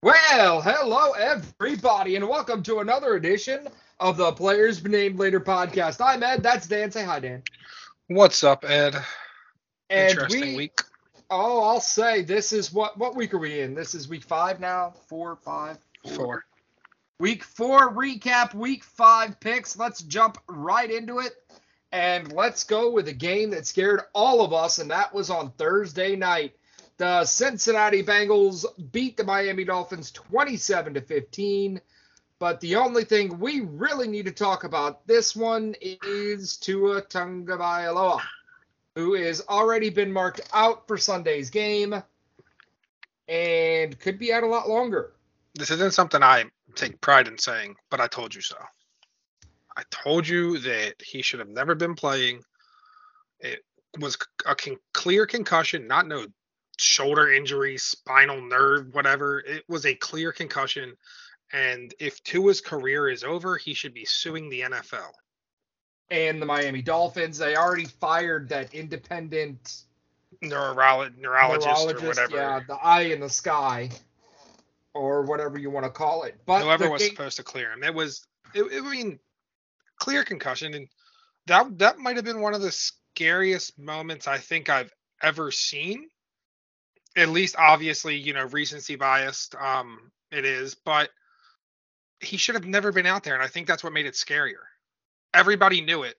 Well, 0.00 0.62
hello 0.62 1.10
everybody, 1.10 2.14
and 2.14 2.28
welcome 2.28 2.62
to 2.62 2.78
another 2.78 3.16
edition 3.16 3.66
of 3.98 4.16
the 4.16 4.30
Players 4.30 4.84
Named 4.84 5.18
Later 5.18 5.40
podcast. 5.40 6.00
I'm 6.00 6.22
Ed. 6.22 6.40
That's 6.40 6.68
Dan. 6.68 6.92
Say 6.92 7.02
hi, 7.02 7.18
Dan. 7.18 7.42
What's 8.06 8.44
up, 8.44 8.64
Ed? 8.64 8.94
And 9.90 10.10
Interesting 10.10 10.50
we, 10.50 10.56
week. 10.56 10.82
Oh, 11.30 11.64
I'll 11.64 11.80
say 11.80 12.22
this 12.22 12.52
is 12.52 12.72
what 12.72 12.96
what 12.96 13.16
week 13.16 13.34
are 13.34 13.38
we 13.38 13.60
in? 13.60 13.74
This 13.74 13.92
is 13.96 14.08
week 14.08 14.22
five 14.22 14.60
now. 14.60 14.94
Four, 15.08 15.34
five, 15.34 15.78
Four. 16.14 16.44
Week 17.18 17.42
four 17.42 17.92
recap. 17.92 18.54
Week 18.54 18.84
five 18.84 19.40
picks. 19.40 19.76
Let's 19.76 20.02
jump 20.02 20.38
right 20.46 20.92
into 20.92 21.18
it, 21.18 21.32
and 21.90 22.30
let's 22.30 22.62
go 22.62 22.92
with 22.92 23.08
a 23.08 23.12
game 23.12 23.50
that 23.50 23.66
scared 23.66 24.02
all 24.14 24.44
of 24.44 24.52
us, 24.52 24.78
and 24.78 24.92
that 24.92 25.12
was 25.12 25.28
on 25.28 25.50
Thursday 25.58 26.14
night. 26.14 26.54
The 26.98 27.24
Cincinnati 27.24 28.02
Bengals 28.02 28.66
beat 28.90 29.16
the 29.16 29.24
Miami 29.24 29.64
Dolphins 29.64 30.10
27 30.10 30.94
to 30.94 31.00
15. 31.00 31.80
But 32.40 32.60
the 32.60 32.76
only 32.76 33.04
thing 33.04 33.38
we 33.38 33.60
really 33.60 34.08
need 34.08 34.26
to 34.26 34.32
talk 34.32 34.64
about 34.64 35.06
this 35.06 35.34
one 35.34 35.74
is 35.80 36.56
Tua 36.56 37.02
Tagovailoa, 37.02 38.20
who 38.94 39.14
has 39.14 39.42
already 39.48 39.90
been 39.90 40.12
marked 40.12 40.40
out 40.52 40.86
for 40.86 40.98
Sunday's 40.98 41.50
game 41.50 42.02
and 43.28 43.98
could 43.98 44.18
be 44.18 44.32
out 44.32 44.42
a 44.42 44.46
lot 44.46 44.68
longer. 44.68 45.12
This 45.54 45.70
isn't 45.70 45.94
something 45.94 46.22
I 46.22 46.44
take 46.74 47.00
pride 47.00 47.28
in 47.28 47.38
saying, 47.38 47.76
but 47.90 48.00
I 48.00 48.06
told 48.06 48.34
you 48.34 48.40
so. 48.40 48.56
I 49.76 49.82
told 49.90 50.26
you 50.26 50.58
that 50.58 50.94
he 51.04 51.22
should 51.22 51.40
have 51.40 51.48
never 51.48 51.74
been 51.74 51.94
playing. 51.94 52.42
It 53.40 53.64
was 53.98 54.16
a 54.46 54.54
con- 54.54 54.78
clear 54.92 55.26
concussion, 55.26 55.86
not 55.86 56.06
no 56.06 56.26
shoulder 56.78 57.30
injury, 57.32 57.76
spinal 57.76 58.40
nerve, 58.40 58.94
whatever. 58.94 59.40
It 59.40 59.64
was 59.68 59.84
a 59.84 59.94
clear 59.94 60.32
concussion. 60.32 60.94
And 61.52 61.94
if 61.98 62.22
Tua's 62.24 62.60
career 62.60 63.08
is 63.08 63.24
over, 63.24 63.56
he 63.56 63.74
should 63.74 63.94
be 63.94 64.04
suing 64.04 64.48
the 64.48 64.60
NFL. 64.62 65.12
And 66.10 66.40
the 66.40 66.46
Miami 66.46 66.80
Dolphins, 66.82 67.38
they 67.38 67.56
already 67.56 67.84
fired 67.84 68.48
that 68.48 68.72
independent 68.74 69.82
Neurolo- 70.44 71.14
neurologist, 71.16 71.66
neurologist, 71.66 72.02
or 72.04 72.06
whatever. 72.06 72.36
yeah, 72.36 72.60
the 72.66 72.74
eye 72.76 73.02
in 73.02 73.20
the 73.20 73.28
sky, 73.30 73.90
or 74.94 75.22
whatever 75.22 75.58
you 75.58 75.70
want 75.70 75.84
to 75.84 75.90
call 75.90 76.22
it. 76.24 76.38
But 76.46 76.62
Whoever 76.62 76.90
was 76.90 77.02
game- 77.02 77.10
supposed 77.10 77.36
to 77.38 77.42
clear 77.42 77.72
him. 77.72 77.82
It 77.82 77.94
was, 77.94 78.26
it, 78.54 78.64
I 78.72 78.80
mean, 78.88 79.18
clear 79.98 80.24
concussion, 80.24 80.74
and 80.74 80.88
that 81.46 81.78
that 81.78 81.98
might 81.98 82.16
have 82.16 82.24
been 82.26 82.40
one 82.40 82.54
of 82.54 82.60
the 82.60 82.70
scariest 82.70 83.78
moments 83.78 84.28
I 84.28 84.38
think 84.38 84.68
I've 84.68 84.92
ever 85.22 85.50
seen. 85.50 86.08
At 87.16 87.30
least, 87.30 87.56
obviously, 87.58 88.16
you 88.16 88.32
know, 88.32 88.44
recency 88.46 88.96
biased. 88.96 89.54
Um, 89.54 90.10
it 90.30 90.44
is, 90.44 90.74
but 90.74 91.10
he 92.20 92.36
should 92.36 92.54
have 92.54 92.66
never 92.66 92.92
been 92.92 93.06
out 93.06 93.24
there, 93.24 93.34
and 93.34 93.42
I 93.42 93.48
think 93.48 93.66
that's 93.66 93.82
what 93.82 93.92
made 93.92 94.06
it 94.06 94.14
scarier. 94.14 94.64
Everybody 95.34 95.80
knew 95.80 96.02
it, 96.02 96.16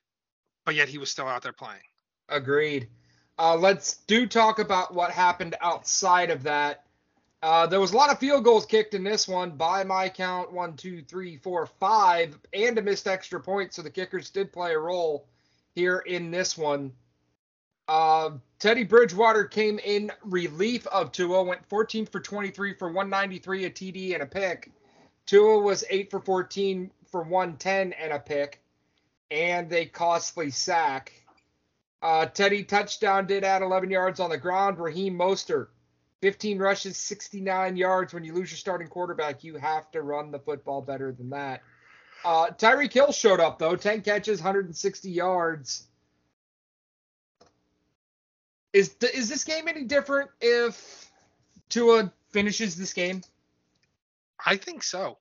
but 0.64 0.74
yet 0.74 0.88
he 0.88 0.98
was 0.98 1.10
still 1.10 1.28
out 1.28 1.42
there 1.42 1.52
playing. 1.52 1.80
Agreed. 2.28 2.88
Uh, 3.38 3.56
let's 3.56 3.96
do 4.06 4.26
talk 4.26 4.58
about 4.58 4.94
what 4.94 5.10
happened 5.10 5.56
outside 5.60 6.30
of 6.30 6.42
that. 6.42 6.84
Uh, 7.42 7.66
there 7.66 7.80
was 7.80 7.92
a 7.92 7.96
lot 7.96 8.10
of 8.10 8.18
field 8.18 8.44
goals 8.44 8.66
kicked 8.66 8.92
in 8.92 9.02
this 9.02 9.26
one. 9.26 9.52
By 9.52 9.82
my 9.82 10.08
count, 10.10 10.52
one, 10.52 10.76
two, 10.76 11.02
three, 11.02 11.38
four, 11.38 11.66
five, 11.66 12.38
and 12.52 12.76
a 12.76 12.82
missed 12.82 13.08
extra 13.08 13.40
point. 13.40 13.72
So 13.72 13.80
the 13.80 13.90
kickers 13.90 14.28
did 14.28 14.52
play 14.52 14.74
a 14.74 14.78
role 14.78 15.26
here 15.74 16.00
in 16.00 16.30
this 16.30 16.58
one. 16.58 16.92
Uh, 17.90 18.38
Teddy 18.60 18.84
Bridgewater 18.84 19.46
came 19.46 19.80
in 19.80 20.12
relief 20.22 20.86
of 20.86 21.10
Tua, 21.10 21.42
went 21.42 21.66
14 21.66 22.06
for 22.06 22.20
23 22.20 22.74
for 22.74 22.86
193, 22.86 23.64
a 23.64 23.70
TD 23.70 24.14
and 24.14 24.22
a 24.22 24.26
pick. 24.26 24.70
Tua 25.26 25.58
was 25.58 25.82
8 25.90 26.08
for 26.08 26.20
14 26.20 26.88
for 27.10 27.22
110 27.22 27.92
and 27.94 28.12
a 28.12 28.20
pick, 28.20 28.62
and 29.32 29.72
a 29.72 29.86
costly 29.86 30.52
sack. 30.52 31.12
Uh, 32.00 32.26
Teddy 32.26 32.62
touchdown 32.62 33.26
did 33.26 33.42
add 33.42 33.60
11 33.60 33.90
yards 33.90 34.20
on 34.20 34.30
the 34.30 34.38
ground. 34.38 34.78
Raheem 34.78 35.18
Mostert, 35.18 35.70
15 36.22 36.60
rushes, 36.60 36.96
69 36.96 37.76
yards. 37.76 38.14
When 38.14 38.22
you 38.22 38.34
lose 38.34 38.52
your 38.52 38.58
starting 38.58 38.86
quarterback, 38.86 39.42
you 39.42 39.56
have 39.56 39.90
to 39.90 40.02
run 40.02 40.30
the 40.30 40.38
football 40.38 40.80
better 40.80 41.10
than 41.10 41.30
that. 41.30 41.62
Uh, 42.24 42.50
Tyreek 42.50 42.92
Hill 42.92 43.10
showed 43.10 43.40
up 43.40 43.58
though, 43.58 43.74
10 43.74 44.02
catches, 44.02 44.38
160 44.38 45.10
yards. 45.10 45.88
Is 48.72 48.94
is 49.14 49.28
this 49.28 49.44
game 49.44 49.68
any 49.68 49.84
different 49.84 50.30
if 50.40 51.10
Tua 51.68 52.12
finishes 52.30 52.76
this 52.76 52.92
game? 52.92 53.22
I 54.44 54.56
think 54.56 54.82
so. 54.82 55.18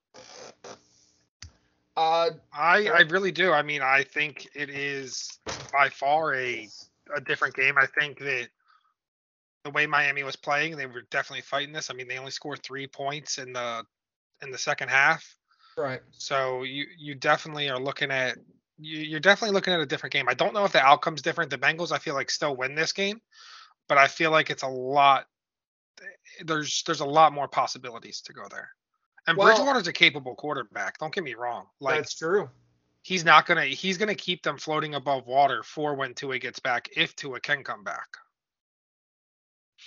Uh, 1.98 2.30
I 2.54 2.88
I 2.88 3.02
really 3.10 3.32
do. 3.32 3.52
I 3.52 3.62
mean, 3.62 3.82
I 3.82 4.04
think 4.04 4.48
it 4.56 4.70
is 4.70 5.40
by 5.72 5.90
far 5.90 6.36
a 6.36 6.70
a 7.16 7.22
different 7.22 7.56
game. 7.56 7.76
I 7.78 7.88
think 7.88 8.20
that 8.20 8.50
the 9.64 9.72
way 9.72 9.86
Miami 9.86 10.24
was 10.24 10.36
playing, 10.36 10.78
they 10.78 10.86
were 10.86 11.04
definitely 11.10 11.42
fighting 11.42 11.74
this. 11.74 11.90
I 11.90 11.94
mean, 11.94 12.08
they 12.08 12.18
only 12.18 12.32
scored 12.32 12.64
three 12.64 12.88
points 12.88 13.38
in 13.38 13.54
the 13.54 13.84
in 14.42 14.52
the 14.52 14.58
second 14.58 14.90
half, 14.90 15.36
right. 15.78 16.02
so 16.12 16.64
you 16.64 16.86
you 16.98 17.16
definitely 17.16 17.70
are 17.70 17.80
looking 17.80 18.12
at 18.12 18.38
you're 18.80 19.20
definitely 19.20 19.54
looking 19.54 19.74
at 19.74 19.80
a 19.80 19.86
different 19.86 20.14
game. 20.14 20.28
I 20.30 20.34
don't 20.34 20.54
know 20.54 20.66
if 20.66 20.72
the 20.72 20.82
outcome's 20.82 21.22
different. 21.22 21.52
The 21.52 21.58
Bengals, 21.58 21.92
I 21.92 21.98
feel 22.00 22.14
like, 22.14 22.32
still 22.32 22.56
win 22.56 22.76
this 22.76 22.94
game, 22.94 23.22
but 23.88 23.98
I 23.98 24.08
feel 24.08 24.32
like 24.32 24.50
it's 24.50 24.64
a 24.64 24.68
lot. 24.68 25.26
There's 26.46 26.84
there's 26.84 27.02
a 27.02 27.06
lot 27.06 27.34
more 27.34 27.48
possibilities 27.48 28.22
to 28.22 28.34
go 28.34 28.44
there. 28.50 28.70
And 29.28 29.38
Well- 29.38 29.48
Bridgewater's 29.48 29.88
a 29.88 29.94
capable 29.94 30.36
quarterback. 30.36 30.98
Don't 30.98 31.14
get 31.14 31.24
me 31.24 31.34
wrong. 31.34 31.68
Like 31.80 31.98
That's 31.98 32.16
true. 32.16 32.50
he's 33.04 33.26
not 33.26 33.46
gonna 33.46 33.66
he's 33.66 33.98
gonna 33.98 34.16
keep 34.16 34.44
them 34.44 34.58
floating 34.58 34.96
above 34.96 35.28
water 35.28 35.62
for 35.64 35.96
when 35.96 36.14
Tua 36.14 36.40
gets 36.40 36.60
back, 36.60 36.90
if 36.96 37.16
Tua 37.16 37.40
can 37.40 37.64
come 37.64 37.84
back. 37.84 38.08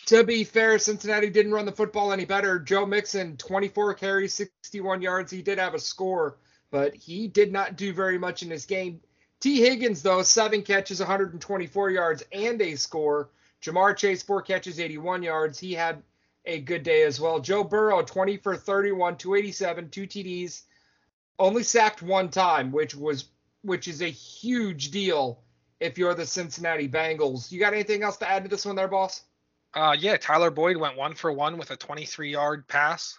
To 0.06 0.24
be 0.24 0.42
fair, 0.44 0.78
Cincinnati 0.78 1.30
didn't 1.30 1.52
run 1.52 1.66
the 1.66 1.72
football 1.72 2.12
any 2.12 2.24
better. 2.24 2.58
Joe 2.58 2.86
Mixon, 2.86 3.36
24 3.36 3.94
carries, 3.94 4.34
61 4.34 5.02
yards. 5.02 5.30
He 5.30 5.42
did 5.42 5.58
have 5.58 5.74
a 5.74 5.78
score, 5.78 6.38
but 6.72 6.96
he 6.96 7.28
did 7.28 7.52
not 7.52 7.76
do 7.76 7.92
very 7.92 8.18
much 8.18 8.42
in 8.42 8.48
this 8.48 8.64
game. 8.64 9.00
Tee 9.38 9.60
Higgins, 9.60 10.02
though, 10.02 10.22
seven 10.22 10.62
catches, 10.62 10.98
124 10.98 11.90
yards, 11.90 12.24
and 12.32 12.60
a 12.60 12.74
score. 12.74 13.28
Ja'Marr 13.62 13.96
Chase, 13.96 14.22
four 14.22 14.42
catches, 14.42 14.80
81 14.80 15.22
yards. 15.22 15.58
He 15.60 15.74
had 15.74 16.02
a 16.46 16.60
good 16.60 16.82
day 16.82 17.02
as 17.04 17.20
well. 17.20 17.38
Joe 17.40 17.62
Burrow, 17.62 18.02
20 18.02 18.38
for 18.38 18.56
31, 18.56 19.18
287, 19.18 19.90
two 19.90 20.06
TDs. 20.06 20.62
Only 21.38 21.62
sacked 21.62 22.02
one 22.02 22.30
time, 22.30 22.72
which 22.72 22.94
was 22.94 23.26
which 23.62 23.86
is 23.86 24.02
a 24.02 24.08
huge 24.08 24.90
deal 24.90 25.40
if 25.78 25.96
you're 25.98 26.14
the 26.14 26.26
Cincinnati 26.26 26.88
Bengals. 26.88 27.52
You 27.52 27.60
got 27.60 27.74
anything 27.74 28.02
else 28.02 28.16
to 28.18 28.28
add 28.28 28.42
to 28.42 28.48
this 28.48 28.64
one 28.64 28.76
there, 28.76 28.88
boss? 28.88 29.22
Uh 29.74 29.96
yeah, 29.98 30.16
Tyler 30.16 30.50
Boyd 30.50 30.76
went 30.76 30.96
one 30.96 31.14
for 31.14 31.32
one 31.32 31.58
with 31.58 31.70
a 31.70 31.76
23 31.76 32.30
yard 32.30 32.66
pass. 32.66 33.18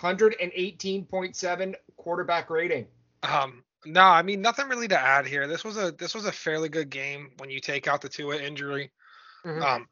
118.7 0.00 1.74
quarterback 1.98 2.48
rating. 2.48 2.86
Um 3.22 3.62
no, 3.84 4.02
I 4.02 4.22
mean 4.22 4.40
nothing 4.40 4.68
really 4.68 4.88
to 4.88 4.98
add 4.98 5.26
here. 5.26 5.46
This 5.46 5.64
was 5.64 5.76
a 5.76 5.92
this 5.92 6.14
was 6.14 6.24
a 6.24 6.32
fairly 6.32 6.68
good 6.68 6.88
game 6.90 7.30
when 7.36 7.50
you 7.50 7.60
take 7.60 7.86
out 7.86 8.00
the 8.00 8.08
Tua 8.08 8.38
injury. 8.38 8.90
Mhm. 9.44 9.62
Um 9.62 9.88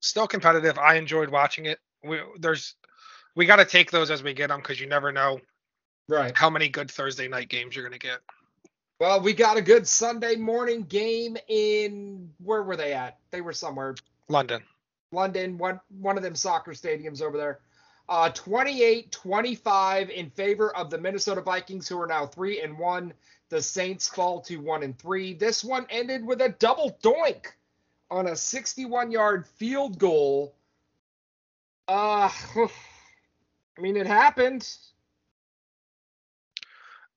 still 0.00 0.26
competitive. 0.26 0.78
I 0.78 0.94
enjoyed 0.96 1.30
watching 1.30 1.66
it. 1.66 1.78
We 2.02 2.20
there's 2.38 2.74
we 3.34 3.46
got 3.46 3.56
to 3.56 3.66
take 3.66 3.90
those 3.90 4.10
as 4.10 4.22
we 4.22 4.32
get 4.32 4.48
them 4.48 4.60
because 4.60 4.80
you 4.80 4.86
never 4.86 5.12
know 5.12 5.40
Right. 6.08 6.34
how 6.36 6.48
many 6.48 6.68
good 6.68 6.90
Thursday 6.90 7.28
night 7.28 7.48
games 7.48 7.76
you're 7.76 7.84
gonna 7.84 7.98
get. 7.98 8.20
Well, 8.98 9.20
we 9.20 9.34
got 9.34 9.58
a 9.58 9.62
good 9.62 9.86
Sunday 9.86 10.36
morning 10.36 10.84
game 10.84 11.36
in 11.48 12.32
where 12.42 12.62
were 12.62 12.76
they 12.76 12.94
at? 12.94 13.18
They 13.30 13.42
were 13.42 13.52
somewhere 13.52 13.94
London. 14.28 14.62
London, 15.12 15.58
one 15.58 15.80
one 15.88 16.16
of 16.16 16.22
them 16.22 16.34
soccer 16.34 16.72
stadiums 16.72 17.20
over 17.20 17.36
there. 17.36 17.60
Uh 18.08 18.30
28-25 18.30 20.10
in 20.10 20.30
favor 20.30 20.74
of 20.76 20.90
the 20.90 20.98
Minnesota 20.98 21.40
Vikings 21.40 21.88
who 21.88 22.00
are 22.00 22.06
now 22.06 22.26
3 22.26 22.60
and 22.60 22.78
1. 22.78 23.12
The 23.48 23.62
Saints 23.62 24.08
fall 24.08 24.40
to 24.42 24.56
1 24.58 24.82
and 24.82 24.98
3. 24.98 25.34
This 25.34 25.64
one 25.64 25.86
ended 25.90 26.24
with 26.24 26.40
a 26.40 26.50
double 26.50 26.98
doink 27.02 27.46
on 28.10 28.26
a 28.28 28.32
61-yard 28.32 29.46
field 29.46 29.98
goal. 29.98 30.54
Uh 31.88 32.30
I 32.56 33.80
mean 33.80 33.96
it 33.96 34.06
happened. 34.06 34.68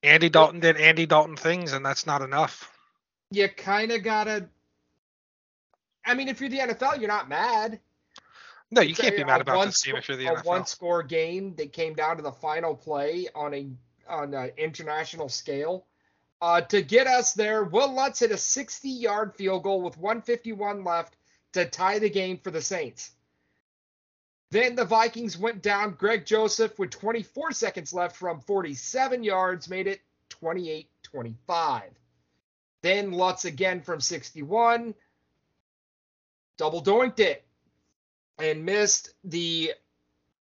Andy 0.02 0.30
Dalton 0.30 0.60
did 0.60 0.78
Andy 0.78 1.06
Dalton 1.06 1.36
things, 1.36 1.74
and 1.74 1.86
that's 1.86 2.06
not 2.06 2.22
enough. 2.22 2.72
you 3.32 3.48
kind 3.50 3.92
of 3.92 4.04
gotta. 4.04 4.48
I 6.06 6.14
mean, 6.14 6.30
if 6.30 6.40
you're 6.40 6.50
the 6.50 6.60
NFL, 6.60 7.00
you're 7.00 7.10
not 7.10 7.28
mad. 7.28 7.80
No, 8.72 8.82
you 8.82 8.94
can't 8.94 9.16
be 9.16 9.24
mad 9.24 9.42
about 9.42 9.66
this 9.66 9.84
game 9.84 9.96
if 9.96 10.08
you're 10.08 10.18
the 10.18 10.28
a 10.28 10.36
NFL. 10.36 10.46
one-score 10.46 11.04
game 11.04 11.56
that 11.56 11.74
came 11.74 11.96
down 11.96 12.18
to 12.18 12.22
the 12.24 12.32
final 12.32 12.76
play 12.76 13.28
on 13.34 13.54
a 13.54 13.70
on 14.08 14.34
an 14.34 14.52
international 14.58 15.30
scale. 15.30 15.86
Uh, 16.42 16.62
to 16.62 16.82
get 16.82 17.06
us 17.08 17.34
there, 17.34 17.64
Will 17.64 17.92
Lutz 17.92 18.20
hit 18.20 18.32
a 18.32 18.36
60-yard 18.36 19.36
field 19.36 19.64
goal 19.64 19.82
with 19.82 19.98
151 19.98 20.84
left 20.84 21.16
to 21.54 21.66
tie 21.66 22.00
the 22.00 22.10
game 22.10 22.38
for 22.38 22.50
the 22.50 22.62
Saints. 22.62 23.12
Then 24.52 24.76
the 24.76 24.86
Vikings 24.86 25.38
went 25.38 25.62
down. 25.62 25.96
Greg 25.96 26.26
Joseph, 26.26 26.80
with 26.80 26.92
24 26.92 27.52
seconds 27.52 27.94
left 27.94 28.16
from 28.16 28.40
47 28.42 29.24
yards, 29.24 29.70
made 29.70 29.88
it 29.88 30.02
28 30.30 30.90
25. 31.04 31.84
Then 32.82 33.12
Lutz 33.12 33.46
again 33.46 33.82
from 33.82 34.00
61, 34.00 34.96
double 36.58 36.82
doinked 36.82 37.20
it 37.20 37.44
and 38.40 38.66
missed 38.66 39.14
the 39.24 39.74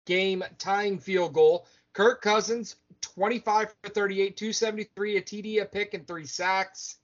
game 0.05 0.45
tying 0.59 0.99
field 0.99 1.33
goal. 1.33 1.67
Kirk 1.93 2.23
Cousins, 2.23 2.77
25 3.03 3.75
for 3.83 3.91
38, 3.91 4.37
273, 4.37 5.17
a 5.17 5.23
TD, 5.23 5.63
a 5.63 5.65
pick, 5.65 5.95
and 5.95 6.07
three 6.07 6.27
sacks. 6.27 6.97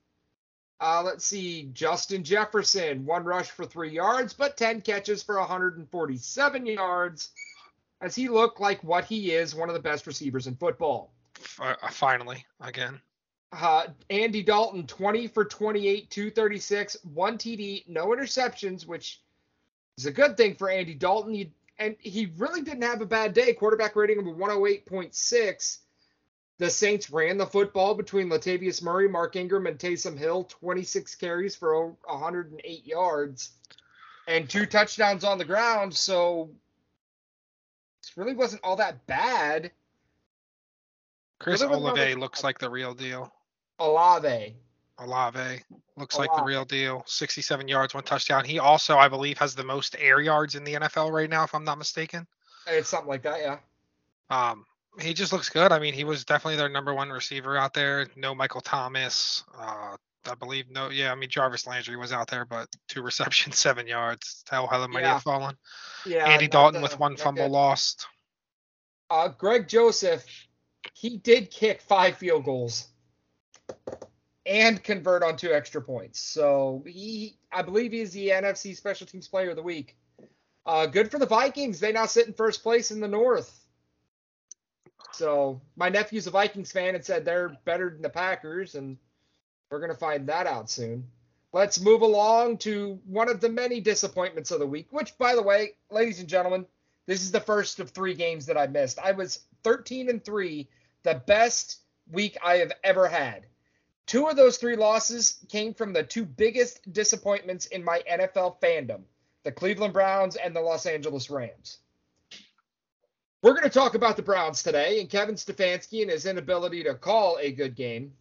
Uh, 0.81 1.01
let's 1.03 1.25
see, 1.25 1.69
Justin 1.73 2.23
Jefferson, 2.23 3.05
one 3.05 3.25
rush 3.25 3.51
for 3.51 3.65
three 3.65 3.91
yards, 3.91 4.33
but 4.33 4.55
10 4.55 4.81
catches 4.81 5.21
for 5.21 5.37
147 5.37 6.65
yards, 6.65 7.31
as 8.01 8.15
he 8.15 8.29
looked 8.29 8.61
like 8.61 8.81
what 8.83 9.03
he 9.03 9.31
is, 9.31 9.53
one 9.53 9.67
of 9.67 9.75
the 9.75 9.81
best 9.81 10.07
receivers 10.07 10.47
in 10.47 10.55
football. 10.55 11.11
Uh, 11.59 11.75
finally, 11.91 12.45
again. 12.61 12.99
Uh, 13.51 13.87
Andy 14.09 14.41
Dalton, 14.41 14.87
20 14.87 15.27
for 15.27 15.43
28, 15.43 16.09
236, 16.09 16.97
one 17.13 17.37
TD, 17.37 17.87
no 17.87 18.07
interceptions, 18.07 18.85
which 18.85 19.21
is 19.99 20.05
a 20.05 20.11
good 20.11 20.37
thing 20.37 20.55
for 20.55 20.69
Andy 20.69 20.95
Dalton. 20.95 21.33
He, 21.33 21.51
and 21.77 21.95
he 21.99 22.31
really 22.37 22.61
didn't 22.61 22.83
have 22.83 23.01
a 23.01 23.05
bad 23.05 23.33
day. 23.33 23.53
Quarterback 23.53 23.95
rating 23.95 24.19
of 24.19 24.25
108.6. 24.25 25.77
The 26.57 26.69
Saints 26.69 27.09
ran 27.09 27.37
the 27.37 27.45
football 27.45 27.95
between 27.95 28.29
Latavius 28.29 28.83
Murray, 28.83 29.07
Mark 29.07 29.35
Ingram, 29.35 29.65
and 29.65 29.79
Taysom 29.79 30.17
Hill, 30.17 30.43
26 30.43 31.15
carries 31.15 31.55
for 31.55 31.95
108 32.05 32.85
yards 32.85 33.51
and 34.27 34.49
two 34.49 34.65
touchdowns 34.65 35.23
on 35.23 35.37
the 35.37 35.45
ground. 35.45 35.93
So 35.93 36.49
it 38.03 38.11
really 38.17 38.35
wasn't 38.35 38.63
all 38.63 38.75
that 38.77 39.05
bad. 39.07 39.71
Chris 41.39 41.61
really 41.61 41.75
Olave 41.75 42.15
looks 42.15 42.43
like 42.43 42.59
the 42.59 42.69
real 42.69 42.93
deal. 42.93 43.33
Olave. 43.79 44.55
Olave 44.99 45.61
looks 45.97 46.15
Olave. 46.15 46.29
like 46.29 46.37
the 46.37 46.43
real 46.43 46.65
deal. 46.65 47.03
67 47.05 47.67
yards, 47.67 47.93
one 47.93 48.03
touchdown. 48.03 48.43
He 48.43 48.59
also, 48.59 48.97
I 48.97 49.07
believe, 49.07 49.37
has 49.37 49.55
the 49.55 49.63
most 49.63 49.95
air 49.99 50.19
yards 50.19 50.55
in 50.55 50.63
the 50.63 50.73
NFL 50.73 51.11
right 51.11 51.29
now, 51.29 51.43
if 51.43 51.53
I'm 51.55 51.63
not 51.63 51.77
mistaken. 51.77 52.27
It's 52.67 52.89
something 52.89 53.09
like 53.09 53.23
that, 53.23 53.39
yeah. 53.39 53.57
Um, 54.29 54.65
he 54.99 55.13
just 55.13 55.33
looks 55.33 55.49
good. 55.49 55.71
I 55.71 55.79
mean, 55.79 55.93
he 55.93 56.03
was 56.03 56.25
definitely 56.25 56.57
their 56.57 56.69
number 56.69 56.93
one 56.93 57.09
receiver 57.09 57.57
out 57.57 57.73
there. 57.73 58.07
No 58.15 58.35
Michael 58.35 58.61
Thomas. 58.61 59.43
Uh, 59.57 59.95
I 60.29 60.35
believe 60.35 60.69
no. 60.69 60.89
Yeah, 60.89 61.11
I 61.11 61.15
mean 61.15 61.29
Jarvis 61.29 61.65
Landry 61.65 61.95
was 61.95 62.11
out 62.11 62.29
there, 62.29 62.45
but 62.45 62.67
two 62.87 63.01
receptions, 63.03 63.57
seven 63.57 63.87
yards. 63.87 64.43
How 64.49 64.67
hell 64.67 64.87
might 64.87 65.01
yeah. 65.01 65.13
have 65.13 65.23
fallen. 65.23 65.55
Yeah. 66.05 66.27
Andy 66.27 66.47
Dalton 66.47 66.81
the, 66.81 66.83
with 66.83 66.99
one 66.99 67.15
fumble 67.15 67.45
good. 67.45 67.51
lost. 67.51 68.07
Uh, 69.09 69.29
Greg 69.29 69.67
Joseph, 69.67 70.25
he 70.93 71.17
did 71.17 71.49
kick 71.49 71.81
five 71.81 72.17
field 72.17 72.45
goals 72.45 72.87
and 74.49 74.83
convert 74.83 75.21
on 75.21 75.37
two 75.37 75.53
extra 75.53 75.79
points. 75.79 76.19
So 76.19 76.83
he, 76.87 77.37
I 77.51 77.61
believe, 77.61 77.91
he's 77.91 78.11
the 78.11 78.29
NFC 78.29 78.75
Special 78.75 79.05
Teams 79.05 79.27
Player 79.27 79.51
of 79.51 79.55
the 79.55 79.61
Week. 79.61 79.95
Uh, 80.65 80.87
good 80.87 81.11
for 81.11 81.19
the 81.19 81.27
Vikings. 81.27 81.79
They 81.79 81.91
now 81.91 82.07
sit 82.07 82.25
in 82.25 82.33
first 82.33 82.63
place 82.63 82.89
in 82.89 82.99
the 82.99 83.07
North. 83.07 83.55
So 85.13 85.61
my 85.75 85.89
nephew's 85.89 86.25
a 86.25 86.31
Vikings 86.31 86.71
fan 86.71 86.95
and 86.95 87.05
said 87.05 87.23
they're 87.23 87.55
better 87.63 87.91
than 87.91 88.01
the 88.01 88.09
Packers, 88.09 88.73
and 88.73 88.97
we're 89.69 89.79
gonna 89.79 89.93
find 89.93 90.27
that 90.27 90.47
out 90.47 90.69
soon. 90.69 91.05
Let's 91.53 91.79
move 91.79 92.01
along 92.01 92.57
to 92.59 92.99
one 93.05 93.29
of 93.29 93.41
the 93.41 93.49
many 93.49 93.81
disappointments 93.81 94.49
of 94.49 94.59
the 94.59 94.67
week. 94.67 94.87
Which, 94.91 95.15
by 95.19 95.35
the 95.35 95.43
way, 95.43 95.73
ladies 95.91 96.19
and 96.19 96.27
gentlemen, 96.29 96.65
this 97.05 97.21
is 97.21 97.31
the 97.31 97.39
first 97.39 97.79
of 97.79 97.91
three 97.91 98.15
games 98.15 98.47
that 98.47 98.57
I 98.57 98.65
missed. 98.65 98.97
I 98.99 99.11
was 99.11 99.41
13 99.63 100.09
and 100.09 100.23
three, 100.23 100.69
the 101.03 101.21
best 101.25 101.81
week 102.11 102.35
I 102.43 102.57
have 102.57 102.71
ever 102.83 103.07
had. 103.07 103.45
Two 104.09 104.25
of 104.27 104.35
those 104.35 104.57
three 104.57 104.75
losses 104.75 105.37
came 105.49 105.71
from 105.71 105.93
the 105.93 106.01
two 106.01 106.25
biggest 106.25 106.91
disappointments 106.91 107.67
in 107.67 107.83
my 107.83 108.01
NFL 108.11 108.59
fandom 108.59 109.03
the 109.43 109.51
Cleveland 109.51 109.93
Browns 109.93 110.35
and 110.35 110.55
the 110.55 110.59
Los 110.59 110.87
Angeles 110.87 111.29
Rams. 111.29 111.77
We're 113.43 113.53
going 113.53 113.63
to 113.65 113.69
talk 113.69 113.93
about 113.93 114.17
the 114.17 114.23
Browns 114.23 114.63
today 114.63 114.99
and 114.99 115.11
Kevin 115.11 115.35
Stefanski 115.35 116.01
and 116.01 116.09
his 116.09 116.25
inability 116.25 116.83
to 116.85 116.95
call 116.95 117.37
a 117.39 117.51
good 117.51 117.75
game. 117.75 118.11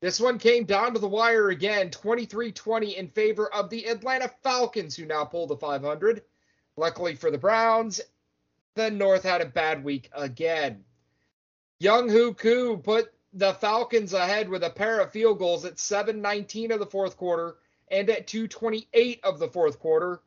This 0.00 0.20
one 0.20 0.38
came 0.38 0.64
down 0.64 0.94
to 0.94 1.00
the 1.00 1.08
wire 1.08 1.48
again, 1.48 1.90
23 1.90 2.52
20 2.52 2.96
in 2.96 3.08
favor 3.08 3.52
of 3.52 3.70
the 3.70 3.84
Atlanta 3.86 4.30
Falcons, 4.44 4.94
who 4.94 5.06
now 5.06 5.24
pull 5.24 5.48
the 5.48 5.56
500. 5.56 6.22
Luckily 6.76 7.16
for 7.16 7.32
the 7.32 7.38
Browns, 7.38 8.00
the 8.76 8.92
North 8.92 9.24
had 9.24 9.40
a 9.40 9.46
bad 9.46 9.82
week 9.82 10.08
again. 10.12 10.84
Younghoe 11.82 12.36
Koo 12.36 12.76
put 12.76 13.12
the 13.32 13.54
Falcons 13.54 14.12
ahead 14.12 14.48
with 14.48 14.64
a 14.64 14.70
pair 14.70 15.00
of 15.00 15.12
field 15.12 15.38
goals 15.38 15.64
at 15.64 15.78
7:19 15.78 16.70
of 16.70 16.78
the 16.78 16.86
fourth 16.86 17.16
quarter 17.16 17.58
and 17.88 18.08
at 18.10 18.26
2:28 18.26 19.20
of 19.22 19.38
the 19.38 19.48
fourth 19.48 19.78
quarter. 19.78 20.22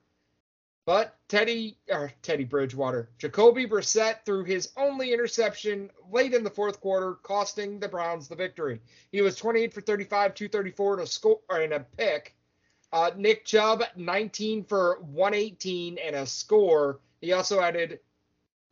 But 0.85 1.15
Teddy 1.27 1.77
or 1.89 2.11
Teddy 2.21 2.43
Bridgewater, 2.43 3.09
Jacoby 3.19 3.67
Brissett 3.67 4.25
threw 4.25 4.43
his 4.43 4.71
only 4.75 5.13
interception 5.13 5.91
late 6.11 6.33
in 6.33 6.43
the 6.43 6.49
fourth 6.49 6.81
quarter, 6.81 7.15
costing 7.15 7.79
the 7.79 7.87
Browns 7.87 8.27
the 8.27 8.35
victory. 8.35 8.81
He 9.11 9.21
was 9.21 9.35
28 9.35 9.73
for 9.73 9.81
35, 9.81 10.33
234 10.33 10.95
to 10.97 11.07
score 11.07 11.39
and 11.51 11.73
a 11.73 11.81
pick. 11.81 12.35
Uh, 12.91 13.11
Nick 13.15 13.45
Chubb, 13.45 13.83
19 13.95 14.63
for 14.65 14.99
118 15.01 15.97
and 15.99 16.15
a 16.15 16.25
score. 16.25 16.99
He 17.21 17.31
also 17.31 17.61
added 17.61 17.99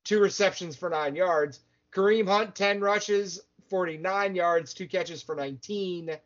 two 0.04 0.20
receptions 0.20 0.76
for 0.76 0.90
nine 0.90 1.16
yards. 1.16 1.60
Kareem 1.92 2.28
Hunt, 2.28 2.56
10 2.56 2.82
rushes, 2.82 3.40
49 3.70 4.36
yards, 4.36 4.74
two 4.74 4.88
catches 4.88 5.22
for 5.22 5.36
19. 5.36 6.18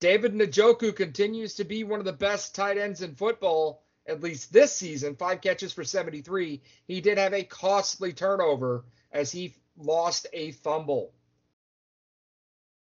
David 0.00 0.34
Njoku 0.34 0.94
continues 0.96 1.54
to 1.54 1.64
be 1.64 1.84
one 1.84 1.98
of 1.98 2.06
the 2.06 2.12
best 2.12 2.54
tight 2.54 2.78
ends 2.78 3.02
in 3.02 3.14
football, 3.14 3.82
at 4.06 4.22
least 4.22 4.52
this 4.52 4.74
season. 4.74 5.14
Five 5.14 5.42
catches 5.42 5.72
for 5.72 5.84
73. 5.84 6.62
He 6.86 7.00
did 7.00 7.18
have 7.18 7.34
a 7.34 7.44
costly 7.44 8.12
turnover 8.12 8.84
as 9.12 9.30
he 9.30 9.54
lost 9.76 10.26
a 10.32 10.52
fumble. 10.52 11.12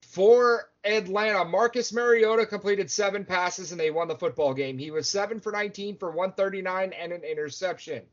For 0.02 0.70
Atlanta, 0.84 1.46
Marcus 1.46 1.92
Mariota 1.92 2.46
completed 2.46 2.92
seven 2.92 3.26
passes 3.26 3.72
and 3.72 3.80
they 3.80 3.92
won 3.92 4.08
the 4.08 4.18
football 4.18 4.54
game. 4.54 4.78
He 4.78 4.92
was 4.92 5.10
seven 5.10 5.40
for 5.40 5.52
19 5.52 5.98
for 5.98 6.10
139 6.10 6.94
and 6.94 7.12
an 7.12 7.24
interception. 7.24 8.04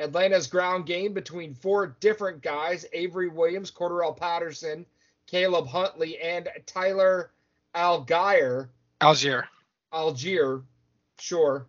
Atlanta's 0.00 0.46
ground 0.46 0.86
game 0.86 1.12
between 1.12 1.54
four 1.54 1.96
different 2.00 2.42
guys 2.42 2.86
Avery 2.92 3.28
Williams, 3.28 3.70
Cordarrelle 3.70 4.16
Patterson, 4.16 4.86
Caleb 5.26 5.66
Huntley, 5.66 6.18
and 6.18 6.48
Tyler 6.66 7.30
Allgeier. 7.74 8.68
Algier. 9.00 9.48
Algier, 9.92 10.62
sure. 11.18 11.66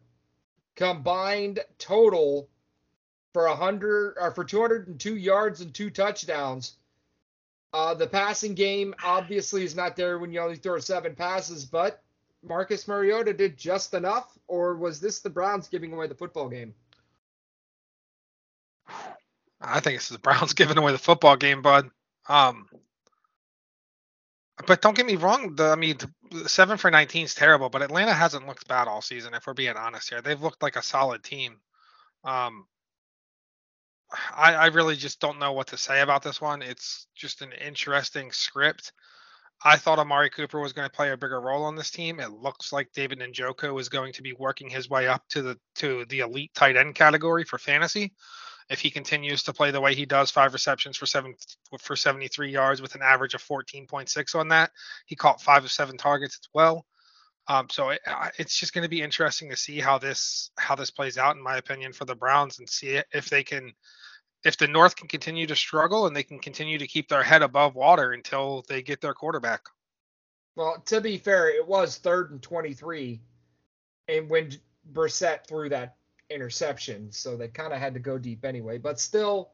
Combined 0.76 1.60
total 1.78 2.50
for 3.34 3.48
100 3.48 4.16
or 4.20 4.32
for 4.32 4.44
202 4.44 5.16
yards 5.16 5.62
and 5.62 5.74
two 5.74 5.90
touchdowns. 5.90 6.78
Uh, 7.74 7.94
the 7.94 8.08
passing 8.08 8.54
game 8.54 8.94
obviously 9.04 9.64
is 9.64 9.76
not 9.76 9.96
there 9.96 10.20
when 10.20 10.32
you 10.32 10.40
only 10.40 10.58
throw 10.58 10.80
seven 10.80 11.16
passes, 11.16 11.66
but 11.66 12.02
Marcus 12.44 12.88
Mariota 12.88 13.34
did 13.34 13.58
just 13.58 13.94
enough, 13.94 14.38
or 14.48 14.76
was 14.76 15.00
this 15.00 15.20
the 15.20 15.30
Browns 15.30 15.68
giving 15.68 15.94
away 15.94 16.08
the 16.08 16.16
football 16.16 16.50
game? 16.50 16.74
I 19.62 19.80
think 19.80 19.98
it's 19.98 20.10
the 20.10 20.20
Browns 20.20 20.54
giving 20.56 20.78
away 20.78 20.92
the 20.92 20.98
football 20.98 21.36
game, 21.38 21.62
bud. 21.62 21.90
Um, 22.28 22.68
but 24.68 24.82
don't 24.82 24.96
get 24.96 25.06
me 25.06 25.16
wrong. 25.16 25.56
The, 25.56 25.66
I 25.66 25.76
mean, 25.76 25.98
seven 26.48 26.78
for 26.78 26.92
19 26.92 27.26
is 27.26 27.36
terrible, 27.36 27.70
but 27.70 27.82
Atlanta 27.82 28.14
hasn't 28.14 28.48
looked 28.48 28.68
bad 28.68 28.88
all 28.88 29.02
season. 29.02 29.34
If 29.34 29.48
we're 29.48 29.54
being 29.54 29.76
honest 29.76 30.10
here, 30.10 30.22
they've 30.22 30.42
looked 30.42 30.62
like 30.62 30.76
a 30.76 30.84
solid 30.84 31.24
team. 31.24 31.58
Um, 32.24 32.66
I, 34.36 34.54
I 34.54 34.66
really 34.68 34.96
just 34.96 35.20
don't 35.20 35.40
know 35.40 35.54
what 35.54 35.68
to 35.68 35.78
say 35.78 36.02
about 36.02 36.22
this 36.22 36.42
one. 36.42 36.62
It's 36.62 37.08
just 37.16 37.42
an 37.42 37.52
interesting 37.66 38.32
script. 38.32 38.92
I 39.64 39.78
thought 39.78 40.00
Amari 40.00 40.32
Cooper 40.32 40.60
was 40.60 40.74
going 40.74 40.90
to 40.90 40.96
play 40.96 41.12
a 41.12 41.18
bigger 41.18 41.40
role 41.40 41.64
on 41.64 41.76
this 41.76 41.92
team. 41.92 42.20
It 42.20 42.32
looks 42.32 42.74
like 42.74 42.92
David 42.94 43.20
Njoku 43.20 43.80
is 43.80 43.90
going 43.90 44.14
to 44.14 44.24
be 44.24 44.34
working 44.34 44.70
his 44.70 44.90
way 44.90 45.08
up 45.08 45.24
to 45.30 45.42
the 45.42 45.60
to 45.76 46.06
the 46.06 46.20
elite 46.20 46.52
tight 46.56 46.78
end 46.78 46.96
category 46.96 47.44
for 47.44 47.60
fantasy 47.60 48.14
if 48.72 48.80
he 48.80 48.90
continues 48.90 49.44
to 49.44 49.54
play 49.54 49.70
the 49.70 49.82
way 49.82 49.94
he 49.94 50.06
does, 50.06 50.32
five 50.32 50.54
receptions 50.54 50.96
for 50.96 51.06
seven 51.06 51.36
for 51.78 51.98
73 51.98 52.50
yards 52.50 52.82
with 52.82 52.96
an 52.96 53.02
average 53.04 53.34
of 53.34 53.44
14.6 53.44 54.34
on 54.34 54.48
that. 54.48 54.72
He 55.06 55.16
caught 55.16 55.42
five 55.42 55.66
of 55.66 55.72
seven 55.72 55.98
targets 55.98 56.40
as 56.42 56.48
well. 56.54 56.86
Um, 57.50 57.68
so 57.70 57.90
it, 57.90 58.00
it's 58.38 58.58
just 58.58 58.74
going 58.74 58.84
to 58.84 58.90
be 58.90 59.02
interesting 59.02 59.50
to 59.50 59.58
see 59.58 59.80
how 59.80 59.98
this 59.98 60.52
how 60.58 60.76
this 60.76 60.90
plays 60.90 61.18
out, 61.18 61.36
in 61.36 61.44
my 61.44 61.58
opinion, 61.58 61.92
for 61.92 62.06
the 62.06 62.16
Browns, 62.16 62.60
and 62.60 62.70
see 62.70 63.02
if 63.12 63.30
they 63.30 63.44
can, 63.44 63.74
if 64.46 64.56
the 64.56 64.70
North 64.70 64.96
can 64.96 65.10
continue 65.10 65.48
to 65.48 65.56
struggle 65.56 66.08
and 66.08 66.16
they 66.16 66.24
can 66.24 66.40
continue 66.40 66.78
to 66.78 66.88
keep 66.88 67.10
their 67.10 67.24
head 67.24 67.42
above 67.42 67.76
water 67.76 68.14
until 68.14 68.64
they 68.70 68.82
get 68.82 69.02
their 69.02 69.14
quarterback. 69.14 69.64
Well, 70.56 70.82
to 70.86 71.02
be 71.02 71.18
fair, 71.18 71.50
it 71.50 71.68
was 71.68 71.98
third 71.98 72.32
and 72.32 72.42
23, 72.42 73.20
and 74.08 74.30
when 74.30 74.52
Brissett 74.94 75.46
threw 75.46 75.68
that 75.70 75.98
interception, 76.34 77.12
so 77.12 77.36
they 77.36 77.48
kind 77.48 77.74
of 77.74 77.80
had 77.80 77.94
to 77.94 78.00
go 78.00 78.18
deep 78.18 78.46
anyway. 78.46 78.78
But 78.78 79.00
still, 79.00 79.52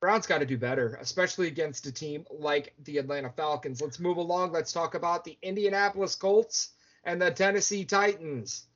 Browns 0.00 0.26
got 0.26 0.38
to 0.38 0.46
do 0.46 0.58
better, 0.58 0.98
especially 1.00 1.46
against 1.46 1.86
a 1.86 1.92
team 1.92 2.26
like 2.30 2.74
the 2.84 2.98
Atlanta 2.98 3.30
Falcons. 3.30 3.80
Let's 3.80 3.98
move 3.98 4.18
along. 4.18 4.52
Let's 4.52 4.72
talk 4.72 4.94
about 4.94 5.24
the 5.24 5.38
Indianapolis 5.42 6.14
Colts 6.14 6.70
and 7.04 7.20
the 7.20 7.30
Tennessee 7.30 7.84
Titans. 7.84 8.66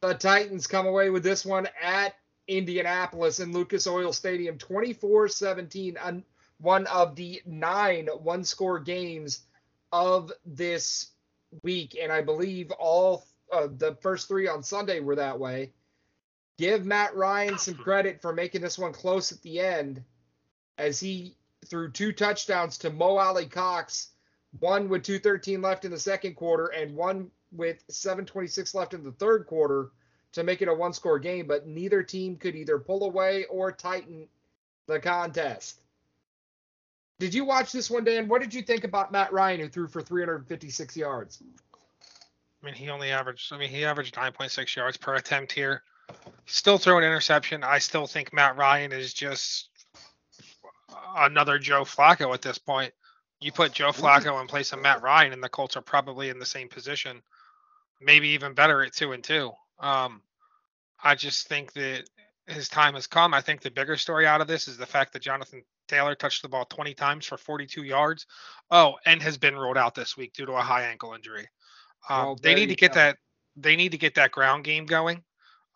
The 0.00 0.14
Titans 0.14 0.66
come 0.66 0.86
away 0.86 1.10
with 1.10 1.22
this 1.22 1.44
one 1.44 1.68
at 1.80 2.14
Indianapolis 2.48 3.40
in 3.40 3.52
Lucas 3.52 3.86
Oil 3.86 4.12
Stadium 4.12 4.58
24 4.58 5.28
17, 5.28 6.24
one 6.58 6.86
of 6.86 7.14
the 7.16 7.42
nine 7.44 8.08
one 8.22 8.44
score 8.44 8.78
games 8.78 9.40
of 9.92 10.32
this 10.44 11.10
week. 11.62 11.96
And 12.00 12.12
I 12.12 12.22
believe 12.22 12.70
all 12.72 13.26
uh, 13.52 13.68
the 13.76 13.96
first 14.00 14.28
three 14.28 14.48
on 14.48 14.62
Sunday 14.62 15.00
were 15.00 15.16
that 15.16 15.38
way. 15.38 15.72
Give 16.58 16.84
Matt 16.84 17.14
Ryan 17.14 17.58
some 17.58 17.74
credit 17.74 18.22
for 18.22 18.32
making 18.32 18.62
this 18.62 18.78
one 18.78 18.92
close 18.92 19.30
at 19.30 19.42
the 19.42 19.60
end 19.60 20.02
as 20.78 20.98
he 20.98 21.36
threw 21.66 21.90
two 21.90 22.12
touchdowns 22.12 22.78
to 22.78 22.90
Mo 22.90 23.16
Alie-Cox, 23.16 24.08
one 24.60 24.88
with 24.88 25.02
213 25.02 25.60
left 25.60 25.84
in 25.84 25.90
the 25.90 25.98
second 25.98 26.34
quarter 26.34 26.66
and 26.68 26.96
one 26.96 27.30
with 27.52 27.82
726 27.88 28.74
left 28.74 28.94
in 28.94 29.02
the 29.02 29.12
third 29.12 29.46
quarter 29.46 29.90
to 30.32 30.42
make 30.44 30.62
it 30.62 30.68
a 30.68 30.74
one 30.74 30.92
score 30.92 31.18
game, 31.18 31.46
but 31.46 31.66
neither 31.66 32.02
team 32.02 32.36
could 32.36 32.54
either 32.54 32.78
pull 32.78 33.04
away 33.04 33.44
or 33.46 33.72
tighten 33.72 34.28
the 34.86 34.98
contest. 34.98 35.80
Did 37.18 37.32
you 37.32 37.44
watch 37.44 37.72
this 37.72 37.90
one, 37.90 38.04
Dan? 38.04 38.28
What 38.28 38.42
did 38.42 38.52
you 38.52 38.62
think 38.62 38.84
about 38.84 39.12
Matt 39.12 39.32
Ryan, 39.32 39.60
who 39.60 39.68
threw 39.68 39.88
for 39.88 40.02
356 40.02 40.96
yards? 40.96 41.42
I 42.62 42.66
mean, 42.66 42.74
he 42.74 42.90
only 42.90 43.10
averaged. 43.10 43.52
I 43.52 43.58
mean, 43.58 43.70
he 43.70 43.84
averaged 43.84 44.14
9.6 44.14 44.76
yards 44.76 44.96
per 44.96 45.14
attempt 45.14 45.52
here. 45.52 45.82
Still 46.46 46.78
throwing 46.78 47.04
interception. 47.04 47.64
I 47.64 47.78
still 47.78 48.06
think 48.06 48.32
Matt 48.32 48.56
Ryan 48.56 48.92
is 48.92 49.12
just 49.12 49.68
another 51.16 51.58
Joe 51.58 51.82
Flacco 51.82 52.32
at 52.32 52.42
this 52.42 52.58
point. 52.58 52.92
You 53.40 53.52
put 53.52 53.72
Joe 53.72 53.90
Flacco 53.90 54.40
in 54.40 54.46
place 54.46 54.72
of 54.72 54.80
Matt 54.80 55.02
Ryan, 55.02 55.32
and 55.32 55.42
the 55.42 55.48
Colts 55.48 55.76
are 55.76 55.82
probably 55.82 56.30
in 56.30 56.38
the 56.38 56.46
same 56.46 56.68
position, 56.68 57.20
maybe 58.00 58.28
even 58.28 58.54
better 58.54 58.82
at 58.82 58.94
two 58.94 59.12
and 59.12 59.22
two. 59.22 59.50
Um, 59.78 60.22
I 61.02 61.14
just 61.14 61.48
think 61.48 61.72
that 61.74 62.04
his 62.46 62.68
time 62.68 62.94
has 62.94 63.06
come. 63.06 63.34
I 63.34 63.40
think 63.40 63.60
the 63.60 63.70
bigger 63.70 63.96
story 63.96 64.26
out 64.26 64.40
of 64.40 64.46
this 64.46 64.68
is 64.68 64.76
the 64.76 64.86
fact 64.86 65.12
that 65.12 65.22
Jonathan 65.22 65.62
Taylor 65.88 66.14
touched 66.14 66.42
the 66.42 66.48
ball 66.48 66.64
20 66.64 66.94
times 66.94 67.26
for 67.26 67.36
42 67.36 67.82
yards. 67.82 68.26
Oh, 68.70 68.94
and 69.04 69.20
has 69.22 69.36
been 69.36 69.56
ruled 69.56 69.76
out 69.76 69.94
this 69.94 70.16
week 70.16 70.32
due 70.32 70.46
to 70.46 70.52
a 70.52 70.62
high 70.62 70.84
ankle 70.84 71.12
injury. 71.12 71.48
Um, 72.08 72.36
they 72.40 72.54
need 72.54 72.68
to 72.68 72.76
get 72.76 72.92
go. 72.92 73.00
that. 73.00 73.18
They 73.56 73.76
need 73.76 73.92
to 73.92 73.98
get 73.98 74.14
that 74.14 74.30
ground 74.30 74.64
game 74.64 74.86
going. 74.86 75.22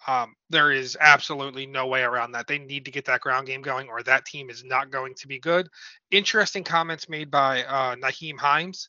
Um, 0.06 0.34
there 0.48 0.72
is 0.72 0.96
absolutely 0.98 1.66
no 1.66 1.86
way 1.86 2.02
around 2.02 2.32
that. 2.32 2.46
They 2.46 2.58
need 2.58 2.86
to 2.86 2.90
get 2.90 3.04
that 3.06 3.20
ground 3.20 3.46
game 3.46 3.62
going, 3.62 3.88
or 3.88 4.02
that 4.02 4.24
team 4.24 4.48
is 4.50 4.64
not 4.64 4.90
going 4.90 5.14
to 5.16 5.28
be 5.28 5.38
good. 5.38 5.68
Interesting 6.10 6.64
comments 6.64 7.08
made 7.08 7.30
by 7.30 7.64
uh, 7.64 7.96
Nyheim 7.96 8.38
Hines 8.38 8.88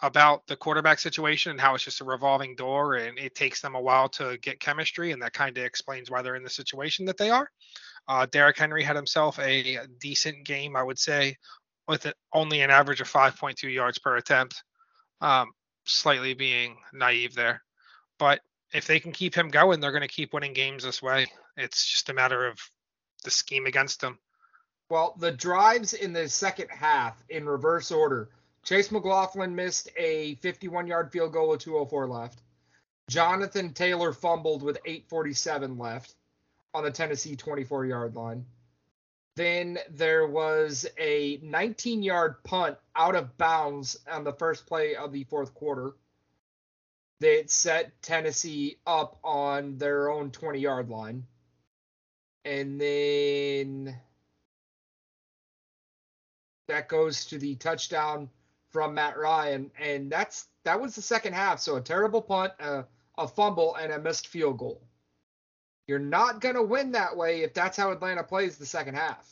about 0.00 0.46
the 0.46 0.56
quarterback 0.56 0.98
situation 0.98 1.50
and 1.50 1.60
how 1.60 1.74
it's 1.74 1.82
just 1.82 2.00
a 2.00 2.04
revolving 2.04 2.54
door 2.54 2.94
and 2.94 3.18
it 3.18 3.34
takes 3.34 3.60
them 3.60 3.74
a 3.74 3.80
while 3.80 4.08
to 4.10 4.38
get 4.38 4.60
chemistry, 4.60 5.12
and 5.12 5.22
that 5.22 5.32
kind 5.32 5.56
of 5.56 5.64
explains 5.64 6.10
why 6.10 6.22
they're 6.22 6.36
in 6.36 6.44
the 6.44 6.50
situation 6.50 7.06
that 7.06 7.16
they 7.16 7.30
are. 7.30 7.50
Uh, 8.06 8.26
Derrick 8.26 8.58
Henry 8.58 8.82
had 8.82 8.96
himself 8.96 9.38
a 9.38 9.78
decent 10.00 10.44
game, 10.44 10.76
I 10.76 10.82
would 10.82 10.98
say, 10.98 11.36
with 11.88 12.06
only 12.32 12.60
an 12.60 12.70
average 12.70 13.00
of 13.00 13.10
5.2 13.10 13.72
yards 13.72 13.98
per 13.98 14.16
attempt. 14.16 14.62
Um, 15.20 15.50
slightly 15.84 16.34
being 16.34 16.76
naive 16.92 17.34
there, 17.34 17.62
but 18.18 18.40
if 18.72 18.86
they 18.86 19.00
can 19.00 19.12
keep 19.12 19.34
him 19.34 19.48
going, 19.48 19.80
they're 19.80 19.92
going 19.92 20.02
to 20.02 20.08
keep 20.08 20.32
winning 20.32 20.52
games 20.52 20.84
this 20.84 21.02
way. 21.02 21.26
It's 21.56 21.86
just 21.86 22.10
a 22.10 22.14
matter 22.14 22.46
of 22.46 22.58
the 23.24 23.30
scheme 23.30 23.66
against 23.66 24.00
them. 24.00 24.18
Well, 24.90 25.14
the 25.18 25.32
drives 25.32 25.92
in 25.92 26.12
the 26.12 26.28
second 26.28 26.70
half 26.70 27.22
in 27.28 27.46
reverse 27.46 27.90
order. 27.90 28.30
Chase 28.64 28.90
McLaughlin 28.90 29.54
missed 29.54 29.90
a 29.96 30.34
51 30.36 30.86
yard 30.86 31.12
field 31.12 31.32
goal 31.32 31.50
with 31.50 31.60
204 31.60 32.06
left. 32.06 32.42
Jonathan 33.08 33.72
Taylor 33.72 34.12
fumbled 34.12 34.62
with 34.62 34.78
847 34.84 35.78
left 35.78 36.14
on 36.74 36.84
the 36.84 36.90
Tennessee 36.90 37.36
24 37.36 37.86
yard 37.86 38.14
line. 38.14 38.44
Then 39.36 39.78
there 39.90 40.26
was 40.26 40.86
a 40.98 41.38
19 41.42 42.02
yard 42.02 42.42
punt 42.44 42.76
out 42.96 43.14
of 43.14 43.36
bounds 43.38 43.98
on 44.10 44.24
the 44.24 44.32
first 44.32 44.66
play 44.66 44.96
of 44.96 45.12
the 45.12 45.24
fourth 45.24 45.54
quarter 45.54 45.92
that 47.20 47.50
set 47.50 48.00
Tennessee 48.02 48.76
up 48.86 49.18
on 49.24 49.78
their 49.78 50.10
own 50.10 50.30
20 50.30 50.58
yard 50.58 50.88
line. 50.88 51.24
And 52.44 52.80
then 52.80 53.96
that 56.68 56.88
goes 56.88 57.24
to 57.26 57.38
the 57.38 57.56
touchdown 57.56 58.28
from 58.70 58.94
Matt 58.94 59.18
Ryan. 59.18 59.70
And 59.78 60.10
that's 60.10 60.46
that 60.64 60.80
was 60.80 60.94
the 60.94 61.02
second 61.02 61.34
half. 61.34 61.60
So 61.60 61.76
a 61.76 61.80
terrible 61.80 62.22
punt, 62.22 62.52
a, 62.60 62.84
a 63.16 63.26
fumble, 63.26 63.74
and 63.76 63.92
a 63.92 63.98
missed 63.98 64.28
field 64.28 64.58
goal. 64.58 64.82
You're 65.86 65.98
not 65.98 66.40
going 66.40 66.54
to 66.54 66.62
win 66.62 66.92
that 66.92 67.16
way 67.16 67.42
if 67.42 67.54
that's 67.54 67.76
how 67.76 67.90
Atlanta 67.90 68.22
plays 68.22 68.58
the 68.58 68.66
second 68.66 68.94
half. 68.94 69.26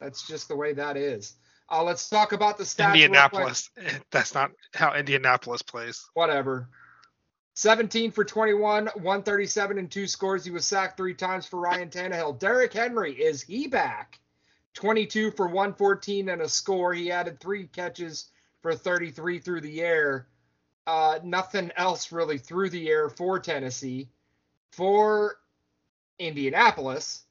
That's 0.00 0.26
just 0.26 0.48
the 0.48 0.56
way 0.56 0.72
that 0.72 0.96
is. 0.96 1.36
Uh, 1.70 1.84
let's 1.84 2.08
talk 2.08 2.32
about 2.32 2.58
the 2.58 2.64
stats. 2.64 2.94
Indianapolis. 2.94 3.70
That's 4.10 4.34
not 4.34 4.50
how 4.74 4.94
Indianapolis 4.94 5.62
plays. 5.62 6.04
Whatever. 6.14 6.68
17 7.60 8.10
for 8.10 8.24
21, 8.24 8.86
137 8.86 9.78
and 9.78 9.90
two 9.90 10.06
scores. 10.06 10.46
He 10.46 10.50
was 10.50 10.64
sacked 10.64 10.96
three 10.96 11.12
times 11.12 11.44
for 11.44 11.60
Ryan 11.60 11.90
Tannehill. 11.90 12.38
Derrick 12.38 12.72
Henry, 12.72 13.12
is 13.12 13.42
he 13.42 13.66
back? 13.66 14.18
22 14.72 15.32
for 15.32 15.46
114 15.46 16.30
and 16.30 16.40
a 16.40 16.48
score. 16.48 16.94
He 16.94 17.12
added 17.12 17.38
three 17.38 17.66
catches 17.66 18.30
for 18.62 18.74
33 18.74 19.40
through 19.40 19.60
the 19.60 19.82
air. 19.82 20.26
Uh, 20.86 21.18
nothing 21.22 21.70
else 21.76 22.12
really 22.12 22.38
through 22.38 22.70
the 22.70 22.88
air 22.88 23.10
for 23.10 23.38
Tennessee. 23.38 24.08
For 24.72 25.36
Indianapolis, 26.18 27.24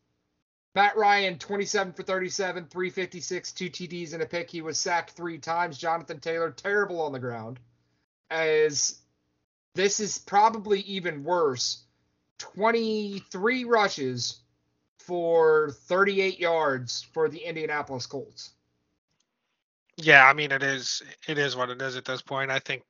Matt 0.75 0.95
Ryan, 0.95 1.39
27 1.39 1.93
for 1.93 2.03
37, 2.03 2.67
356, 2.67 3.51
two 3.51 3.71
TDs 3.71 4.13
and 4.13 4.21
a 4.21 4.27
pick. 4.27 4.51
He 4.51 4.62
was 4.62 4.77
sacked 4.77 5.09
three 5.09 5.39
times. 5.39 5.79
Jonathan 5.79 6.19
Taylor, 6.19 6.51
terrible 6.51 7.01
on 7.01 7.13
the 7.13 7.19
ground. 7.19 7.59
As 8.29 8.99
this 9.79 10.01
is 10.01 10.17
probably 10.17 10.81
even 10.81 11.24
worse. 11.24 11.86
23 12.39 13.63
rushes 13.63 14.41
for 14.98 15.71
38 15.71 16.38
yards 16.38 17.07
for 17.13 17.29
the 17.29 17.39
Indianapolis 17.39 18.05
Colts. 18.05 18.51
Yeah, 19.95 20.27
I 20.27 20.33
mean 20.33 20.51
it 20.51 20.63
is 20.63 21.01
it 21.29 21.38
is 21.38 21.55
what 21.55 21.69
it 21.69 21.81
is 21.81 21.95
at 21.95 22.03
this 22.03 22.21
point. 22.21 22.51
I 22.51 22.59
think 22.59 22.83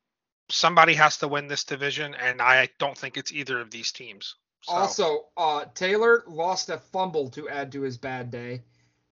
somebody 0.49 0.95
has 0.95 1.17
to 1.17 1.27
win 1.27 1.47
this 1.47 1.63
division 1.63 2.15
and 2.15 2.41
I 2.41 2.69
don't 2.79 2.97
think 2.97 3.17
it's 3.17 3.31
either 3.31 3.59
of 3.59 3.69
these 3.69 3.91
teams. 3.91 4.35
So. 4.61 4.73
Also, 4.73 5.25
uh, 5.37 5.65
Taylor 5.75 6.23
lost 6.27 6.69
a 6.69 6.79
fumble 6.79 7.29
to 7.31 7.49
add 7.49 7.71
to 7.73 7.81
his 7.81 7.97
bad 7.97 8.31
day. 8.31 8.63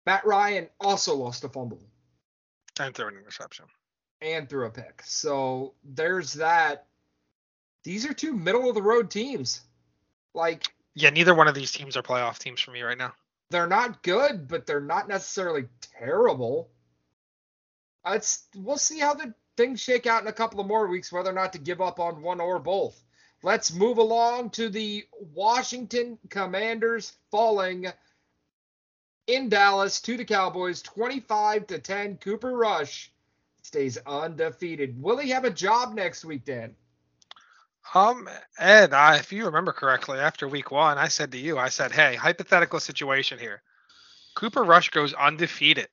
Matt 0.04 0.26
Ryan 0.26 0.68
also 0.78 1.14
lost 1.16 1.42
a 1.44 1.48
fumble. 1.48 1.80
And 2.78 2.94
threw 2.94 3.08
an 3.08 3.16
interception. 3.16 3.64
And 4.20 4.48
threw 4.48 4.66
a 4.66 4.70
pick. 4.70 5.02
So 5.04 5.74
there's 5.82 6.34
that 6.34 6.86
these 7.84 8.06
are 8.06 8.14
two 8.14 8.32
middle 8.32 8.68
of 8.68 8.74
the 8.74 8.82
road 8.82 9.10
teams. 9.10 9.60
Like 10.34 10.66
yeah, 10.94 11.10
neither 11.10 11.34
one 11.34 11.48
of 11.48 11.54
these 11.54 11.72
teams 11.72 11.96
are 11.96 12.02
playoff 12.02 12.38
teams 12.38 12.60
for 12.60 12.70
me 12.70 12.82
right 12.82 12.98
now. 12.98 13.12
They're 13.50 13.66
not 13.66 14.02
good, 14.02 14.48
but 14.48 14.66
they're 14.66 14.80
not 14.80 15.08
necessarily 15.08 15.66
terrible. 15.98 16.70
It's 18.06 18.46
we'll 18.56 18.78
see 18.78 18.98
how 18.98 19.14
the 19.14 19.34
things 19.56 19.80
shake 19.80 20.06
out 20.06 20.22
in 20.22 20.28
a 20.28 20.32
couple 20.32 20.60
of 20.60 20.66
more 20.66 20.86
weeks, 20.86 21.12
whether 21.12 21.30
or 21.30 21.34
not 21.34 21.52
to 21.52 21.58
give 21.58 21.80
up 21.80 22.00
on 22.00 22.22
one 22.22 22.40
or 22.40 22.58
both. 22.58 23.02
Let's 23.42 23.72
move 23.72 23.98
along 23.98 24.50
to 24.50 24.68
the 24.68 25.04
Washington 25.34 26.18
Commanders 26.30 27.12
falling 27.30 27.86
in 29.26 29.48
Dallas 29.48 30.00
to 30.02 30.16
the 30.16 30.24
Cowboys 30.24 30.80
25 30.82 31.66
to 31.68 31.78
10. 31.78 32.18
Cooper 32.18 32.56
Rush 32.56 33.12
stays 33.62 33.98
undefeated. 34.06 35.00
Will 35.00 35.18
he 35.18 35.30
have 35.30 35.44
a 35.44 35.50
job 35.50 35.94
next 35.94 36.24
week, 36.24 36.44
Dan? 36.44 36.74
Um, 37.94 38.28
Ed, 38.58 38.94
I, 38.94 39.16
if 39.16 39.32
you 39.32 39.46
remember 39.46 39.72
correctly, 39.72 40.18
after 40.18 40.48
week 40.48 40.70
one, 40.70 40.98
I 40.98 41.08
said 41.08 41.32
to 41.32 41.38
you, 41.38 41.58
I 41.58 41.68
said, 41.68 41.92
hey, 41.92 42.14
hypothetical 42.14 42.80
situation 42.80 43.38
here. 43.38 43.62
Cooper 44.34 44.62
Rush 44.62 44.90
goes 44.90 45.12
undefeated. 45.12 45.88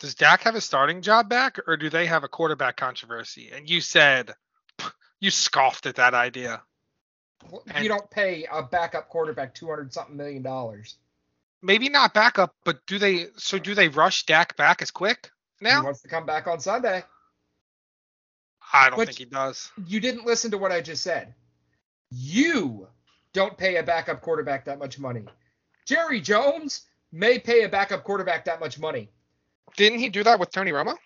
Does 0.00 0.14
Dak 0.14 0.42
have 0.42 0.54
a 0.54 0.60
starting 0.60 1.02
job 1.02 1.28
back, 1.28 1.58
or 1.66 1.76
do 1.76 1.88
they 1.88 2.06
have 2.06 2.24
a 2.24 2.28
quarterback 2.28 2.76
controversy? 2.76 3.50
And 3.52 3.68
you 3.68 3.80
said, 3.80 4.34
you 5.20 5.30
scoffed 5.30 5.86
at 5.86 5.96
that 5.96 6.14
idea. 6.14 6.62
And 7.66 7.82
you 7.82 7.88
don't 7.88 8.10
pay 8.10 8.46
a 8.50 8.62
backup 8.62 9.08
quarterback 9.08 9.54
200 9.54 9.92
something 9.92 10.16
million 10.16 10.42
dollars. 10.42 10.96
Maybe 11.62 11.88
not 11.88 12.14
backup, 12.14 12.54
but 12.64 12.86
do 12.86 12.98
they? 12.98 13.26
So 13.36 13.58
do 13.58 13.74
they 13.74 13.88
rush 13.88 14.26
Dak 14.26 14.56
back 14.56 14.82
as 14.82 14.90
quick 14.90 15.30
now? 15.60 15.80
He 15.80 15.84
wants 15.84 16.02
to 16.02 16.08
come 16.08 16.26
back 16.26 16.46
on 16.46 16.60
Sunday. 16.60 17.02
I 18.74 18.90
don't 18.90 18.98
but 18.98 19.06
think 19.06 19.18
he 19.18 19.24
does. 19.24 19.70
You 19.86 20.00
didn't 20.00 20.26
listen 20.26 20.50
to 20.50 20.58
what 20.58 20.72
I 20.72 20.80
just 20.80 21.04
said. 21.04 21.32
You 22.10 22.88
don't 23.32 23.56
pay 23.56 23.76
a 23.76 23.82
backup 23.84 24.20
quarterback 24.20 24.64
that 24.64 24.80
much 24.80 24.98
money. 24.98 25.24
Jerry 25.86 26.20
Jones 26.20 26.82
may 27.12 27.38
pay 27.38 27.62
a 27.62 27.68
backup 27.68 28.02
quarterback 28.02 28.44
that 28.46 28.58
much 28.58 28.78
money. 28.78 29.08
Didn't 29.76 30.00
he 30.00 30.08
do 30.08 30.24
that 30.24 30.40
with 30.40 30.50
Tony 30.50 30.72
Romo? 30.72 30.96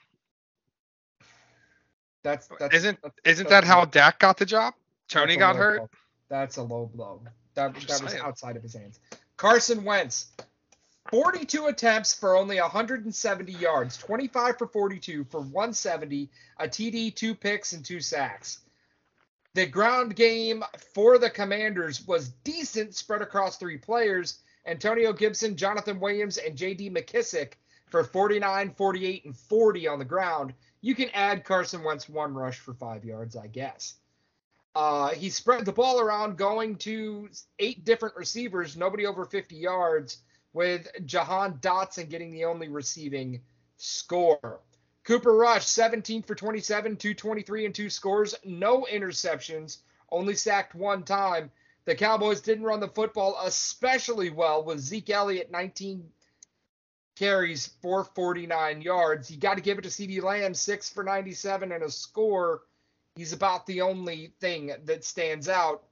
That's, 2.23 2.49
that's 2.59 2.75
isn't 2.75 2.99
that's, 3.03 3.15
isn't 3.25 3.49
that's 3.49 3.67
that 3.67 3.73
how 3.73 3.85
Dak 3.85 4.19
got 4.19 4.39
the 4.39 4.47
job? 4.47 4.75
Tony 5.09 5.37
got 5.37 5.57
hurt. 5.57 5.79
blow. 5.79 5.89
That's 6.29 6.57
a 6.57 6.63
low 6.63 6.87
blow. 6.87 7.23
That, 7.55 7.75
that 7.75 8.03
was 8.03 8.13
saying. 8.13 8.23
outside 8.23 8.57
of 8.57 8.63
his 8.63 8.75
hands. 8.75 8.99
Carson 9.37 9.85
Wentz, 9.85 10.33
42 11.11 11.67
attempts 11.67 12.13
for 12.13 12.37
only 12.37 12.61
170 12.61 13.53
yards, 13.53 13.97
25 13.97 14.59
for 14.59 14.67
42 14.67 15.25
for 15.25 15.41
170, 15.41 16.29
a 16.59 16.69
TD, 16.69 17.15
two 17.15 17.35
picks, 17.35 17.73
and 17.73 17.85
two 17.85 18.01
sacks. 18.01 18.61
The 19.55 19.67
ground 19.67 20.15
game 20.15 20.63
for 20.95 21.19
the 21.19 21.31
Commanders 21.31 22.07
was 22.07 22.29
decent, 22.45 22.95
spread 22.95 23.23
across 23.23 23.57
three 23.57 23.79
players 23.79 24.41
Antonio 24.67 25.15
Gibson, 25.15 25.57
Jonathan 25.57 25.99
Williams, 25.99 26.37
and 26.37 26.57
JD 26.57 26.95
McKissic 26.95 27.55
for 27.87 28.05
49, 28.05 28.75
48, 28.75 29.25
and 29.25 29.37
40 29.37 29.89
on 29.89 29.99
the 29.99 30.05
ground. 30.05 30.53
You 30.83 30.95
can 30.95 31.09
add 31.15 31.45
Carson 31.45 31.83
Wentz 31.83 32.07
one 32.07 32.35
rush 32.35 32.59
for 32.59 32.75
five 32.75 33.03
yards, 33.03 33.35
I 33.35 33.47
guess. 33.47 33.95
Uh, 34.75 35.09
he 35.09 35.31
spread 35.31 35.65
the 35.65 35.73
ball 35.73 36.01
around, 36.01 36.37
going 36.37 36.77
to 36.77 37.31
eight 37.59 37.85
different 37.87 38.15
receivers, 38.15 38.77
nobody 38.77 39.07
over 39.07 39.25
50 39.25 39.57
yards, 39.57 40.19
with 40.59 40.89
Jahan 41.07 41.57
Dotson 41.61 42.09
getting 42.09 42.33
the 42.33 42.45
only 42.45 42.67
receiving 42.67 43.41
score. 43.77 44.59
Cooper 45.05 45.33
Rush, 45.33 45.65
17 45.65 46.25
for 46.25 46.35
27, 46.35 46.97
223 46.97 47.67
and 47.67 47.73
two 47.73 47.89
scores, 47.89 48.35
no 48.45 48.85
interceptions, 48.93 49.79
only 50.11 50.35
sacked 50.35 50.75
one 50.75 51.05
time. 51.05 51.53
The 51.85 51.95
Cowboys 51.95 52.41
didn't 52.41 52.65
run 52.65 52.81
the 52.81 52.89
football 52.89 53.39
especially 53.45 54.31
well 54.31 54.65
with 54.65 54.81
Zeke 54.81 55.11
Elliott, 55.11 55.53
19 55.53 56.09
carries, 57.15 57.69
449 57.81 58.83
yards. 58.83 59.31
You 59.31 59.37
got 59.37 59.59
to 59.59 59.63
give 59.63 59.79
it 59.79 59.83
to 59.83 59.91
CeeDee 59.91 60.21
Lamb, 60.21 60.55
6 60.55 60.91
for 60.91 61.05
97 61.05 61.71
and 61.71 61.85
a 61.85 61.91
score. 61.91 62.63
He's 63.15 63.33
about 63.33 63.65
the 63.67 63.83
only 63.83 64.33
thing 64.41 64.73
that 64.87 65.05
stands 65.05 65.49
out. 65.49 65.85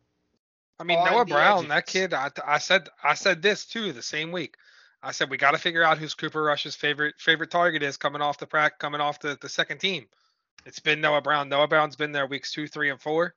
I 0.79 0.85
mean, 0.85 1.03
Noah 1.05 1.25
the 1.25 1.33
Brown, 1.33 1.69
that 1.69 1.87
kid. 1.87 2.13
I, 2.13 2.31
I 2.47 2.59
said 2.59 2.89
I 3.03 3.15
said 3.15 3.43
this 3.43 3.65
too 3.65 3.93
the 3.93 4.03
same 4.03 4.33
week. 4.33 4.57
I 5.03 5.13
said 5.13 5.31
we 5.31 5.37
got 5.37 5.53
to 5.53 5.59
figure 5.59 5.83
out 5.83 5.99
who's 5.99 6.15
Cooper 6.15 6.43
Rush's 6.43 6.75
favorite 6.75 7.15
favorite 7.19 7.51
target 7.51 7.83
is 7.83 7.97
coming 7.97 8.23
off 8.23 8.39
the 8.39 8.47
prac 8.47 8.79
coming 8.79 9.01
off 9.01 9.21
the, 9.21 9.39
the 9.41 9.49
second 9.49 9.79
team. 9.79 10.07
It's 10.65 10.81
been 10.81 11.01
Noah 11.01 11.23
Brown. 11.23 11.49
Noah 11.49 11.69
Brown's 11.69 11.97
been 11.97 12.13
there 12.13 12.27
weeks 12.27 12.53
two, 12.53 12.67
three, 12.67 12.91
and 12.91 13.01
four. 13.01 13.35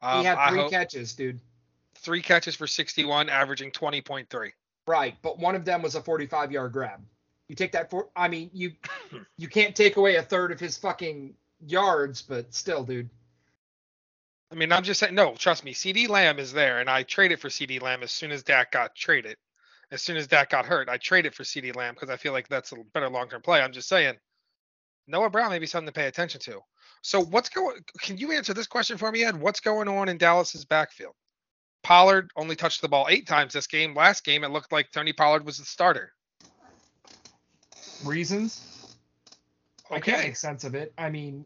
Um, 0.00 0.20
he 0.20 0.24
had 0.24 0.48
three 0.48 0.60
hope- 0.60 0.70
catches, 0.70 1.14
dude. 1.14 1.40
three 1.96 2.22
catches 2.22 2.56
for 2.56 2.66
61, 2.66 3.28
averaging 3.28 3.70
20.3. 3.70 4.52
Right, 4.86 5.14
but 5.22 5.38
one 5.38 5.54
of 5.54 5.64
them 5.64 5.82
was 5.82 5.94
a 5.94 6.02
45 6.02 6.50
yard 6.50 6.72
grab. 6.72 7.00
You 7.48 7.54
take 7.54 7.72
that 7.72 7.90
for 7.90 8.08
I 8.16 8.28
mean, 8.28 8.50
you 8.52 8.72
you 9.36 9.48
can't 9.48 9.76
take 9.76 9.96
away 9.96 10.16
a 10.16 10.22
third 10.22 10.50
of 10.50 10.58
his 10.58 10.76
fucking 10.78 11.34
yards, 11.66 12.22
but 12.22 12.52
still, 12.54 12.82
dude. 12.84 13.10
I 14.52 14.54
mean, 14.54 14.70
I'm 14.70 14.82
just 14.82 15.00
saying. 15.00 15.14
No, 15.14 15.34
trust 15.34 15.64
me. 15.64 15.72
CeeDee 15.72 16.08
Lamb 16.10 16.38
is 16.38 16.52
there, 16.52 16.80
and 16.80 16.90
I 16.90 17.02
traded 17.04 17.40
for 17.40 17.48
CeeDee 17.48 17.80
Lamb 17.80 18.02
as 18.02 18.10
soon 18.12 18.30
as 18.30 18.42
Dak 18.42 18.70
got 18.70 18.94
traded. 18.94 19.36
As 19.90 20.02
soon 20.02 20.16
as 20.16 20.26
Dak 20.26 20.50
got 20.50 20.66
hurt, 20.66 20.88
I 20.88 20.98
traded 20.98 21.34
for 21.34 21.42
CeeDee 21.42 21.74
Lamb 21.74 21.94
because 21.94 22.10
I 22.10 22.16
feel 22.16 22.32
like 22.32 22.48
that's 22.48 22.72
a 22.72 22.76
better 22.92 23.08
long-term 23.08 23.42
play. 23.42 23.60
I'm 23.62 23.72
just 23.72 23.88
saying. 23.88 24.16
Noah 25.08 25.30
Brown 25.30 25.50
may 25.50 25.58
be 25.58 25.66
something 25.66 25.86
to 25.86 25.92
pay 25.92 26.06
attention 26.06 26.40
to. 26.42 26.60
So 27.02 27.24
what's 27.24 27.48
going? 27.48 27.78
Can 28.00 28.18
you 28.18 28.32
answer 28.32 28.54
this 28.54 28.66
question 28.66 28.98
for 28.98 29.10
me, 29.10 29.24
Ed? 29.24 29.40
What's 29.40 29.60
going 29.60 29.88
on 29.88 30.08
in 30.08 30.18
Dallas's 30.18 30.64
backfield? 30.64 31.14
Pollard 31.82 32.30
only 32.36 32.54
touched 32.54 32.80
the 32.80 32.88
ball 32.88 33.06
eight 33.10 33.26
times 33.26 33.52
this 33.54 33.66
game. 33.66 33.94
Last 33.94 34.24
game, 34.24 34.44
it 34.44 34.50
looked 34.50 34.70
like 34.70 34.90
Tony 34.92 35.12
Pollard 35.12 35.44
was 35.44 35.58
the 35.58 35.64
starter. 35.64 36.12
Reasons? 38.04 38.96
I 39.90 39.98
can't 39.98 40.18
Okay. 40.18 40.28
make 40.28 40.36
sense 40.36 40.62
of 40.64 40.74
it. 40.74 40.92
I 40.96 41.10
mean, 41.10 41.44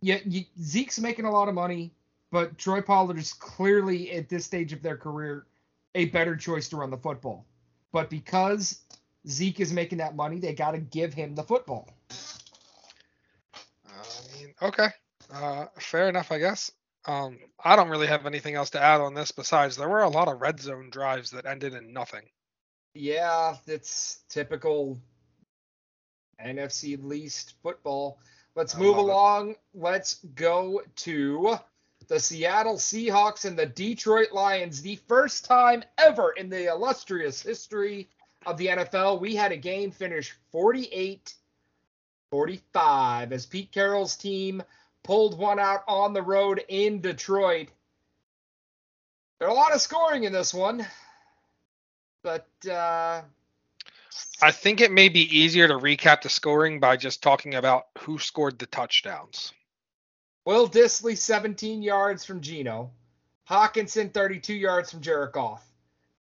yeah, 0.00 0.18
you, 0.24 0.44
Zeke's 0.60 0.98
making 0.98 1.24
a 1.24 1.30
lot 1.30 1.48
of 1.48 1.54
money, 1.54 1.92
but 2.30 2.58
Troy 2.58 2.82
Pollard 2.82 3.18
is 3.18 3.32
clearly 3.32 4.12
at 4.12 4.28
this 4.28 4.44
stage 4.44 4.72
of 4.72 4.82
their 4.82 4.96
career 4.96 5.46
a 5.94 6.06
better 6.06 6.36
choice 6.36 6.68
to 6.68 6.76
run 6.76 6.90
the 6.90 6.96
football. 6.96 7.46
But 7.92 8.10
because 8.10 8.80
Zeke 9.26 9.60
is 9.60 9.72
making 9.72 9.98
that 9.98 10.14
money, 10.14 10.38
they 10.38 10.54
got 10.54 10.72
to 10.72 10.78
give 10.78 11.14
him 11.14 11.34
the 11.34 11.42
football. 11.42 11.88
I 13.86 14.36
mean, 14.36 14.54
okay. 14.60 14.88
Uh, 15.32 15.66
fair 15.78 16.08
enough, 16.08 16.30
I 16.30 16.38
guess. 16.38 16.70
Um, 17.06 17.38
I 17.64 17.76
don't 17.76 17.88
really 17.88 18.06
have 18.06 18.26
anything 18.26 18.54
else 18.54 18.70
to 18.70 18.82
add 18.82 19.00
on 19.00 19.14
this 19.14 19.30
besides 19.30 19.76
there 19.76 19.88
were 19.88 20.02
a 20.02 20.08
lot 20.08 20.28
of 20.28 20.40
red 20.40 20.60
zone 20.60 20.90
drives 20.90 21.30
that 21.30 21.46
ended 21.46 21.74
in 21.74 21.92
nothing. 21.92 22.22
Yeah, 22.94 23.56
it's 23.66 24.20
typical 24.28 24.98
NFC 26.44 27.02
least 27.02 27.54
football. 27.62 28.18
Let's 28.54 28.76
move 28.76 28.96
love 28.96 29.06
it. 29.06 29.10
along. 29.10 29.54
Let's 29.74 30.14
go 30.34 30.82
to 30.96 31.58
the 32.08 32.18
Seattle 32.18 32.76
Seahawks 32.76 33.44
and 33.44 33.58
the 33.58 33.66
Detroit 33.66 34.32
Lions. 34.32 34.82
The 34.82 34.96
first 35.06 35.44
time 35.44 35.84
ever 35.98 36.32
in 36.32 36.48
the 36.48 36.68
illustrious 36.68 37.42
history 37.42 38.08
of 38.46 38.56
the 38.56 38.68
NFL, 38.68 39.20
we 39.20 39.34
had 39.34 39.52
a 39.52 39.56
game 39.56 39.90
finish 39.90 40.34
48 40.50 41.34
45 42.30 43.32
as 43.32 43.46
Pete 43.46 43.72
Carroll's 43.72 44.16
team 44.16 44.62
pulled 45.02 45.38
one 45.38 45.58
out 45.58 45.82
on 45.88 46.12
the 46.12 46.22
road 46.22 46.62
in 46.68 47.00
Detroit. 47.00 47.68
There 49.38 49.48
a 49.48 49.54
lot 49.54 49.74
of 49.74 49.80
scoring 49.80 50.24
in 50.24 50.32
this 50.32 50.52
one, 50.52 50.84
but 52.22 52.48
uh, 52.68 53.22
I 54.42 54.50
think 54.50 54.80
it 54.80 54.92
may 54.92 55.08
be 55.08 55.38
easier 55.38 55.68
to 55.68 55.74
recap 55.74 56.22
the 56.22 56.28
scoring 56.28 56.80
by 56.80 56.96
just 56.96 57.22
talking 57.22 57.54
about 57.54 57.86
who 58.00 58.18
scored 58.18 58.58
the 58.58 58.66
touchdowns. 58.66 59.52
Will 60.48 60.66
Dissly 60.66 61.14
17 61.14 61.82
yards 61.82 62.24
from 62.24 62.40
Geno. 62.40 62.90
Hockenson 63.50 64.14
32 64.14 64.54
yards 64.54 64.90
from 64.90 65.02
Jared 65.02 65.32
Goff. 65.32 65.62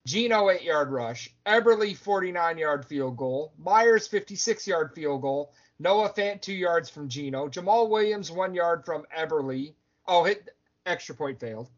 Geno 0.08 0.50
8 0.50 0.62
yard 0.62 0.94
rush. 0.94 1.30
Eberly 1.46 1.94
49 1.94 2.58
yard 2.58 2.86
field 2.86 3.18
goal. 3.18 3.52
Myers 3.58 4.08
56 4.08 4.66
yard 4.66 4.94
field 4.96 5.24
goal. 5.24 5.52
Noah 5.78 6.14
Fant 6.14 6.40
2 6.40 6.54
yards 6.54 6.90
from 6.90 7.10
Geno. 7.10 7.50
Jamaal 7.50 7.90
Williams 7.90 8.32
1 8.32 8.54
yard 8.54 8.86
from 8.86 9.06
Eberly. 9.14 9.74
Oh, 10.08 10.24
hit 10.24 10.56
extra 10.86 11.16
point 11.16 11.42
failed. 11.42 11.70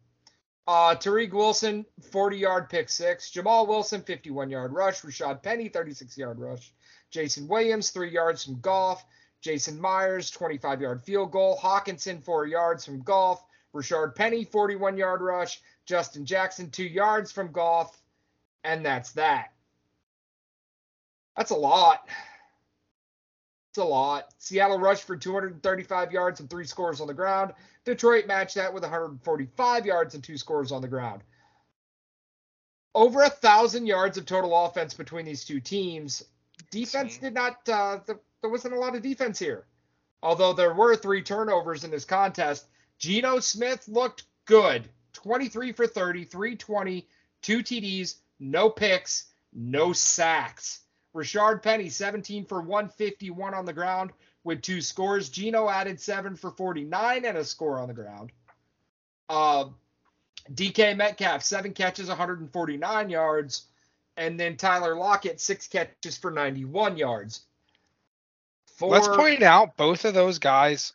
Uh, 0.68 0.94
Tariq 0.94 1.32
Wilson 1.32 1.84
40 2.12 2.36
yard 2.36 2.70
pick 2.70 2.88
six. 2.88 3.28
Jamal 3.32 3.66
Wilson 3.66 4.02
51 4.02 4.50
yard 4.50 4.72
rush. 4.72 5.02
Rashaad 5.02 5.42
Penny 5.42 5.68
36 5.68 6.16
yard 6.16 6.38
rush. 6.38 6.72
Jason 7.10 7.48
Williams 7.48 7.90
3 7.90 8.08
yards 8.08 8.44
from 8.44 8.60
Goff. 8.60 9.04
Jason 9.46 9.80
Myers, 9.80 10.28
25 10.30 10.80
yard 10.80 11.04
field 11.04 11.30
goal. 11.30 11.56
Hockenson, 11.56 12.20
four 12.20 12.46
yards 12.46 12.84
from 12.84 13.00
Goff. 13.02 13.46
Rashaad 13.72 14.16
Penny, 14.16 14.42
41 14.42 14.96
yard 14.96 15.20
rush. 15.20 15.62
Justin 15.84 16.26
Jackson, 16.26 16.68
two 16.68 16.82
yards 16.82 17.30
from 17.30 17.52
Goff. 17.52 18.02
And 18.64 18.84
that's 18.84 19.12
that. 19.12 19.52
That's 21.36 21.52
a 21.52 21.56
lot. 21.56 22.08
It's 23.70 23.78
a 23.78 23.84
lot. 23.84 24.34
Seattle 24.38 24.80
rushed 24.80 25.04
for 25.04 25.16
235 25.16 26.10
yards 26.10 26.40
and 26.40 26.50
three 26.50 26.66
scores 26.66 27.00
on 27.00 27.06
the 27.06 27.14
ground. 27.14 27.52
Detroit 27.84 28.26
matched 28.26 28.56
that 28.56 28.74
with 28.74 28.82
145 28.82 29.86
yards 29.86 30.16
and 30.16 30.24
two 30.24 30.38
scores 30.38 30.72
on 30.72 30.82
the 30.82 30.88
ground. 30.88 31.22
Over 32.96 33.22
a 33.22 33.30
thousand 33.30 33.86
yards 33.86 34.18
of 34.18 34.26
total 34.26 34.64
offense 34.64 34.92
between 34.92 35.24
these 35.24 35.44
two 35.44 35.60
teams. 35.60 36.24
Defense 36.72 37.18
did 37.18 37.34
not. 37.34 37.68
Uh, 37.68 38.00
th- 38.04 38.18
there 38.46 38.52
wasn't 38.52 38.74
a 38.74 38.78
lot 38.78 38.94
of 38.94 39.02
defense 39.02 39.40
here. 39.40 39.66
Although 40.22 40.52
there 40.52 40.72
were 40.72 40.94
three 40.94 41.20
turnovers 41.20 41.82
in 41.82 41.90
this 41.90 42.04
contest, 42.04 42.68
Geno 42.96 43.40
Smith 43.40 43.88
looked 43.88 44.22
good. 44.44 44.88
23 45.14 45.72
for 45.72 45.88
30, 45.88 46.26
320, 46.26 47.08
two 47.42 47.58
TDs, 47.58 48.18
no 48.38 48.70
picks, 48.70 49.32
no 49.52 49.92
sacks. 49.92 50.82
Rashaad 51.12 51.60
Penny, 51.60 51.88
17 51.88 52.44
for 52.44 52.60
151 52.60 53.52
on 53.52 53.64
the 53.64 53.72
ground 53.72 54.12
with 54.44 54.62
two 54.62 54.80
scores. 54.80 55.28
Geno 55.28 55.68
added 55.68 56.00
7 56.00 56.36
for 56.36 56.52
49 56.52 57.24
and 57.24 57.38
a 57.38 57.44
score 57.44 57.80
on 57.80 57.88
the 57.88 57.94
ground. 57.94 58.30
Uh, 59.28 59.64
DK 60.52 60.96
Metcalf, 60.96 61.42
7 61.42 61.72
catches, 61.72 62.06
149 62.06 63.10
yards. 63.10 63.66
And 64.16 64.38
then 64.38 64.56
Tyler 64.56 64.94
Lockett, 64.94 65.40
6 65.40 65.66
catches 65.66 66.16
for 66.16 66.30
91 66.30 66.96
yards. 66.96 67.45
For, 68.76 68.88
Let's 68.88 69.08
point 69.08 69.42
out 69.42 69.76
both 69.76 70.04
of 70.04 70.14
those 70.14 70.38
guys, 70.38 70.92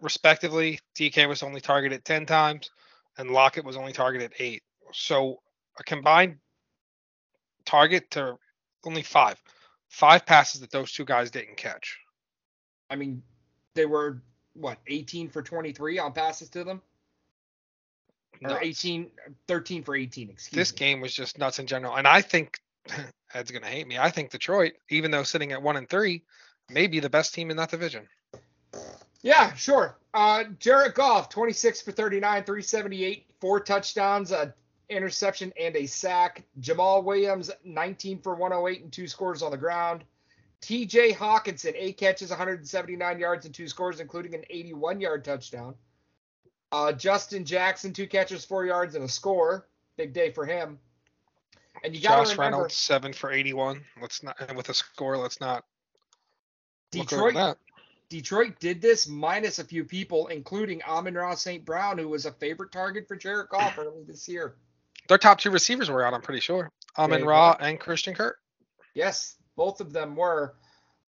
respectively. 0.00 0.78
DK 0.96 1.28
was 1.28 1.42
only 1.42 1.60
targeted 1.60 2.04
10 2.04 2.26
times, 2.26 2.70
and 3.18 3.30
Lockett 3.30 3.64
was 3.64 3.76
only 3.76 3.92
targeted 3.92 4.32
eight. 4.38 4.62
So 4.92 5.40
a 5.78 5.82
combined 5.82 6.36
target 7.64 8.10
to 8.12 8.36
only 8.84 9.02
five. 9.02 9.42
Five 9.88 10.24
passes 10.24 10.60
that 10.60 10.70
those 10.70 10.92
two 10.92 11.04
guys 11.04 11.30
didn't 11.30 11.56
catch. 11.56 11.98
I 12.90 12.96
mean, 12.96 13.22
they 13.74 13.86
were, 13.86 14.22
what, 14.54 14.78
18 14.86 15.28
for 15.28 15.42
23 15.42 15.98
on 15.98 16.12
passes 16.12 16.48
to 16.50 16.64
them? 16.64 16.80
or 18.42 18.50
nuts. 18.50 18.60
18, 18.62 19.10
13 19.48 19.82
for 19.82 19.96
18. 19.96 20.30
Excuse 20.30 20.56
This 20.56 20.72
me. 20.72 20.78
game 20.78 21.00
was 21.00 21.14
just 21.14 21.38
nuts 21.38 21.58
in 21.58 21.66
general, 21.66 21.96
and 21.96 22.06
I 22.06 22.20
think 22.20 22.58
Ed's 23.34 23.50
gonna 23.50 23.66
hate 23.66 23.86
me. 23.86 23.98
I 23.98 24.10
think 24.10 24.30
Detroit, 24.30 24.72
even 24.90 25.10
though 25.10 25.22
sitting 25.22 25.52
at 25.52 25.62
one 25.62 25.76
and 25.76 25.88
three, 25.88 26.22
may 26.70 26.86
be 26.86 27.00
the 27.00 27.10
best 27.10 27.34
team 27.34 27.50
in 27.50 27.56
that 27.56 27.70
division. 27.70 28.08
Yeah, 29.22 29.54
sure. 29.54 29.96
Uh, 30.12 30.44
Jared 30.58 30.94
Goff, 30.94 31.28
26 31.28 31.82
for 31.82 31.92
39, 31.92 32.44
378, 32.44 33.26
four 33.40 33.60
touchdowns, 33.60 34.32
a 34.32 34.54
interception, 34.88 35.52
and 35.58 35.74
a 35.76 35.86
sack. 35.86 36.44
Jamaal 36.60 37.04
Williams, 37.04 37.50
19 37.64 38.20
for 38.20 38.34
108 38.34 38.82
and 38.82 38.92
two 38.92 39.08
scores 39.08 39.42
on 39.42 39.50
the 39.50 39.56
ground. 39.56 40.04
TJ 40.60 41.14
Hockenson, 41.14 41.72
eight 41.74 41.96
catches, 41.96 42.30
179 42.30 43.18
yards 43.18 43.44
and 43.44 43.54
two 43.54 43.68
scores, 43.68 44.00
including 44.00 44.34
an 44.34 44.44
81 44.48 45.00
yard 45.00 45.24
touchdown. 45.24 45.74
Uh, 46.72 46.92
Justin 46.92 47.44
Jackson, 47.44 47.92
two 47.92 48.06
catches, 48.06 48.44
four 48.44 48.64
yards, 48.64 48.94
and 48.94 49.04
a 49.04 49.08
score. 49.08 49.66
Big 49.96 50.12
day 50.12 50.30
for 50.32 50.44
him. 50.44 50.78
And 51.84 51.94
you 51.94 52.02
got 52.02 52.16
to 52.16 52.22
remember, 52.22 52.42
Reynolds, 52.42 52.76
seven 52.76 53.12
for 53.12 53.30
eighty-one. 53.30 53.84
Let's 54.00 54.22
not 54.22 54.36
and 54.40 54.56
with 54.56 54.68
a 54.70 54.74
score. 54.74 55.18
Let's 55.18 55.40
not 55.40 55.64
Detroit. 57.00 57.56
Detroit 58.08 58.60
did 58.60 58.80
this 58.80 59.08
minus 59.08 59.58
a 59.58 59.64
few 59.64 59.84
people, 59.84 60.28
including 60.28 60.82
Amon-Ra 60.82 61.34
St. 61.34 61.64
Brown, 61.64 61.98
who 61.98 62.08
was 62.08 62.26
a 62.26 62.32
favorite 62.32 62.70
target 62.70 63.08
for 63.08 63.16
Jared 63.16 63.48
Goff 63.48 63.78
early 63.78 64.04
this 64.06 64.28
year. 64.28 64.54
Their 65.08 65.18
top 65.18 65.38
two 65.38 65.50
receivers 65.50 65.90
were 65.90 66.04
out. 66.04 66.14
I'm 66.14 66.22
pretty 66.22 66.40
sure. 66.40 66.70
Amon-Ra 66.96 67.56
and 67.60 67.80
Christian 67.80 68.14
Kirk. 68.14 68.38
Yes, 68.94 69.36
both 69.56 69.80
of 69.80 69.92
them 69.92 70.16
were. 70.16 70.54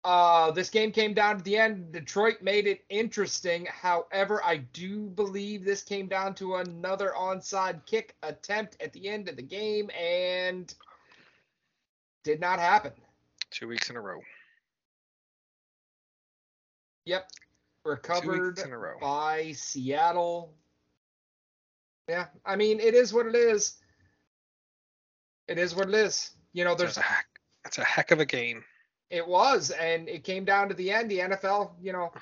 Uh, 0.04 0.50
this 0.50 0.68
game 0.68 0.90
came 0.90 1.14
down 1.14 1.38
to 1.38 1.44
the 1.44 1.56
end. 1.56 1.92
Detroit 1.92 2.42
made 2.42 2.66
it 2.66 2.84
interesting. 2.88 3.66
However, 3.66 4.42
I 4.44 4.58
do 4.58 5.08
believe 5.08 5.64
this 5.64 5.82
came 5.82 6.08
down 6.08 6.34
to 6.36 6.56
another 6.56 7.12
onside 7.16 7.86
kick 7.86 8.16
attempt 8.22 8.76
at 8.80 8.92
the 8.92 9.08
end 9.08 9.28
of 9.28 9.36
the 9.36 9.42
game 9.42 9.90
and 9.90 10.72
did 12.24 12.40
not 12.40 12.58
happen. 12.58 12.92
Two 13.50 13.68
weeks 13.68 13.90
in 13.90 13.96
a 13.96 14.00
row. 14.00 14.20
Yep. 17.04 17.30
Recovered 17.84 18.58
in 18.60 18.72
a 18.72 18.78
row. 18.78 18.96
by 19.00 19.52
Seattle. 19.52 20.54
Yeah, 22.08 22.26
I 22.44 22.56
mean, 22.56 22.78
it 22.80 22.94
is 22.94 23.12
what 23.12 23.26
it 23.26 23.34
is. 23.34 23.74
It 25.48 25.58
is 25.58 25.74
what 25.74 25.88
it 25.88 25.94
is. 25.94 26.30
You 26.52 26.64
know, 26.64 26.70
That's 26.70 26.94
there's 26.94 26.98
a 26.98 27.02
heck. 27.02 27.26
That's 27.64 27.78
a 27.78 27.84
heck 27.84 28.10
of 28.10 28.20
a 28.20 28.24
game. 28.26 28.64
It 29.10 29.26
was, 29.26 29.70
and 29.70 30.08
it 30.08 30.24
came 30.24 30.44
down 30.44 30.68
to 30.68 30.74
the 30.74 30.90
end. 30.90 31.10
The 31.10 31.18
NFL, 31.20 31.72
you 31.80 31.92
know, 31.92 32.12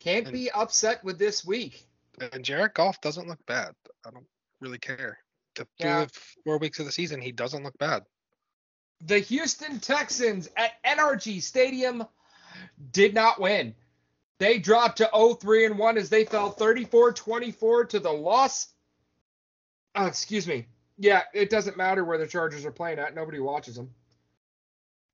can't 0.00 0.26
And- 0.26 0.32
be 0.32 0.50
upset 0.50 1.02
with 1.04 1.18
this 1.18 1.44
week. 1.44 1.86
And 2.32 2.44
Jared 2.44 2.74
Goff 2.74 3.00
doesn't 3.00 3.28
look 3.28 3.44
bad. 3.46 3.74
I 4.06 4.10
don't 4.10 4.26
really 4.60 4.78
care. 4.78 5.18
To 5.56 5.66
Yeah. 5.78 6.06
four 6.44 6.58
weeks 6.58 6.78
of 6.78 6.86
the 6.86 6.92
season, 6.92 7.20
he 7.20 7.32
doesn't 7.32 7.62
look 7.62 7.76
bad. 7.78 8.04
The 9.02 9.18
Houston 9.18 9.80
Texans 9.80 10.48
at 10.56 10.82
NRG 10.84 11.40
Stadium 11.40 12.06
did 12.92 13.12
not 13.14 13.38
win. 13.40 13.74
They 14.38 14.58
dropped 14.58 14.98
to 14.98 15.10
0-3 15.12 15.66
and 15.66 15.78
1 15.78 15.98
as 15.98 16.10
they 16.10 16.24
fell 16.24 16.52
34-24 16.54 17.88
to 17.90 18.00
the 18.00 18.10
loss. 18.10 18.68
Uh, 19.94 20.04
excuse 20.06 20.46
me. 20.46 20.66
Yeah, 20.98 21.22
it 21.34 21.50
doesn't 21.50 21.76
matter 21.76 22.04
where 22.04 22.18
the 22.18 22.26
Chargers 22.26 22.64
are 22.64 22.72
playing 22.72 22.98
at. 22.98 23.14
Nobody 23.14 23.38
watches 23.38 23.76
them. 23.76 23.90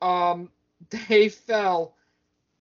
Um, 0.01 0.51
they 1.09 1.29
fell. 1.29 1.97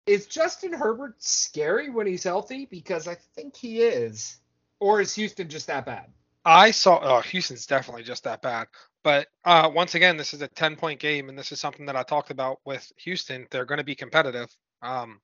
Is 0.05 0.27
Justin 0.27 0.73
Herbert 0.73 1.15
scary 1.19 1.89
when 1.89 2.07
he's 2.07 2.23
healthy? 2.23 2.65
Because 2.65 3.07
I 3.07 3.15
think 3.35 3.55
he 3.55 3.81
is. 3.81 4.37
Or 4.79 4.99
is 4.99 5.13
Houston 5.15 5.47
just 5.47 5.67
that 5.67 5.85
bad? 5.85 6.07
I 6.43 6.71
saw 6.71 6.99
oh, 7.01 7.21
Houston's 7.21 7.67
definitely 7.67 8.03
just 8.03 8.23
that 8.23 8.41
bad. 8.41 8.67
But 9.03 9.27
uh, 9.45 9.69
once 9.73 9.95
again, 9.95 10.17
this 10.17 10.33
is 10.33 10.41
a 10.41 10.47
10 10.47 10.75
point 10.75 10.99
game, 10.99 11.29
and 11.29 11.37
this 11.37 11.51
is 11.51 11.59
something 11.59 11.85
that 11.85 11.95
I 11.95 12.03
talked 12.03 12.31
about 12.31 12.59
with 12.65 12.91
Houston. 12.97 13.47
They're 13.49 13.65
going 13.65 13.79
to 13.79 13.83
be 13.83 13.95
competitive. 13.95 14.49
Um, 14.81 15.19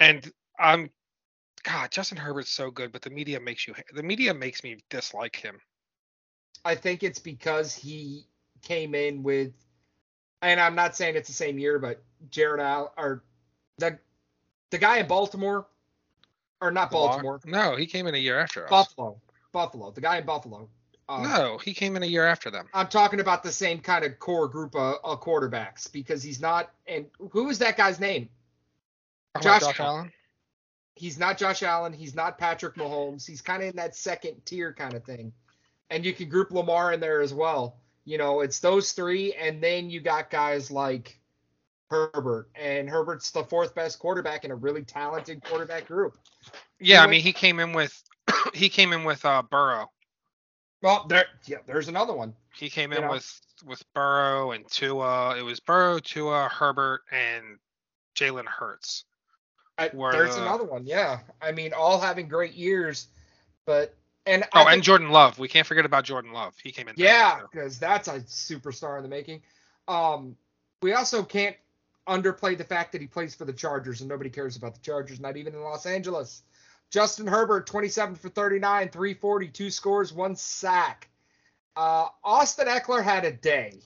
and 0.00 0.32
I'm, 0.58 0.90
God, 1.62 1.90
Justin 1.90 2.18
Herbert's 2.18 2.50
so 2.50 2.70
good, 2.70 2.90
but 2.90 3.02
the 3.02 3.10
media 3.10 3.38
makes 3.38 3.68
you, 3.68 3.74
the 3.94 4.02
media 4.02 4.34
makes 4.34 4.64
me 4.64 4.78
dislike 4.88 5.36
him. 5.36 5.60
I 6.64 6.74
think 6.74 7.02
it's 7.02 7.18
because 7.18 7.74
he 7.74 8.26
came 8.62 8.94
in 8.94 9.22
with, 9.22 9.52
and 10.42 10.58
I'm 10.58 10.74
not 10.74 10.96
saying 10.96 11.16
it's 11.16 11.28
the 11.28 11.34
same 11.34 11.58
year, 11.58 11.78
but 11.78 12.02
Jared 12.30 12.60
Al 12.60 12.92
or 12.96 13.22
the 13.78 13.98
the 14.70 14.78
guy 14.78 14.98
in 14.98 15.06
Baltimore, 15.08 15.66
or 16.60 16.70
not 16.70 16.90
Baltimore, 16.90 17.40
No, 17.44 17.76
he 17.76 17.86
came 17.86 18.06
in 18.06 18.14
a 18.14 18.18
year 18.18 18.38
after 18.38 18.64
us. 18.64 18.70
Buffalo, 18.70 19.20
Buffalo, 19.52 19.90
the 19.90 20.00
guy 20.00 20.18
in 20.18 20.26
Buffalo. 20.26 20.68
Uh, 21.08 21.22
No, 21.22 21.58
he 21.58 21.74
came 21.74 21.96
in 21.96 22.02
a 22.02 22.06
year 22.06 22.24
after 22.24 22.50
them. 22.50 22.68
I'm 22.72 22.86
talking 22.86 23.20
about 23.20 23.42
the 23.42 23.50
same 23.50 23.80
kind 23.80 24.04
of 24.04 24.18
core 24.18 24.48
group 24.48 24.76
of, 24.76 24.96
of 25.02 25.20
quarterbacks 25.20 25.90
because 25.90 26.22
he's 26.22 26.40
not. 26.40 26.70
And 26.86 27.06
who 27.30 27.48
is 27.48 27.58
that 27.58 27.76
guy's 27.76 27.98
name? 27.98 28.28
Talking 29.34 29.48
about 29.48 29.60
Josh 29.60 29.68
Josh 29.76 29.80
Allen. 29.80 30.12
He's 30.94 31.18
not 31.18 31.38
Josh 31.38 31.62
Allen. 31.62 31.92
He's 31.92 32.14
not 32.14 32.38
Patrick 32.38 32.74
Mahomes. 32.74 33.26
He's 33.26 33.40
kind 33.40 33.62
of 33.62 33.70
in 33.70 33.76
that 33.76 33.96
second 33.96 34.44
tier 34.44 34.72
kind 34.72 34.94
of 34.94 35.04
thing. 35.04 35.32
And 35.88 36.04
you 36.04 36.12
can 36.12 36.28
group 36.28 36.50
Lamar 36.50 36.92
in 36.92 37.00
there 37.00 37.20
as 37.20 37.32
well. 37.32 37.78
You 38.04 38.18
know, 38.18 38.40
it's 38.40 38.60
those 38.60 38.92
three, 38.92 39.34
and 39.34 39.62
then 39.62 39.90
you 39.90 40.00
got 40.00 40.30
guys 40.30 40.70
like 40.70 41.20
Herbert, 41.90 42.48
and 42.54 42.88
Herbert's 42.88 43.30
the 43.30 43.44
fourth 43.44 43.74
best 43.74 43.98
quarterback 43.98 44.44
in 44.44 44.50
a 44.50 44.54
really 44.54 44.82
talented 44.82 45.42
quarterback 45.44 45.86
group. 45.86 46.16
Yeah, 46.78 47.02
I 47.02 47.06
mean 47.06 47.20
he 47.20 47.32
came 47.32 47.60
in 47.60 47.72
with 47.72 48.02
he 48.54 48.68
came 48.68 48.92
in 48.92 49.04
with 49.04 49.24
uh 49.24 49.42
Burrow. 49.42 49.90
Well, 50.82 51.06
there, 51.08 51.26
yeah, 51.46 51.58
there's 51.66 51.88
another 51.88 52.14
one. 52.14 52.34
He 52.56 52.70
came 52.70 52.92
You 52.92 52.98
in 52.98 53.04
know? 53.04 53.10
with 53.12 53.40
with 53.66 53.82
Burrow 53.92 54.52
and 54.52 54.66
Tua. 54.70 55.36
It 55.36 55.42
was 55.42 55.60
Burrow, 55.60 55.98
Tua, 55.98 56.48
Herbert, 56.48 57.02
and 57.12 57.58
Jalen 58.16 58.46
Hurts. 58.46 59.04
I, 59.80 59.88
there's 60.12 60.36
the- 60.36 60.42
another 60.42 60.64
one. 60.64 60.86
Yeah, 60.86 61.20
I 61.40 61.52
mean, 61.52 61.72
all 61.72 62.00
having 62.00 62.28
great 62.28 62.54
years, 62.54 63.08
but 63.66 63.94
and 64.26 64.44
I 64.44 64.48
Oh, 64.52 64.58
think- 64.60 64.72
and 64.74 64.82
Jordan 64.82 65.10
Love. 65.10 65.38
We 65.38 65.48
can't 65.48 65.66
forget 65.66 65.84
about 65.84 66.04
Jordan 66.04 66.32
Love. 66.32 66.54
He 66.62 66.70
came 66.72 66.88
in. 66.88 66.94
Yeah, 66.96 67.40
because 67.50 67.78
that's 67.78 68.08
a 68.08 68.20
superstar 68.20 68.96
in 68.98 69.02
the 69.02 69.08
making. 69.08 69.42
Um, 69.88 70.36
we 70.82 70.92
also 70.92 71.22
can't 71.22 71.56
underplay 72.06 72.56
the 72.56 72.64
fact 72.64 72.92
that 72.92 73.00
he 73.00 73.06
plays 73.06 73.34
for 73.34 73.44
the 73.44 73.52
Chargers, 73.52 74.00
and 74.00 74.08
nobody 74.08 74.30
cares 74.30 74.56
about 74.56 74.74
the 74.74 74.80
Chargers, 74.80 75.20
not 75.20 75.36
even 75.36 75.54
in 75.54 75.60
Los 75.62 75.86
Angeles. 75.86 76.42
Justin 76.90 77.26
Herbert, 77.26 77.66
27 77.66 78.16
for 78.16 78.28
39, 78.28 78.88
340, 78.88 79.48
two 79.48 79.70
scores, 79.70 80.12
one 80.12 80.34
sack. 80.34 81.08
Uh, 81.76 82.08
Austin 82.24 82.66
Ekeler 82.66 83.02
had 83.02 83.24
a 83.24 83.30
day. 83.32 83.80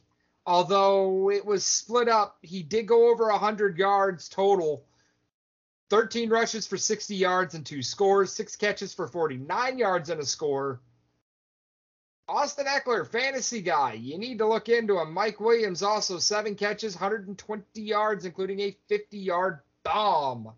Although 0.46 1.30
it 1.30 1.44
was 1.44 1.64
split 1.66 2.08
up, 2.08 2.38
he 2.42 2.62
did 2.62 2.86
go 2.86 3.10
over 3.10 3.28
100 3.28 3.78
yards 3.78 4.28
total. 4.28 4.84
13 5.94 6.28
rushes 6.28 6.66
for 6.66 6.76
60 6.76 7.14
yards 7.14 7.54
and 7.54 7.64
two 7.64 7.80
scores, 7.80 8.32
six 8.32 8.56
catches 8.56 8.92
for 8.92 9.06
49 9.06 9.78
yards 9.78 10.10
and 10.10 10.20
a 10.20 10.26
score. 10.26 10.80
Austin 12.26 12.66
Ekeler, 12.66 13.06
fantasy 13.06 13.62
guy. 13.62 13.92
You 13.92 14.18
need 14.18 14.38
to 14.38 14.48
look 14.48 14.68
into 14.68 14.98
him. 14.98 15.14
Mike 15.14 15.38
Williams, 15.38 15.84
also 15.84 16.18
seven 16.18 16.56
catches, 16.56 16.96
120 16.96 17.80
yards, 17.80 18.24
including 18.24 18.58
a 18.58 18.76
50 18.88 19.18
yard 19.18 19.60
bomb. 19.84 20.50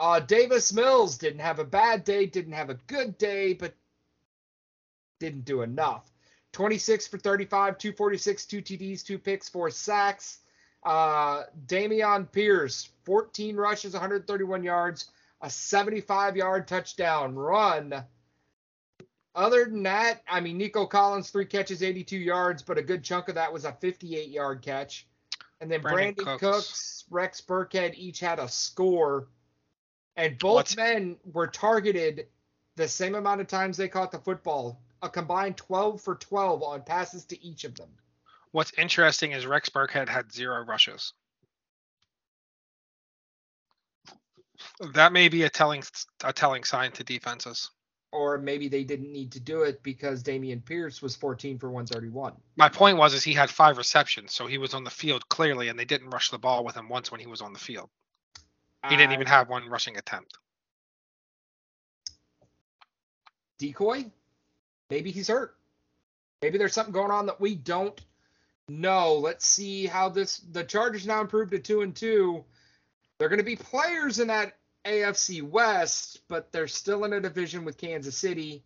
Uh, 0.00 0.20
Davis 0.20 0.72
Mills 0.72 1.18
didn't 1.18 1.40
have 1.40 1.58
a 1.58 1.64
bad 1.64 2.02
day, 2.04 2.24
didn't 2.24 2.54
have 2.54 2.70
a 2.70 2.80
good 2.86 3.18
day, 3.18 3.52
but 3.52 3.74
didn't 5.20 5.44
do 5.44 5.60
enough. 5.60 6.10
26 6.52 7.08
for 7.08 7.18
35, 7.18 7.76
246, 7.76 8.46
two 8.46 8.62
TDs, 8.62 9.04
two 9.04 9.18
picks, 9.18 9.50
four 9.50 9.68
sacks. 9.68 10.38
Uh, 10.86 11.42
Dameon 11.66 12.30
Pierce, 12.30 12.90
14 13.04 13.56
rushes, 13.56 13.92
131 13.92 14.62
yards, 14.62 15.10
a 15.40 15.50
75 15.50 16.36
yard 16.36 16.68
touchdown 16.68 17.34
run. 17.34 18.04
Other 19.34 19.64
than 19.64 19.82
that, 19.82 20.22
I 20.28 20.40
mean, 20.40 20.56
Nico 20.56 20.86
Collins, 20.86 21.30
three 21.30 21.44
catches, 21.44 21.82
82 21.82 22.16
yards, 22.16 22.62
but 22.62 22.78
a 22.78 22.82
good 22.82 23.02
chunk 23.02 23.28
of 23.28 23.34
that 23.34 23.52
was 23.52 23.64
a 23.64 23.72
58 23.72 24.28
yard 24.30 24.62
catch. 24.62 25.08
And 25.60 25.68
then 25.68 25.80
Brandon 25.80 26.14
Brandon, 26.14 26.38
Cooks. 26.38 26.40
Cooks. 26.40 27.04
Rex 27.10 27.40
Burkhead 27.40 27.94
each 27.96 28.20
had 28.20 28.38
a 28.38 28.48
score. 28.48 29.26
And 30.16 30.38
both 30.38 30.54
What's- 30.54 30.76
men 30.76 31.18
were 31.32 31.48
targeted 31.48 32.28
the 32.76 32.86
same 32.86 33.16
amount 33.16 33.40
of 33.40 33.48
times 33.48 33.76
they 33.76 33.88
caught 33.88 34.12
the 34.12 34.18
football, 34.20 34.80
a 35.02 35.08
combined 35.08 35.56
12 35.56 36.00
for 36.00 36.14
12 36.14 36.62
on 36.62 36.82
passes 36.84 37.24
to 37.24 37.44
each 37.44 37.64
of 37.64 37.74
them. 37.74 37.90
What's 38.52 38.72
interesting 38.78 39.32
is 39.32 39.46
Rex 39.46 39.68
Burkhead 39.68 40.08
had 40.08 40.32
zero 40.32 40.64
rushes. 40.64 41.12
That 44.94 45.12
may 45.12 45.28
be 45.28 45.42
a 45.42 45.50
telling 45.50 45.82
a 46.24 46.32
telling 46.32 46.64
sign 46.64 46.92
to 46.92 47.04
defenses. 47.04 47.70
Or 48.12 48.38
maybe 48.38 48.68
they 48.68 48.84
didn't 48.84 49.12
need 49.12 49.32
to 49.32 49.40
do 49.40 49.62
it 49.62 49.82
because 49.82 50.22
Dameon 50.22 50.64
Pierce 50.64 51.02
was 51.02 51.16
14 51.16 51.58
for 51.58 51.70
131. 51.70 52.32
My 52.56 52.68
point 52.68 52.96
was 52.96 53.12
is 53.12 53.22
he 53.22 53.34
had 53.34 53.50
five 53.50 53.76
receptions, 53.76 54.32
so 54.34 54.46
he 54.46 54.58
was 54.58 54.72
on 54.74 54.84
the 54.84 54.90
field 54.90 55.28
clearly, 55.28 55.68
and 55.68 55.78
they 55.78 55.84
didn't 55.84 56.10
rush 56.10 56.30
the 56.30 56.38
ball 56.38 56.64
with 56.64 56.74
him 56.74 56.88
once 56.88 57.10
when 57.10 57.20
he 57.20 57.26
was 57.26 57.42
on 57.42 57.52
the 57.52 57.58
field. 57.58 57.90
He 58.88 58.96
didn't 58.96 59.12
Uh, 59.12 59.14
even 59.14 59.26
have 59.26 59.48
one 59.48 59.68
rushing 59.68 59.96
attempt. 59.98 60.38
decoy. 63.58 64.10
Maybe 64.90 65.10
he's 65.10 65.28
hurt. 65.28 65.56
Maybe 66.42 66.58
there's 66.58 66.74
something 66.74 66.92
going 66.92 67.10
on 67.10 67.26
that 67.26 67.40
we 67.40 67.54
don't 67.54 68.00
know. 68.68 69.14
Let's 69.14 69.46
see 69.46 69.86
how 69.86 70.08
this 70.08 70.38
the 70.38 70.64
Chargers 70.64 71.06
now 71.06 71.20
improved 71.20 71.52
to 71.52 71.58
two 71.58 71.82
and 71.82 71.94
two. 71.94 72.44
They're 73.18 73.28
going 73.28 73.38
to 73.38 73.44
be 73.44 73.56
players 73.56 74.18
in 74.18 74.28
that 74.28 74.56
AFC 74.84 75.42
West, 75.42 76.20
but 76.28 76.52
they're 76.52 76.68
still 76.68 77.04
in 77.04 77.12
a 77.12 77.20
division 77.20 77.64
with 77.64 77.78
Kansas 77.78 78.16
City. 78.16 78.64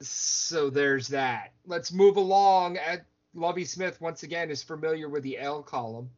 So 0.00 0.70
there's 0.70 1.08
that. 1.08 1.52
Let's 1.66 1.92
move 1.92 2.16
along. 2.16 2.76
At 2.76 3.06
Lovie 3.34 3.64
Smith 3.64 4.00
once 4.00 4.22
again 4.22 4.50
is 4.50 4.62
familiar 4.62 5.08
with 5.08 5.22
the 5.22 5.38
L 5.38 5.62
column. 5.62 6.10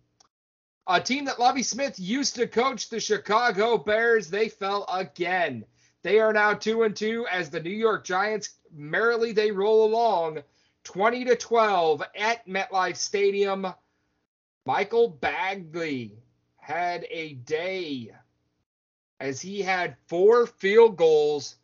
A 0.89 1.01
team 1.01 1.25
that 1.25 1.41
Lovie 1.41 1.63
Smith 1.63 1.99
used 1.99 2.37
to 2.37 2.47
coach, 2.47 2.89
the 2.89 3.01
Chicago 3.01 3.77
Bears, 3.77 4.31
they 4.31 4.49
fell 4.49 4.85
again. 4.93 5.65
They 6.03 6.21
are 6.21 6.33
now 6.33 6.55
two 6.55 6.85
and 6.85 6.95
two 6.95 7.27
as 7.31 7.51
the 7.51 7.61
New 7.61 7.71
York 7.71 8.05
Giants 8.05 8.51
merrily 8.73 9.33
they 9.33 9.51
roll 9.51 9.85
along, 9.85 10.43
20 10.87 11.25
to 11.25 11.35
12 11.35 12.03
at 12.15 12.47
MetLife 12.47 12.97
Stadium. 12.97 13.67
Michael 14.65 15.09
Bagley 15.09 16.23
had 16.59 17.05
a 17.11 17.35
day 17.35 18.13
as 19.19 19.41
he 19.41 19.63
had 19.63 19.97
four 20.07 20.47
field 20.47 20.97
goals 20.97 21.57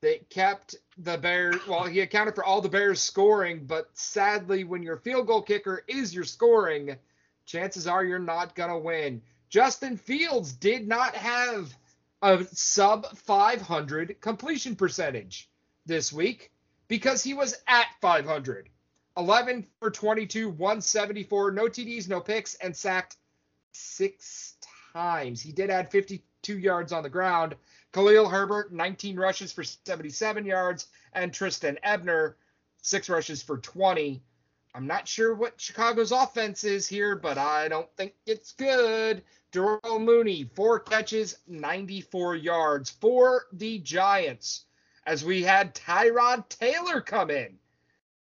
that 0.00 0.30
kept 0.30 0.76
the 0.96 1.18
Bears. 1.18 1.66
Well, 1.68 1.84
he 1.84 2.00
accounted 2.00 2.34
for 2.34 2.44
all 2.44 2.62
the 2.62 2.70
Bears 2.70 3.02
scoring, 3.02 3.66
but 3.66 3.90
sadly, 3.92 4.64
when 4.64 4.82
your 4.82 4.96
field 4.96 5.26
goal 5.26 5.42
kicker 5.42 5.84
is 5.86 6.14
your 6.14 6.24
scoring, 6.24 6.96
chances 7.44 7.86
are 7.86 8.04
you're 8.06 8.18
not 8.18 8.54
going 8.54 8.70
to 8.70 8.78
win. 8.78 9.20
Justin 9.50 9.98
Fields 9.98 10.54
did 10.54 10.88
not 10.88 11.14
have 11.14 11.76
a 12.22 12.42
sub 12.52 13.06
500 13.18 14.18
completion 14.22 14.76
percentage 14.76 15.50
this 15.84 16.10
week 16.10 16.50
because 16.88 17.22
he 17.22 17.34
was 17.34 17.56
at 17.66 17.86
500. 18.00 18.68
11 19.16 19.66
for 19.80 19.90
22, 19.90 20.50
174, 20.50 21.50
no 21.50 21.64
TDs, 21.64 22.08
no 22.08 22.20
picks, 22.20 22.54
and 22.56 22.76
sacked 22.76 23.16
six 23.72 24.56
times. 24.92 25.40
He 25.40 25.52
did 25.52 25.70
add 25.70 25.90
52 25.90 26.58
yards 26.58 26.92
on 26.92 27.02
the 27.02 27.08
ground. 27.08 27.56
Khalil 27.92 28.28
Herbert, 28.28 28.72
19 28.72 29.16
rushes 29.16 29.52
for 29.52 29.64
77 29.64 30.44
yards, 30.44 30.88
and 31.14 31.32
Trestan 31.32 31.78
Ebner, 31.82 32.36
six 32.82 33.08
rushes 33.08 33.42
for 33.42 33.56
20. 33.58 34.22
I'm 34.74 34.86
not 34.86 35.08
sure 35.08 35.34
what 35.34 35.58
Chicago's 35.58 36.12
offense 36.12 36.62
is 36.62 36.86
here, 36.86 37.16
but 37.16 37.38
I 37.38 37.68
don't 37.68 37.88
think 37.96 38.12
it's 38.26 38.52
good. 38.52 39.22
Darnell 39.50 39.98
Mooney, 39.98 40.44
four 40.54 40.78
catches, 40.78 41.38
94 41.46 42.36
yards 42.36 42.90
for 42.90 43.46
the 43.54 43.78
Giants. 43.78 44.65
As 45.06 45.24
we 45.24 45.42
had 45.42 45.74
Tyrod 45.74 46.48
Taylor 46.48 47.00
come 47.00 47.30
in. 47.30 47.58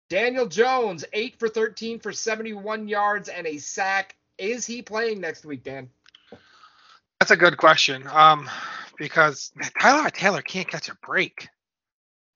Daniel 0.08 0.46
Jones, 0.46 1.04
8 1.12 1.38
for 1.38 1.48
13 1.48 1.98
for 1.98 2.12
71 2.12 2.88
yards 2.88 3.28
and 3.28 3.46
a 3.46 3.58
sack. 3.58 4.16
Is 4.38 4.66
he 4.66 4.82
playing 4.82 5.20
next 5.20 5.44
week, 5.44 5.62
Dan? 5.62 5.90
That's 7.20 7.30
a 7.30 7.36
good 7.36 7.56
question. 7.56 8.06
Um, 8.08 8.50
because 8.98 9.52
Tyler 9.80 10.10
Taylor 10.10 10.42
can't 10.42 10.68
catch 10.68 10.88
a 10.88 10.96
break. 11.06 11.48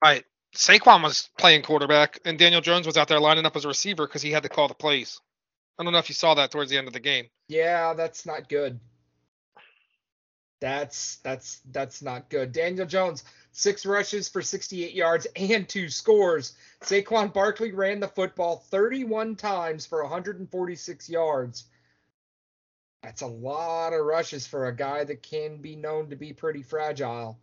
Right. 0.03 0.23
Saquon 0.55 1.03
was 1.03 1.29
playing 1.37 1.61
quarterback, 1.63 2.19
and 2.25 2.39
Daniel 2.39 2.61
Jones 2.61 2.87
was 2.87 2.97
out 2.97 3.07
there 3.07 3.19
lining 3.19 3.45
up 3.45 3.55
as 3.55 3.65
a 3.65 3.67
receiver 3.67 4.07
because 4.07 4.21
he 4.21 4.31
had 4.31 4.43
to 4.43 4.49
call 4.49 4.67
the 4.67 4.73
plays. 4.73 5.19
I 5.77 5.83
don't 5.83 5.93
know 5.93 5.99
if 5.99 6.09
you 6.09 6.15
saw 6.15 6.33
that 6.35 6.51
towards 6.51 6.71
the 6.71 6.77
end 6.77 6.87
of 6.87 6.93
the 6.93 6.99
game. 6.99 7.27
Yeah, 7.47 7.93
that's 7.93 8.25
not 8.25 8.49
good. 8.49 8.79
That's 10.59 11.17
that's 11.17 11.61
that's 11.71 12.01
not 12.01 12.29
good. 12.29 12.51
Daniel 12.51 12.87
Jones, 12.87 13.23
six 13.57 13.85
rushes 13.85 14.29
for 14.29 14.41
68 14.41 14.93
yards 14.93 15.27
and 15.35 15.67
two 15.67 15.89
scores. 15.89 16.55
Saquon 16.81 17.33
Barkley 17.33 17.71
ran 17.71 17.99
the 17.99 18.07
football 18.07 18.57
31 18.69 19.35
times 19.35 19.85
for 19.85 20.01
146 20.03 21.09
yards. 21.09 21.65
That's 23.03 23.21
a 23.21 23.27
lot 23.27 23.93
of 23.93 24.05
rushes 24.05 24.47
for 24.47 24.67
a 24.67 24.75
guy 24.75 25.03
that 25.03 25.23
can 25.23 25.57
be 25.57 25.75
known 25.75 26.09
to 26.09 26.15
be 26.15 26.33
pretty 26.33 26.61
fragile 26.61 27.39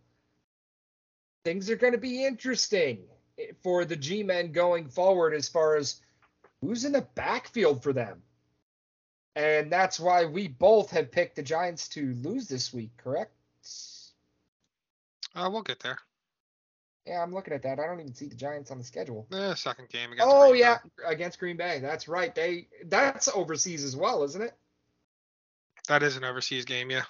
things 1.45 1.69
are 1.69 1.77
going 1.77 1.93
to 1.93 1.99
be 1.99 2.25
interesting 2.25 3.03
for 3.61 3.85
the 3.85 3.95
G 3.95 4.23
men 4.23 4.51
going 4.51 4.89
forward 4.89 5.33
as 5.33 5.47
far 5.47 5.77
as 5.77 6.01
who's 6.59 6.83
in 6.83 6.91
the 6.91 7.07
backfield 7.15 7.83
for 7.83 7.93
them. 7.93 8.21
And 9.35 9.71
that's 9.71 9.99
why 9.99 10.25
we 10.25 10.47
both 10.47 10.89
have 10.91 11.11
picked 11.11 11.35
the 11.35 11.43
Giants 11.43 11.87
to 11.89 12.13
lose 12.15 12.47
this 12.47 12.73
week, 12.73 12.91
correct? 12.97 13.31
Uh, 15.35 15.49
we'll 15.51 15.61
get 15.61 15.79
there. 15.79 15.99
Yeah, 17.05 17.21
I'm 17.21 17.33
looking 17.33 17.53
at 17.53 17.61
that. 17.63 17.79
I 17.79 17.85
don't 17.85 17.99
even 17.99 18.15
see 18.15 18.27
the 18.27 18.35
Giants 18.35 18.71
on 18.71 18.79
the 18.79 18.83
schedule. 18.83 19.27
The 19.29 19.53
second 19.55 19.89
game 19.89 20.11
against. 20.11 20.27
Oh 20.31 20.49
Green 20.49 20.61
yeah, 20.61 20.77
Bay. 20.97 21.03
against 21.07 21.39
Green 21.39 21.57
Bay. 21.57 21.79
That's 21.79 22.07
right. 22.07 22.33
They 22.33 22.67
that's 22.85 23.27
overseas 23.27 23.83
as 23.83 23.95
well, 23.95 24.23
isn't 24.23 24.41
it? 24.41 24.53
That 25.87 26.01
is 26.01 26.17
an 26.17 26.23
overseas 26.23 26.65
game, 26.65 26.89
yeah. 26.89 27.03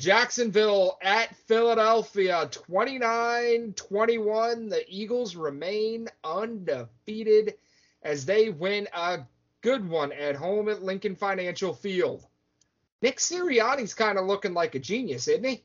Jacksonville 0.00 0.98
at 1.02 1.36
Philadelphia, 1.46 2.48
29 2.50 3.74
21. 3.74 4.68
The 4.70 4.84
Eagles 4.88 5.36
remain 5.36 6.08
undefeated 6.24 7.54
as 8.02 8.24
they 8.24 8.50
win 8.50 8.88
a 8.94 9.20
good 9.60 9.86
one 9.86 10.12
at 10.12 10.34
home 10.34 10.68
at 10.68 10.82
Lincoln 10.82 11.14
Financial 11.14 11.74
Field. 11.74 12.26
Nick 13.02 13.18
Sirianni's 13.18 13.94
kind 13.94 14.18
of 14.18 14.26
looking 14.26 14.54
like 14.54 14.74
a 14.74 14.78
genius, 14.78 15.28
isn't 15.28 15.44
he? 15.44 15.62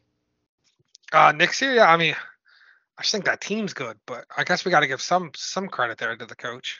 Uh, 1.12 1.32
Nick 1.32 1.52
Sirianni, 1.52 1.88
I 1.88 1.98
mean, 1.98 2.16
I 2.98 3.02
just 3.02 3.12
think 3.12 3.26
that 3.26 3.42
team's 3.42 3.74
good, 3.74 3.98
but 4.06 4.26
I 4.36 4.44
guess 4.44 4.66
we 4.66 4.72
got 4.72 4.82
to 4.82 4.88
give 4.88 5.02
some 5.02 5.32
some 5.36 5.68
credit 5.68 5.98
there 5.98 6.16
to 6.16 6.26
the 6.26 6.36
coach. 6.36 6.80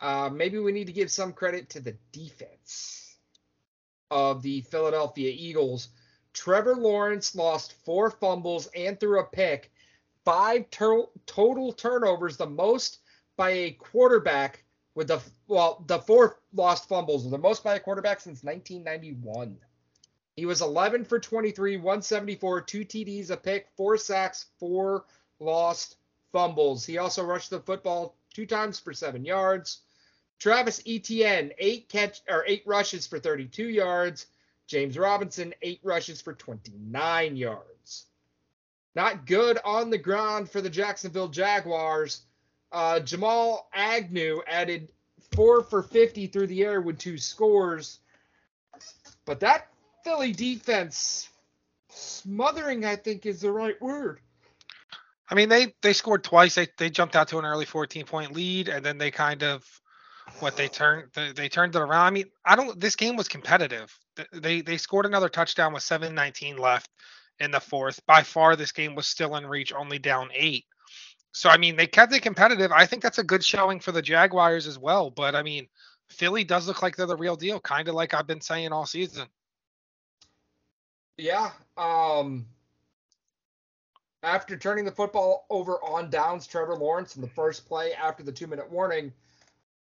Uh, 0.00 0.30
maybe 0.32 0.58
we 0.58 0.72
need 0.72 0.86
to 0.86 0.92
give 0.92 1.10
some 1.10 1.32
credit 1.32 1.70
to 1.70 1.80
the 1.80 1.96
defense 2.12 3.16
of 4.10 4.42
the 4.42 4.62
Philadelphia 4.62 5.32
Eagles 5.34 5.90
Trevor 6.38 6.76
Lawrence 6.76 7.34
lost 7.34 7.72
four 7.84 8.10
fumbles 8.10 8.68
and 8.76 8.98
threw 8.98 9.18
a 9.18 9.24
pick, 9.24 9.72
five 10.24 10.70
total 10.70 11.72
turnovers, 11.72 12.36
the 12.36 12.46
most 12.46 13.00
by 13.36 13.50
a 13.50 13.70
quarterback 13.72 14.62
with 14.94 15.08
the 15.08 15.20
well, 15.48 15.84
the 15.88 15.98
four 15.98 16.38
lost 16.52 16.88
fumbles, 16.88 17.28
the 17.28 17.38
most 17.38 17.64
by 17.64 17.74
a 17.74 17.80
quarterback 17.80 18.20
since 18.20 18.44
1991. 18.44 19.58
He 20.38 20.46
was 20.46 20.62
11 20.62 21.04
for 21.04 21.18
23, 21.18 21.78
174, 21.78 22.60
two 22.60 22.84
TDs, 22.84 23.30
a 23.30 23.36
pick, 23.36 23.66
four 23.76 23.96
sacks, 23.96 24.46
four 24.60 25.04
lost 25.40 25.96
fumbles. 26.30 26.86
He 26.86 26.96
also 26.96 27.24
rushed 27.24 27.50
the 27.50 27.58
football 27.58 28.14
two 28.32 28.46
times 28.46 28.78
for 28.78 28.92
seven 28.92 29.24
yards. 29.24 29.80
Travis 30.38 30.80
Etienne, 30.86 31.50
eight 31.58 31.88
catch 31.88 32.22
or 32.28 32.44
eight 32.46 32.62
rushes 32.66 33.04
for 33.04 33.18
32 33.18 33.64
yards. 33.64 34.26
James 34.68 34.96
Robinson, 34.96 35.54
eight 35.60 35.80
rushes 35.82 36.20
for 36.20 36.34
29 36.34 37.36
yards. 37.36 38.06
Not 38.94 39.26
good 39.26 39.58
on 39.64 39.90
the 39.90 39.98
ground 39.98 40.48
for 40.48 40.60
the 40.60 40.70
Jacksonville 40.70 41.26
Jaguars. 41.26 42.22
Uh, 42.70 43.00
Jamal 43.00 43.68
Agnew 43.74 44.40
added 44.46 44.92
four 45.32 45.64
for 45.64 45.82
50 45.82 46.28
through 46.28 46.46
the 46.46 46.62
air 46.62 46.80
with 46.80 46.96
two 46.96 47.18
scores. 47.18 47.98
But 49.24 49.40
that 49.40 49.66
Philly 50.08 50.32
defense, 50.32 51.28
smothering, 51.90 52.86
I 52.86 52.96
think, 52.96 53.26
is 53.26 53.42
the 53.42 53.52
right 53.52 53.78
word. 53.82 54.20
I 55.28 55.34
mean, 55.34 55.50
they 55.50 55.74
they 55.82 55.92
scored 55.92 56.24
twice. 56.24 56.54
They 56.54 56.66
they 56.78 56.88
jumped 56.88 57.14
out 57.14 57.28
to 57.28 57.38
an 57.38 57.44
early 57.44 57.66
14 57.66 58.06
point 58.06 58.32
lead, 58.32 58.68
and 58.68 58.82
then 58.82 58.96
they 58.96 59.10
kind 59.10 59.42
of 59.42 59.66
what 60.40 60.56
they 60.56 60.66
turned 60.66 61.10
they, 61.14 61.32
they 61.32 61.50
turned 61.50 61.76
it 61.76 61.80
around. 61.80 62.06
I 62.06 62.08
mean, 62.08 62.24
I 62.46 62.56
don't. 62.56 62.80
This 62.80 62.96
game 62.96 63.16
was 63.16 63.28
competitive. 63.28 63.94
They 64.32 64.62
they 64.62 64.78
scored 64.78 65.04
another 65.04 65.28
touchdown 65.28 65.74
with 65.74 65.82
7:19 65.82 66.58
left 66.58 66.88
in 67.38 67.50
the 67.50 67.60
fourth. 67.60 68.00
By 68.06 68.22
far, 68.22 68.56
this 68.56 68.72
game 68.72 68.94
was 68.94 69.06
still 69.06 69.36
in 69.36 69.46
reach, 69.46 69.74
only 69.74 69.98
down 69.98 70.30
eight. 70.32 70.64
So 71.32 71.50
I 71.50 71.58
mean, 71.58 71.76
they 71.76 71.86
kept 71.86 72.14
it 72.14 72.22
competitive. 72.22 72.72
I 72.72 72.86
think 72.86 73.02
that's 73.02 73.18
a 73.18 73.24
good 73.24 73.44
showing 73.44 73.78
for 73.78 73.92
the 73.92 74.00
Jaguars 74.00 74.66
as 74.66 74.78
well. 74.78 75.10
But 75.10 75.34
I 75.34 75.42
mean, 75.42 75.68
Philly 76.08 76.44
does 76.44 76.66
look 76.66 76.80
like 76.80 76.96
they're 76.96 77.04
the 77.04 77.14
real 77.14 77.36
deal, 77.36 77.60
kind 77.60 77.88
of 77.88 77.94
like 77.94 78.14
I've 78.14 78.26
been 78.26 78.40
saying 78.40 78.72
all 78.72 78.86
season. 78.86 79.28
Yeah. 81.18 81.50
Um. 81.76 82.46
After 84.22 84.56
turning 84.56 84.84
the 84.84 84.90
football 84.90 85.46
over 85.48 85.74
on 85.74 86.10
downs, 86.10 86.46
Trevor 86.46 86.74
Lawrence 86.74 87.14
in 87.14 87.22
the 87.22 87.28
first 87.28 87.68
play 87.68 87.92
after 87.92 88.24
the 88.24 88.32
two-minute 88.32 88.68
warning 88.70 89.12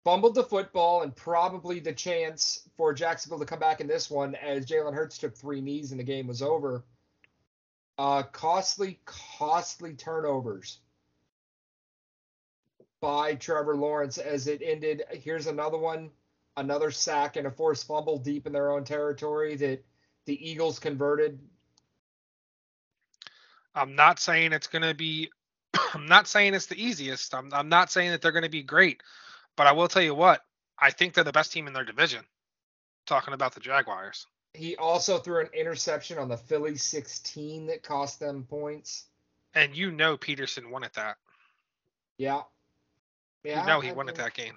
fumbled 0.04 0.34
the 0.34 0.42
football 0.42 1.02
and 1.02 1.14
probably 1.14 1.80
the 1.80 1.92
chance 1.92 2.68
for 2.76 2.92
Jacksonville 2.92 3.38
to 3.38 3.44
come 3.44 3.58
back 3.58 3.80
in 3.80 3.86
this 3.86 4.10
one 4.10 4.34
as 4.36 4.66
Jalen 4.66 4.94
Hurts 4.94 5.18
took 5.18 5.36
three 5.36 5.60
knees 5.60 5.90
and 5.90 6.00
the 6.00 6.04
game 6.04 6.26
was 6.26 6.42
over. 6.42 6.84
Uh, 7.98 8.22
costly, 8.22 9.00
costly 9.04 9.94
turnovers 9.94 10.78
by 13.00 13.34
Trevor 13.34 13.76
Lawrence 13.76 14.18
as 14.18 14.46
it 14.46 14.62
ended. 14.64 15.02
Here's 15.10 15.46
another 15.46 15.78
one, 15.78 16.10
another 16.56 16.90
sack 16.90 17.36
and 17.36 17.46
a 17.46 17.50
forced 17.50 17.86
fumble 17.86 18.18
deep 18.18 18.46
in 18.46 18.52
their 18.52 18.72
own 18.72 18.84
territory 18.84 19.56
that 19.56 19.84
the 20.26 20.50
Eagles 20.50 20.78
converted. 20.78 21.38
I'm 23.74 23.94
not 23.94 24.18
saying 24.18 24.52
it's 24.52 24.66
going 24.66 24.82
to 24.82 24.94
be 24.94 25.30
I'm 25.94 26.06
not 26.06 26.26
saying 26.26 26.54
it's 26.54 26.66
the 26.66 26.82
easiest. 26.82 27.34
I'm, 27.34 27.52
I'm 27.52 27.68
not 27.68 27.90
saying 27.90 28.10
that 28.10 28.22
they're 28.22 28.32
going 28.32 28.44
to 28.44 28.50
be 28.50 28.62
great, 28.62 29.02
but 29.56 29.66
I 29.66 29.72
will 29.72 29.88
tell 29.88 30.02
you 30.02 30.14
what. 30.14 30.44
I 30.78 30.90
think 30.90 31.14
they're 31.14 31.24
the 31.24 31.32
best 31.32 31.52
team 31.52 31.66
in 31.66 31.72
their 31.72 31.84
division. 31.84 32.24
Talking 33.06 33.34
about 33.34 33.54
the 33.54 33.60
Jaguars. 33.60 34.26
He 34.54 34.76
also 34.76 35.18
threw 35.18 35.40
an 35.40 35.48
interception 35.54 36.18
on 36.18 36.28
the 36.28 36.36
Philly 36.36 36.76
16 36.76 37.66
that 37.66 37.82
cost 37.82 38.20
them 38.20 38.44
points. 38.44 39.06
And 39.54 39.74
you 39.74 39.90
know 39.90 40.16
Peterson 40.16 40.70
won 40.70 40.84
at 40.84 40.94
that. 40.94 41.16
Yeah. 42.18 42.42
Yeah. 43.44 43.62
You 43.62 43.66
know 43.66 43.80
he 43.80 43.90
I 43.90 43.92
won 43.92 44.08
at 44.08 44.14
that 44.16 44.34
game. 44.34 44.54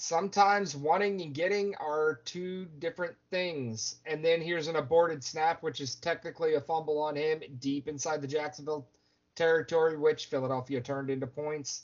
Sometimes 0.00 0.74
wanting 0.74 1.20
and 1.20 1.34
getting 1.34 1.74
are 1.74 2.22
two 2.24 2.64
different 2.78 3.14
things. 3.28 3.96
And 4.06 4.24
then 4.24 4.40
here's 4.40 4.66
an 4.66 4.76
aborted 4.76 5.22
snap, 5.22 5.62
which 5.62 5.78
is 5.78 5.94
technically 5.94 6.54
a 6.54 6.60
fumble 6.62 6.98
on 7.02 7.14
him 7.14 7.42
deep 7.58 7.86
inside 7.86 8.22
the 8.22 8.26
Jacksonville 8.26 8.88
territory, 9.34 9.98
which 9.98 10.24
Philadelphia 10.24 10.80
turned 10.80 11.10
into 11.10 11.26
points. 11.26 11.82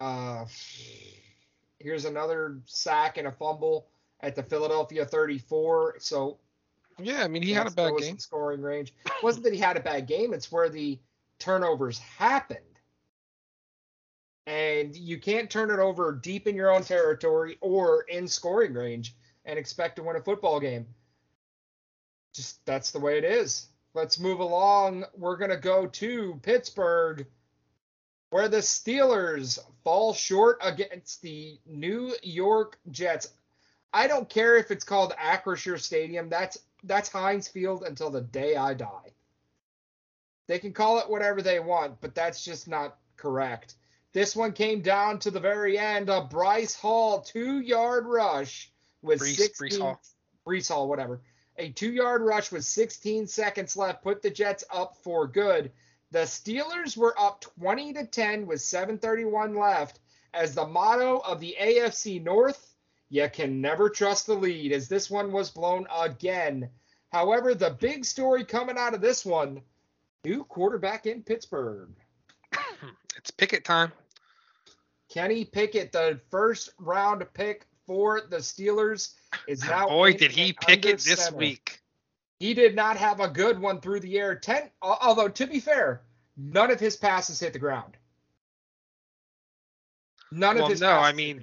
Uh, 0.00 0.46
here's 1.78 2.06
another 2.06 2.58
sack 2.64 3.18
and 3.18 3.28
a 3.28 3.32
fumble 3.32 3.88
at 4.20 4.34
the 4.34 4.42
Philadelphia 4.42 5.04
34. 5.04 5.96
So 5.98 6.38
yeah, 6.98 7.22
I 7.22 7.28
mean 7.28 7.42
he 7.42 7.52
had 7.52 7.66
a 7.66 7.70
bad 7.70 7.98
game. 7.98 8.18
Scoring 8.18 8.62
range. 8.62 8.94
It 9.04 9.12
wasn't 9.22 9.44
that 9.44 9.52
he 9.52 9.60
had 9.60 9.76
a 9.76 9.80
bad 9.80 10.06
game. 10.06 10.32
It's 10.32 10.50
where 10.50 10.70
the 10.70 10.98
turnovers 11.38 11.98
happened. 11.98 12.60
And 14.48 14.96
you 14.96 15.18
can't 15.18 15.50
turn 15.50 15.70
it 15.70 15.78
over 15.78 16.10
deep 16.10 16.46
in 16.46 16.56
your 16.56 16.70
own 16.70 16.82
territory 16.82 17.58
or 17.60 18.04
in 18.04 18.26
scoring 18.26 18.72
range 18.72 19.14
and 19.44 19.58
expect 19.58 19.96
to 19.96 20.02
win 20.02 20.16
a 20.16 20.22
football 20.22 20.58
game. 20.58 20.86
Just 22.32 22.64
that's 22.64 22.90
the 22.90 22.98
way 22.98 23.18
it 23.18 23.24
is. 23.24 23.66
Let's 23.92 24.18
move 24.18 24.40
along. 24.40 25.04
We're 25.14 25.36
going 25.36 25.50
to 25.50 25.58
go 25.58 25.86
to 25.86 26.40
Pittsburgh 26.42 27.26
where 28.30 28.48
the 28.48 28.58
Steelers 28.58 29.58
fall 29.84 30.14
short 30.14 30.56
against 30.62 31.20
the 31.20 31.58
New 31.66 32.14
York 32.22 32.78
Jets. 32.90 33.28
I 33.92 34.06
don't 34.06 34.30
care 34.30 34.56
if 34.56 34.70
it's 34.70 34.84
called 34.84 35.12
Acrisure 35.22 35.78
Stadium. 35.78 36.30
That's 36.30 36.56
that's 36.84 37.10
Heinz 37.10 37.48
Field 37.48 37.82
until 37.82 38.08
the 38.08 38.22
day 38.22 38.56
I 38.56 38.72
die. 38.72 39.12
They 40.46 40.58
can 40.58 40.72
call 40.72 41.00
it 41.00 41.10
whatever 41.10 41.42
they 41.42 41.60
want, 41.60 42.00
but 42.00 42.14
that's 42.14 42.42
just 42.42 42.66
not 42.66 42.96
correct. 43.18 43.74
This 44.12 44.34
one 44.34 44.52
came 44.52 44.80
down 44.80 45.18
to 45.20 45.30
the 45.30 45.40
very 45.40 45.78
end. 45.78 46.08
A 46.08 46.22
Bryce 46.22 46.74
Hall 46.74 47.20
two-yard 47.20 48.06
rush 48.06 48.72
with 49.02 49.20
Breece, 49.20 49.36
16, 49.36 49.68
Breece 49.68 49.80
Hall. 49.80 50.00
Breece 50.46 50.68
Hall, 50.68 50.88
whatever. 50.88 51.20
A 51.56 51.70
two-yard 51.70 52.22
rush 52.22 52.50
with 52.52 52.64
16 52.64 53.26
seconds 53.26 53.76
left 53.76 54.02
put 54.02 54.22
the 54.22 54.30
Jets 54.30 54.64
up 54.72 54.96
for 55.02 55.26
good. 55.26 55.72
The 56.10 56.20
Steelers 56.20 56.96
were 56.96 57.18
up 57.20 57.44
20 57.60 57.92
to 57.94 58.06
10 58.06 58.46
with 58.46 58.60
7:31 58.60 59.58
left 59.58 60.00
as 60.34 60.54
the 60.54 60.66
motto 60.66 61.18
of 61.18 61.40
the 61.40 61.56
AFC 61.58 62.22
North, 62.22 62.74
you 63.08 63.28
can 63.32 63.60
never 63.60 63.88
trust 63.88 64.26
the 64.26 64.34
lead 64.34 64.72
as 64.72 64.88
this 64.88 65.10
one 65.10 65.32
was 65.32 65.50
blown 65.50 65.86
again. 65.90 66.70
However, 67.10 67.54
the 67.54 67.70
big 67.70 68.04
story 68.04 68.44
coming 68.44 68.76
out 68.76 68.94
of 68.94 69.00
this 69.00 69.24
one, 69.24 69.62
new 70.24 70.44
quarterback 70.44 71.06
in 71.06 71.22
Pittsburgh. 71.22 71.94
It's 73.18 73.32
Pickett 73.32 73.64
time. 73.64 73.92
Kenny 75.10 75.44
Pickett, 75.44 75.92
the 75.92 76.20
first 76.30 76.70
round 76.78 77.26
pick 77.34 77.66
for 77.86 78.22
the 78.30 78.36
Steelers, 78.36 79.14
is 79.46 79.64
now. 79.68 79.88
Boy, 79.88 80.12
did 80.12 80.30
he 80.30 80.52
pick 80.52 80.86
it 80.86 81.00
this 81.00 81.24
center. 81.24 81.36
week. 81.36 81.80
He 82.38 82.54
did 82.54 82.76
not 82.76 82.96
have 82.96 83.18
a 83.18 83.28
good 83.28 83.58
one 83.58 83.80
through 83.80 84.00
the 84.00 84.16
air. 84.18 84.36
Ten, 84.36 84.70
although 84.80 85.28
to 85.28 85.46
be 85.46 85.58
fair, 85.58 86.02
none 86.36 86.70
of 86.70 86.78
his 86.78 86.96
passes 86.96 87.40
hit 87.40 87.52
the 87.52 87.58
ground. 87.58 87.96
None 90.30 90.56
well, 90.56 90.66
of 90.66 90.70
his. 90.70 90.80
No, 90.80 90.92
I 90.92 91.12
mean, 91.12 91.42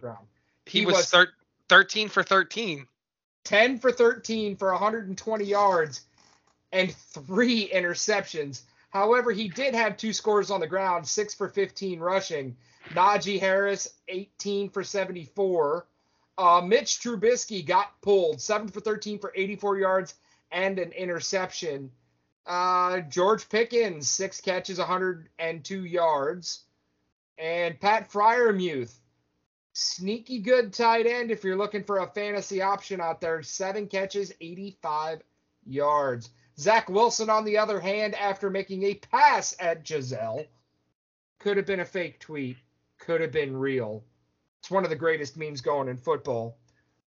he, 0.65 0.79
he, 0.79 0.85
was, 0.85 0.95
was 0.95 1.09
thir- 1.09 1.33
13 1.67 2.07
for 2.07 2.23
13. 2.23 2.87
10 3.43 3.79
for 3.79 3.91
13 3.91 4.55
for 4.55 4.71
120 4.71 5.43
yards 5.43 6.01
and 6.71 6.93
three 6.93 7.69
interceptions. 7.73 8.61
However, 8.95 9.33
he 9.33 9.49
did 9.49 9.75
have 9.75 9.97
two 9.97 10.13
scores 10.13 10.49
on 10.49 10.61
the 10.61 10.67
ground, 10.67 11.05
six 11.05 11.33
for 11.33 11.49
15 11.49 11.99
rushing. 11.99 12.55
Najee 12.91 13.41
Harris, 13.41 13.89
18 14.07 14.69
for 14.69 14.85
74. 14.85 15.85
Uh, 16.37 16.61
Mitch 16.65 17.01
Trubisky 17.01 17.65
got 17.65 17.99
pulled, 18.01 18.39
seven 18.39 18.69
for 18.69 18.79
13 18.79 19.19
for 19.19 19.33
84 19.35 19.79
yards 19.79 20.13
and 20.49 20.79
an 20.79 20.93
interception. 20.93 21.91
Uh, 22.45 23.01
George 23.01 23.49
Pickens, 23.49 24.09
six 24.09 24.39
catches, 24.39 24.77
102 24.77 25.83
yards. 25.83 26.63
And 27.37 27.77
Pat 27.77 28.09
Freiermuth, 28.09 28.95
sneaky 29.73 30.39
good 30.39 30.71
tight 30.71 31.05
end 31.05 31.31
if 31.31 31.43
you're 31.43 31.57
looking 31.57 31.83
for 31.83 31.99
a 31.99 32.07
fantasy 32.07 32.61
option 32.61 33.01
out 33.01 33.19
there. 33.19 33.43
Seven 33.43 33.87
catches, 33.87 34.31
85 34.39 35.21
yards. 35.65 36.29
Zach 36.57 36.89
Wilson, 36.89 37.29
on 37.29 37.43
the 37.43 37.57
other 37.57 37.79
hand, 37.79 38.15
after 38.15 38.49
making 38.49 38.83
a 38.83 38.95
pass 38.95 39.55
at 39.59 39.83
Gisele, 39.83 40.45
could 41.39 41.57
have 41.57 41.65
been 41.65 41.81
a 41.81 41.85
fake 41.85 42.19
tweet, 42.19 42.57
could 42.97 43.21
have 43.21 43.31
been 43.31 43.55
real. 43.55 44.03
It's 44.59 44.71
one 44.71 44.83
of 44.83 44.89
the 44.89 44.95
greatest 44.95 45.37
memes 45.37 45.61
going 45.61 45.89
in 45.89 45.97
football. 45.97 46.57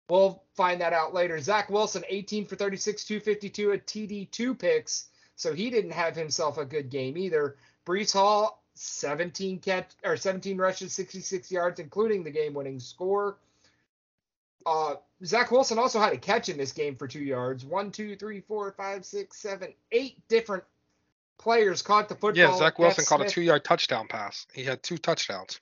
We'll 0.09 0.43
find 0.55 0.81
that 0.81 0.93
out 0.93 1.13
later. 1.13 1.39
Zach 1.39 1.69
Wilson, 1.69 2.03
18 2.09 2.45
for 2.45 2.55
36, 2.55 3.05
252, 3.05 3.71
a 3.71 3.77
TD, 3.77 4.31
two 4.31 4.53
picks. 4.53 5.09
So 5.35 5.53
he 5.53 5.69
didn't 5.69 5.91
have 5.91 6.15
himself 6.15 6.57
a 6.57 6.65
good 6.65 6.89
game 6.89 7.17
either. 7.17 7.57
Breece 7.85 8.13
Hall, 8.13 8.63
17 8.75 9.59
catch 9.59 9.91
or 10.03 10.17
17 10.17 10.57
rushes, 10.57 10.93
66 10.93 11.51
yards, 11.51 11.79
including 11.79 12.23
the 12.23 12.31
game-winning 12.31 12.79
score. 12.79 13.37
Uh, 14.65 14.95
Zach 15.23 15.51
Wilson 15.51 15.77
also 15.77 15.99
had 15.99 16.13
a 16.13 16.17
catch 16.17 16.49
in 16.49 16.57
this 16.57 16.71
game 16.71 16.95
for 16.95 17.07
two 17.07 17.23
yards. 17.23 17.63
One, 17.63 17.91
two, 17.91 18.15
three, 18.15 18.41
four, 18.41 18.71
five, 18.71 19.05
six, 19.05 19.37
seven, 19.37 19.73
eight 19.91 20.27
different 20.27 20.63
players 21.37 21.81
caught 21.81 22.09
the 22.09 22.15
football. 22.15 22.35
Yeah, 22.35 22.57
Zach 22.57 22.79
Wilson 22.79 23.03
Jeff 23.03 23.09
caught 23.09 23.19
Smith, 23.19 23.31
a 23.31 23.33
two-yard 23.33 23.63
touchdown 23.63 24.07
pass. 24.07 24.47
He 24.53 24.63
had 24.63 24.81
two 24.81 24.97
touchdowns. 24.97 25.59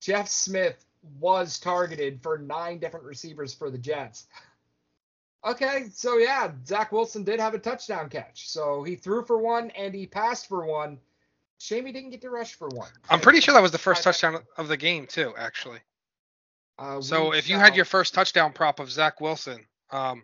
Jeff 0.00 0.28
Smith 0.28 0.84
was 1.18 1.58
targeted 1.58 2.22
for 2.22 2.38
nine 2.38 2.78
different 2.78 3.06
receivers 3.06 3.54
for 3.54 3.70
the 3.70 3.78
Jets. 3.78 4.26
Okay, 5.44 5.86
so 5.92 6.18
yeah, 6.18 6.52
Zach 6.66 6.92
Wilson 6.92 7.24
did 7.24 7.40
have 7.40 7.54
a 7.54 7.58
touchdown 7.58 8.08
catch. 8.08 8.48
So 8.48 8.82
he 8.84 8.94
threw 8.94 9.24
for 9.24 9.38
one 9.38 9.70
and 9.70 9.94
he 9.94 10.06
passed 10.06 10.48
for 10.48 10.64
one. 10.64 10.98
Shame 11.58 11.86
he 11.86 11.92
didn't 11.92 12.10
get 12.10 12.20
to 12.22 12.30
rush 12.30 12.54
for 12.54 12.68
one. 12.68 12.90
I'm 13.10 13.20
pretty 13.20 13.40
sure 13.40 13.54
that 13.54 13.62
was 13.62 13.72
the 13.72 13.78
first 13.78 14.04
touchdown 14.04 14.38
of 14.56 14.68
the 14.68 14.76
game 14.76 15.06
too, 15.06 15.32
actually. 15.36 15.78
Uh, 16.78 17.00
so 17.00 17.32
if 17.32 17.48
you 17.48 17.58
had 17.58 17.76
your 17.76 17.84
first 17.84 18.14
touchdown 18.14 18.52
prop 18.52 18.80
of 18.80 18.90
Zach 18.90 19.20
Wilson, 19.20 19.66
um, 19.90 20.22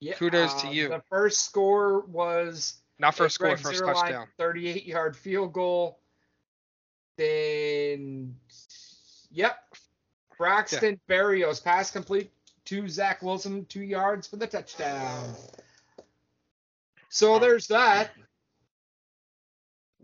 yeah, 0.00 0.14
kudos 0.14 0.52
uh, 0.54 0.58
to 0.60 0.74
you. 0.74 0.88
The 0.88 1.02
first 1.08 1.44
score 1.44 2.00
was 2.06 2.80
not 2.98 3.14
first 3.14 3.36
score, 3.36 3.56
first 3.56 3.84
touchdown. 3.84 4.26
38 4.38 4.84
yard 4.86 5.16
field 5.16 5.52
goal. 5.52 6.00
Then, 7.16 8.36
yep, 9.30 9.56
Braxton 10.36 11.00
yeah. 11.08 11.16
Berrios 11.16 11.62
pass 11.62 11.90
complete 11.90 12.30
to 12.66 12.88
Zach 12.88 13.22
Wilson, 13.22 13.64
two 13.66 13.82
yards 13.82 14.26
for 14.26 14.36
the 14.36 14.46
touchdown. 14.46 15.34
So 17.08 17.38
there's 17.38 17.66
that. 17.68 18.10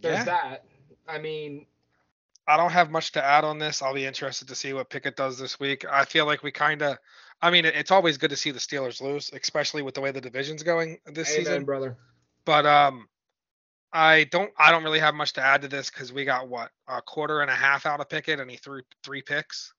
There's 0.00 0.18
yeah. 0.18 0.24
that. 0.24 0.64
I 1.06 1.18
mean, 1.18 1.66
I 2.46 2.56
don't 2.56 2.72
have 2.72 2.90
much 2.90 3.12
to 3.12 3.24
add 3.24 3.44
on 3.44 3.58
this. 3.58 3.80
I'll 3.80 3.94
be 3.94 4.04
interested 4.04 4.48
to 4.48 4.54
see 4.54 4.72
what 4.72 4.90
Pickett 4.90 5.16
does 5.16 5.38
this 5.38 5.58
week. 5.58 5.84
I 5.90 6.04
feel 6.04 6.26
like 6.26 6.42
we 6.42 6.50
kind 6.50 6.82
of, 6.82 6.98
I 7.40 7.50
mean, 7.50 7.64
it's 7.64 7.90
always 7.90 8.18
good 8.18 8.30
to 8.30 8.36
see 8.36 8.50
the 8.50 8.58
Steelers 8.58 9.00
lose, 9.00 9.30
especially 9.32 9.82
with 9.82 9.94
the 9.94 10.00
way 10.00 10.10
the 10.10 10.20
division's 10.20 10.62
going 10.62 10.98
this 11.06 11.30
Amen, 11.30 11.44
season, 11.44 11.64
brother. 11.64 11.96
But 12.44 12.66
um, 12.66 13.08
I 13.92 14.24
don't, 14.24 14.52
I 14.58 14.70
don't 14.70 14.84
really 14.84 14.98
have 14.98 15.14
much 15.14 15.32
to 15.34 15.40
add 15.40 15.62
to 15.62 15.68
this 15.68 15.90
because 15.90 16.12
we 16.12 16.24
got 16.24 16.48
what 16.48 16.70
a 16.86 17.00
quarter 17.00 17.40
and 17.40 17.50
a 17.50 17.54
half 17.54 17.86
out 17.86 18.00
of 18.00 18.08
Pickett, 18.10 18.40
and 18.40 18.50
he 18.50 18.58
threw 18.58 18.82
three 19.02 19.22
picks. 19.22 19.72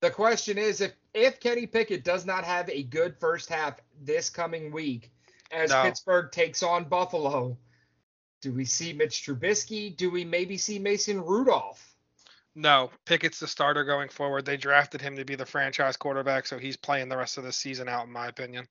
The 0.00 0.10
question 0.10 0.56
is, 0.56 0.80
if 0.80 0.92
if 1.12 1.40
Kenny 1.40 1.66
Pickett 1.66 2.04
does 2.04 2.24
not 2.24 2.44
have 2.44 2.70
a 2.70 2.84
good 2.84 3.16
first 3.20 3.50
half 3.50 3.74
this 4.00 4.30
coming 4.30 4.72
week, 4.72 5.12
as 5.50 5.70
no. 5.70 5.82
Pittsburgh 5.82 6.30
takes 6.32 6.62
on 6.62 6.84
Buffalo 6.84 7.58
do 8.40 8.52
we 8.52 8.64
see 8.64 8.92
Mitch 8.92 9.24
Trubisky? 9.24 9.96
Do 9.96 10.10
we 10.10 10.24
maybe 10.24 10.56
see 10.56 10.78
Mason 10.78 11.22
Rudolph? 11.22 11.94
No, 12.54 12.90
Pickett's 13.04 13.38
the 13.38 13.46
starter 13.46 13.84
going 13.84 14.08
forward. 14.08 14.44
They 14.44 14.56
drafted 14.56 15.00
him 15.00 15.16
to 15.16 15.24
be 15.24 15.36
the 15.36 15.46
franchise 15.46 15.96
quarterback, 15.96 16.46
so 16.46 16.58
he's 16.58 16.76
playing 16.76 17.08
the 17.08 17.16
rest 17.16 17.38
of 17.38 17.44
the 17.44 17.52
season 17.52 17.88
out, 17.88 18.06
in 18.06 18.12
my 18.12 18.26
opinion. 18.26 18.66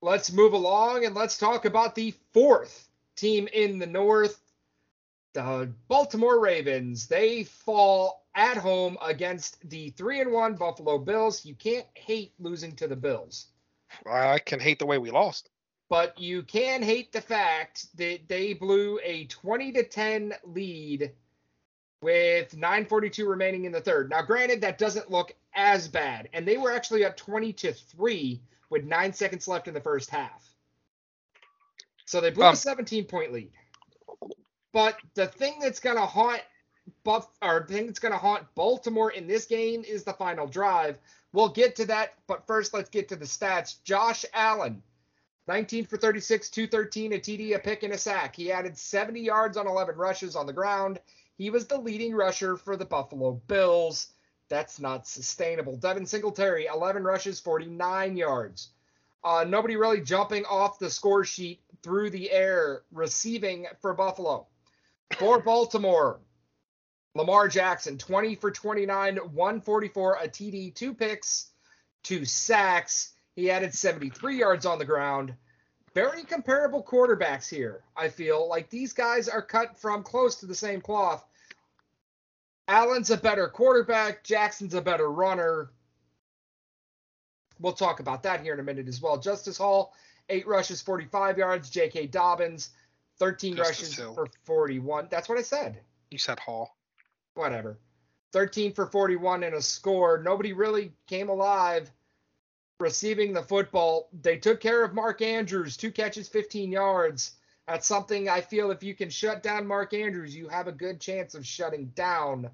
Let's 0.00 0.32
move 0.32 0.52
along 0.52 1.04
and 1.04 1.14
let's 1.14 1.38
talk 1.38 1.64
about 1.64 1.94
the 1.94 2.14
fourth 2.32 2.88
team 3.14 3.48
in 3.52 3.78
the 3.78 3.86
North, 3.86 4.40
the 5.32 5.70
Baltimore 5.88 6.40
Ravens. 6.40 7.06
They 7.06 7.44
fall 7.44 8.26
at 8.34 8.56
home 8.56 8.96
against 9.02 9.68
the 9.68 9.90
three 9.90 10.20
and 10.20 10.32
one 10.32 10.54
Buffalo 10.54 10.98
Bills. 10.98 11.44
You 11.44 11.54
can't 11.54 11.86
hate 11.94 12.32
losing 12.38 12.74
to 12.76 12.88
the 12.88 12.96
Bills. 12.96 13.48
I 14.10 14.38
can 14.38 14.60
hate 14.60 14.78
the 14.78 14.86
way 14.86 14.98
we 14.98 15.10
lost. 15.10 15.50
But 15.88 16.18
you 16.18 16.42
can 16.42 16.82
hate 16.82 17.12
the 17.12 17.20
fact 17.20 17.86
that 17.96 18.28
they 18.28 18.54
blew 18.54 18.98
a 19.02 19.26
20 19.26 19.72
to 19.72 19.82
10 19.84 20.34
lead 20.44 21.12
with 22.02 22.54
9:42 22.56 23.26
remaining 23.26 23.64
in 23.64 23.72
the 23.72 23.80
third. 23.80 24.10
Now, 24.10 24.22
granted, 24.22 24.60
that 24.62 24.78
doesn't 24.78 25.10
look 25.10 25.34
as 25.54 25.88
bad, 25.88 26.28
and 26.32 26.46
they 26.46 26.56
were 26.56 26.72
actually 26.72 27.04
up 27.04 27.16
20 27.16 27.52
to 27.54 27.72
three 27.72 28.42
with 28.70 28.84
nine 28.84 29.12
seconds 29.12 29.48
left 29.48 29.68
in 29.68 29.74
the 29.74 29.80
first 29.80 30.10
half. 30.10 30.44
So 32.04 32.20
they 32.20 32.30
blew 32.30 32.44
Um, 32.44 32.52
a 32.52 32.56
17 32.56 33.06
point 33.06 33.32
lead. 33.32 33.52
But 34.72 34.98
the 35.14 35.26
thing 35.26 35.58
that's 35.60 35.80
gonna 35.80 36.06
haunt 36.06 36.42
Buff 37.02 37.28
or 37.42 37.64
the 37.66 37.74
thing 37.74 37.86
that's 37.86 37.98
gonna 37.98 38.18
haunt 38.18 38.54
Baltimore 38.54 39.10
in 39.10 39.26
this 39.26 39.46
game 39.46 39.84
is 39.84 40.04
the 40.04 40.12
final 40.12 40.46
drive. 40.46 40.98
We'll 41.32 41.48
get 41.48 41.76
to 41.76 41.86
that, 41.86 42.14
but 42.26 42.46
first 42.46 42.74
let's 42.74 42.90
get 42.90 43.08
to 43.08 43.16
the 43.16 43.24
stats. 43.24 43.82
Josh 43.82 44.24
Allen, 44.32 44.82
19 45.48 45.86
for 45.86 45.96
36, 45.96 46.50
213, 46.50 47.12
a 47.12 47.16
TD, 47.16 47.54
a 47.54 47.58
pick, 47.58 47.82
and 47.82 47.92
a 47.92 47.98
sack. 47.98 48.34
He 48.34 48.50
added 48.50 48.76
70 48.76 49.20
yards 49.20 49.56
on 49.56 49.66
11 49.66 49.96
rushes 49.96 50.34
on 50.34 50.46
the 50.46 50.52
ground. 50.52 50.98
He 51.38 51.50
was 51.50 51.66
the 51.66 51.78
leading 51.78 52.14
rusher 52.14 52.56
for 52.56 52.76
the 52.76 52.84
Buffalo 52.84 53.40
Bills. 53.46 54.08
That's 54.48 54.80
not 54.80 55.06
sustainable. 55.06 55.76
Devin 55.76 56.06
Singletary, 56.06 56.66
11 56.66 57.04
rushes, 57.04 57.40
49 57.40 58.16
yards. 58.16 58.70
Uh, 59.22 59.44
nobody 59.46 59.76
really 59.76 60.00
jumping 60.00 60.44
off 60.44 60.78
the 60.78 60.90
score 60.90 61.24
sheet 61.24 61.60
through 61.82 62.10
the 62.10 62.30
air 62.30 62.82
receiving 62.92 63.66
for 63.80 63.92
Buffalo. 63.92 64.46
For 65.18 65.40
Baltimore, 65.40 66.20
Lamar 67.14 67.48
Jackson, 67.48 67.98
20 67.98 68.34
for 68.34 68.50
29, 68.50 69.16
144, 69.16 70.18
a 70.20 70.28
TD, 70.28 70.74
two 70.74 70.94
picks, 70.94 71.50
two 72.02 72.24
sacks. 72.24 73.12
He 73.36 73.50
added 73.50 73.74
73 73.74 74.38
yards 74.38 74.64
on 74.64 74.78
the 74.78 74.84
ground. 74.84 75.34
Very 75.94 76.24
comparable 76.24 76.82
quarterbacks 76.82 77.48
here, 77.48 77.84
I 77.94 78.08
feel. 78.08 78.48
Like 78.48 78.70
these 78.70 78.92
guys 78.92 79.28
are 79.28 79.42
cut 79.42 79.78
from 79.78 80.02
close 80.02 80.36
to 80.36 80.46
the 80.46 80.54
same 80.54 80.80
cloth. 80.80 81.24
Allen's 82.66 83.10
a 83.10 83.16
better 83.16 83.46
quarterback, 83.48 84.24
Jackson's 84.24 84.74
a 84.74 84.80
better 84.80 85.10
runner. 85.10 85.70
We'll 87.60 87.72
talk 87.72 88.00
about 88.00 88.22
that 88.24 88.40
here 88.40 88.54
in 88.54 88.60
a 88.60 88.64
minute 88.64 88.88
as 88.88 89.00
well. 89.00 89.18
Justice 89.18 89.58
Hall, 89.58 89.94
eight 90.28 90.46
rushes, 90.46 90.82
45 90.82 91.38
yards. 91.38 91.70
J.K. 91.70 92.08
Dobbins, 92.08 92.70
13 93.18 93.56
Justice 93.56 93.80
rushes 93.80 93.96
Hill. 93.96 94.14
for 94.14 94.26
41. 94.44 95.08
That's 95.10 95.28
what 95.28 95.38
I 95.38 95.42
said. 95.42 95.80
You 96.10 96.18
said 96.18 96.38
Hall. 96.38 96.76
Whatever. 97.34 97.78
13 98.32 98.72
for 98.74 98.86
41 98.86 99.44
and 99.44 99.54
a 99.54 99.62
score. 99.62 100.18
Nobody 100.22 100.52
really 100.52 100.92
came 101.06 101.28
alive 101.30 101.90
receiving 102.78 103.32
the 103.32 103.42
football. 103.42 104.08
They 104.22 104.36
took 104.36 104.60
care 104.60 104.84
of 104.84 104.94
Mark 104.94 105.22
Andrews, 105.22 105.76
two 105.76 105.90
catches, 105.90 106.28
15 106.28 106.70
yards. 106.70 107.32
That's 107.66 107.86
something 107.86 108.28
I 108.28 108.40
feel 108.40 108.70
if 108.70 108.82
you 108.82 108.94
can 108.94 109.10
shut 109.10 109.42
down 109.42 109.66
Mark 109.66 109.92
Andrews, 109.92 110.36
you 110.36 110.48
have 110.48 110.68
a 110.68 110.72
good 110.72 111.00
chance 111.00 111.34
of 111.34 111.44
shutting 111.44 111.86
down 111.96 112.48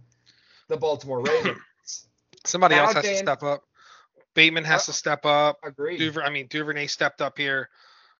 the 0.68 0.76
Baltimore 0.76 1.20
Ravens. 1.26 1.58
Somebody 2.44 2.76
else 2.76 2.94
has 2.94 3.04
to 3.04 3.16
step 3.16 3.42
up. 3.42 3.62
Bateman 4.34 4.64
has 4.64 4.86
to 4.86 4.92
step 4.92 5.26
up. 5.26 5.58
Agreed. 5.62 5.98
Duver, 6.00 6.22
I 6.24 6.30
mean, 6.30 6.46
Duvernay 6.48 6.86
stepped 6.86 7.20
up 7.20 7.36
here. 7.36 7.68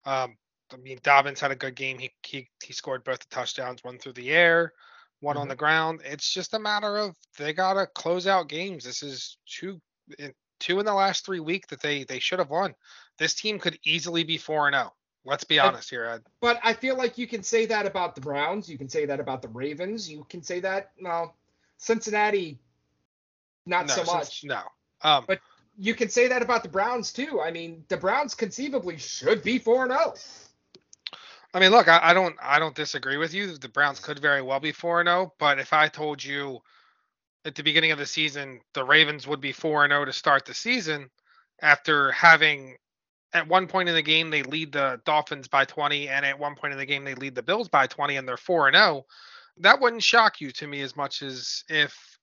Um, 0.04 0.36
I 0.72 0.76
mean, 0.76 0.98
Dobbins 1.02 1.40
had 1.40 1.50
a 1.50 1.56
good 1.56 1.74
game. 1.74 1.98
He 1.98 2.10
he 2.22 2.48
he 2.62 2.72
scored 2.72 3.04
both 3.04 3.20
the 3.20 3.34
touchdowns, 3.34 3.82
one 3.82 3.98
through 3.98 4.14
the 4.14 4.30
air, 4.30 4.72
one 5.20 5.36
on 5.36 5.46
Mhm. 5.46 5.50
the 5.50 5.56
ground. 5.56 6.00
It's 6.04 6.32
just 6.32 6.54
a 6.54 6.58
matter 6.58 6.98
of 6.98 7.16
they 7.38 7.52
gotta 7.52 7.86
close 7.86 8.26
out 8.26 8.48
games. 8.48 8.84
This 8.84 9.02
is 9.02 9.38
two 9.46 9.80
two 10.62 10.78
in 10.78 10.86
the 10.86 10.94
last 10.94 11.26
three 11.26 11.40
week 11.40 11.66
that 11.68 11.80
they 11.80 12.04
they 12.04 12.18
should 12.18 12.38
have 12.38 12.50
won. 12.50 12.74
This 13.18 13.34
team 13.34 13.58
could 13.58 13.78
easily 13.84 14.24
be 14.24 14.38
four 14.38 14.68
and 14.68 14.74
zero. 14.74 14.92
Let's 15.24 15.44
be 15.44 15.58
honest 15.58 15.90
here, 15.90 16.04
Ed. 16.04 16.22
But 16.40 16.58
I 16.64 16.72
feel 16.72 16.96
like 16.96 17.16
you 17.16 17.26
can 17.28 17.42
say 17.42 17.66
that 17.66 17.86
about 17.86 18.14
the 18.14 18.20
Browns. 18.20 18.68
You 18.68 18.76
can 18.76 18.88
say 18.88 19.06
that 19.06 19.20
about 19.20 19.40
the 19.40 19.48
Ravens. 19.48 20.10
You 20.10 20.26
can 20.28 20.42
say 20.42 20.58
that, 20.60 20.90
well, 21.00 21.36
Cincinnati, 21.78 22.58
not 23.64 23.86
no, 23.86 23.94
so 23.94 24.04
much. 24.04 24.42
No. 24.42 24.62
Um, 25.02 25.24
But- 25.28 25.40
You 25.78 25.94
can 25.94 26.10
say 26.10 26.28
that 26.28 26.42
about 26.42 26.62
the 26.64 26.68
Browns 26.68 27.12
too. 27.12 27.40
I 27.40 27.50
mean, 27.50 27.84
the 27.88 27.96
Browns 27.96 28.34
conceivably 28.34 28.98
should 28.98 29.42
be 29.42 29.58
4 29.58 29.84
and 29.84 29.92
0. 29.92 30.14
I 31.54 31.60
mean, 31.60 31.70
look, 31.70 31.88
I, 31.88 32.00
I 32.02 32.14
don't, 32.14 32.36
I 32.42 32.58
don't 32.58 32.74
disagree 32.74 33.16
with 33.16 33.32
you. 33.32 33.56
The 33.56 33.68
Browns 33.68 34.00
could 34.00 34.18
very 34.18 34.42
well 34.42 34.60
be 34.60 34.72
four 34.72 35.00
and 35.00 35.08
zero, 35.08 35.32
but 35.38 35.58
if 35.58 35.72
I 35.72 35.88
told 35.88 36.24
you 36.24 36.62
at 37.44 37.54
the 37.54 37.62
beginning 37.62 37.90
of 37.90 37.98
the 37.98 38.06
season 38.06 38.60
the 38.74 38.84
Ravens 38.84 39.26
would 39.26 39.40
be 39.40 39.52
four 39.52 39.84
and 39.84 39.90
zero 39.90 40.04
to 40.04 40.12
start 40.12 40.44
the 40.44 40.54
season, 40.54 41.10
after 41.60 42.12
having 42.12 42.76
at 43.32 43.48
one 43.48 43.66
point 43.66 43.88
in 43.88 43.94
the 43.94 44.02
game 44.02 44.30
they 44.30 44.42
lead 44.42 44.72
the 44.72 45.00
Dolphins 45.04 45.48
by 45.48 45.64
20, 45.64 46.08
and 46.08 46.26
at 46.26 46.38
one 46.38 46.54
point 46.54 46.72
in 46.72 46.78
the 46.78 46.86
game 46.86 47.04
they 47.04 47.14
lead 47.14 47.34
the 47.34 47.42
Bills 47.42 47.68
by 47.68 47.86
20, 47.86 48.16
and 48.16 48.28
they're 48.28 48.36
four 48.36 48.68
and 48.68 48.76
zero, 48.76 49.06
that 49.58 49.80
wouldn't 49.80 50.02
shock 50.02 50.40
you 50.40 50.50
to 50.52 50.66
me 50.66 50.80
as 50.82 50.96
much 50.96 51.22
as 51.22 51.64
if 51.68 52.18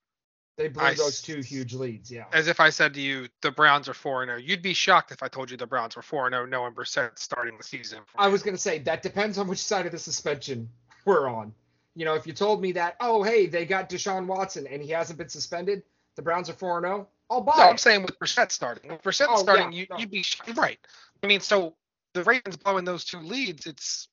They 0.58 0.68
blew 0.68 0.84
I 0.84 0.94
those 0.94 1.22
two 1.22 1.42
huge 1.42 1.74
leads. 1.74 2.12
Yeah. 2.12 2.26
as 2.34 2.48
if 2.48 2.60
I 2.60 2.70
said 2.70 2.94
to 2.96 3.02
you 3.02 3.28
the 3.42 3.52
Browns 3.52 3.88
are 3.90 3.94
four 3.94 4.24
and 4.24 4.30
zero. 4.30 4.40
You'd 4.40 4.62
be 4.62 4.74
shocked 4.74 5.12
if 5.12 5.24
I 5.24 5.28
told 5.28 5.50
you 5.50 5.58
the 5.58 5.68
Browns 5.68 5.96
were 5.96 6.02
four 6.02 6.28
and 6.28 6.34
zero, 6.34 6.46
knowing 6.46 6.74
Brissett 6.74 7.18
starting 7.18 7.58
the 7.58 7.64
season. 7.64 8.00
I 8.18 8.28
was 8.28 8.44
going 8.44 8.56
to 8.56 8.62
say 8.62 8.80
that 8.80 9.02
depends 9.02 9.38
on 9.38 9.48
which 9.48 9.60
side 9.60 9.86
of 9.86 9.92
the 9.92 10.00
suspension 10.00 10.70
we're 11.06 11.28
on. 11.28 11.54
You 11.96 12.06
know, 12.06 12.14
if 12.16 12.26
you 12.28 12.34
told 12.34 12.62
me 12.62 12.72
that, 12.74 12.96
oh, 13.00 13.24
hey, 13.24 13.48
they 13.48 13.66
got 13.66 13.90
Deshaun 13.90 14.26
Watson 14.26 14.68
and 14.68 14.82
he 14.82 14.90
hasn't 14.92 15.18
been 15.18 15.30
suspended, 15.30 15.84
the 16.16 16.22
Browns 16.22 16.50
are 16.50 16.54
4 16.54 16.82
0, 16.82 17.08
I'll 17.30 17.42
buy 17.42 17.54
No, 17.58 17.64
I'm 17.70 17.78
saying 17.78 18.04
with 18.04 18.18
Brissett 18.20 18.52
starting. 18.52 18.92
With 18.92 19.02
Brissett 19.04 19.28
Oh, 19.30 19.42
starting, 19.42 19.72
yeah, 19.72 19.80
you, 19.82 19.88
no. 19.90 19.98
you'd 19.98 20.12
be 20.12 20.24
right. 20.56 20.80
I 21.24 21.28
mean, 21.28 21.40
so 21.42 21.76
the 22.14 22.24
Ravens 22.24 22.58
blowing 22.58 22.86
those 22.86 23.04
two 23.06 23.20
leads, 23.20 23.66
it's 23.68 24.08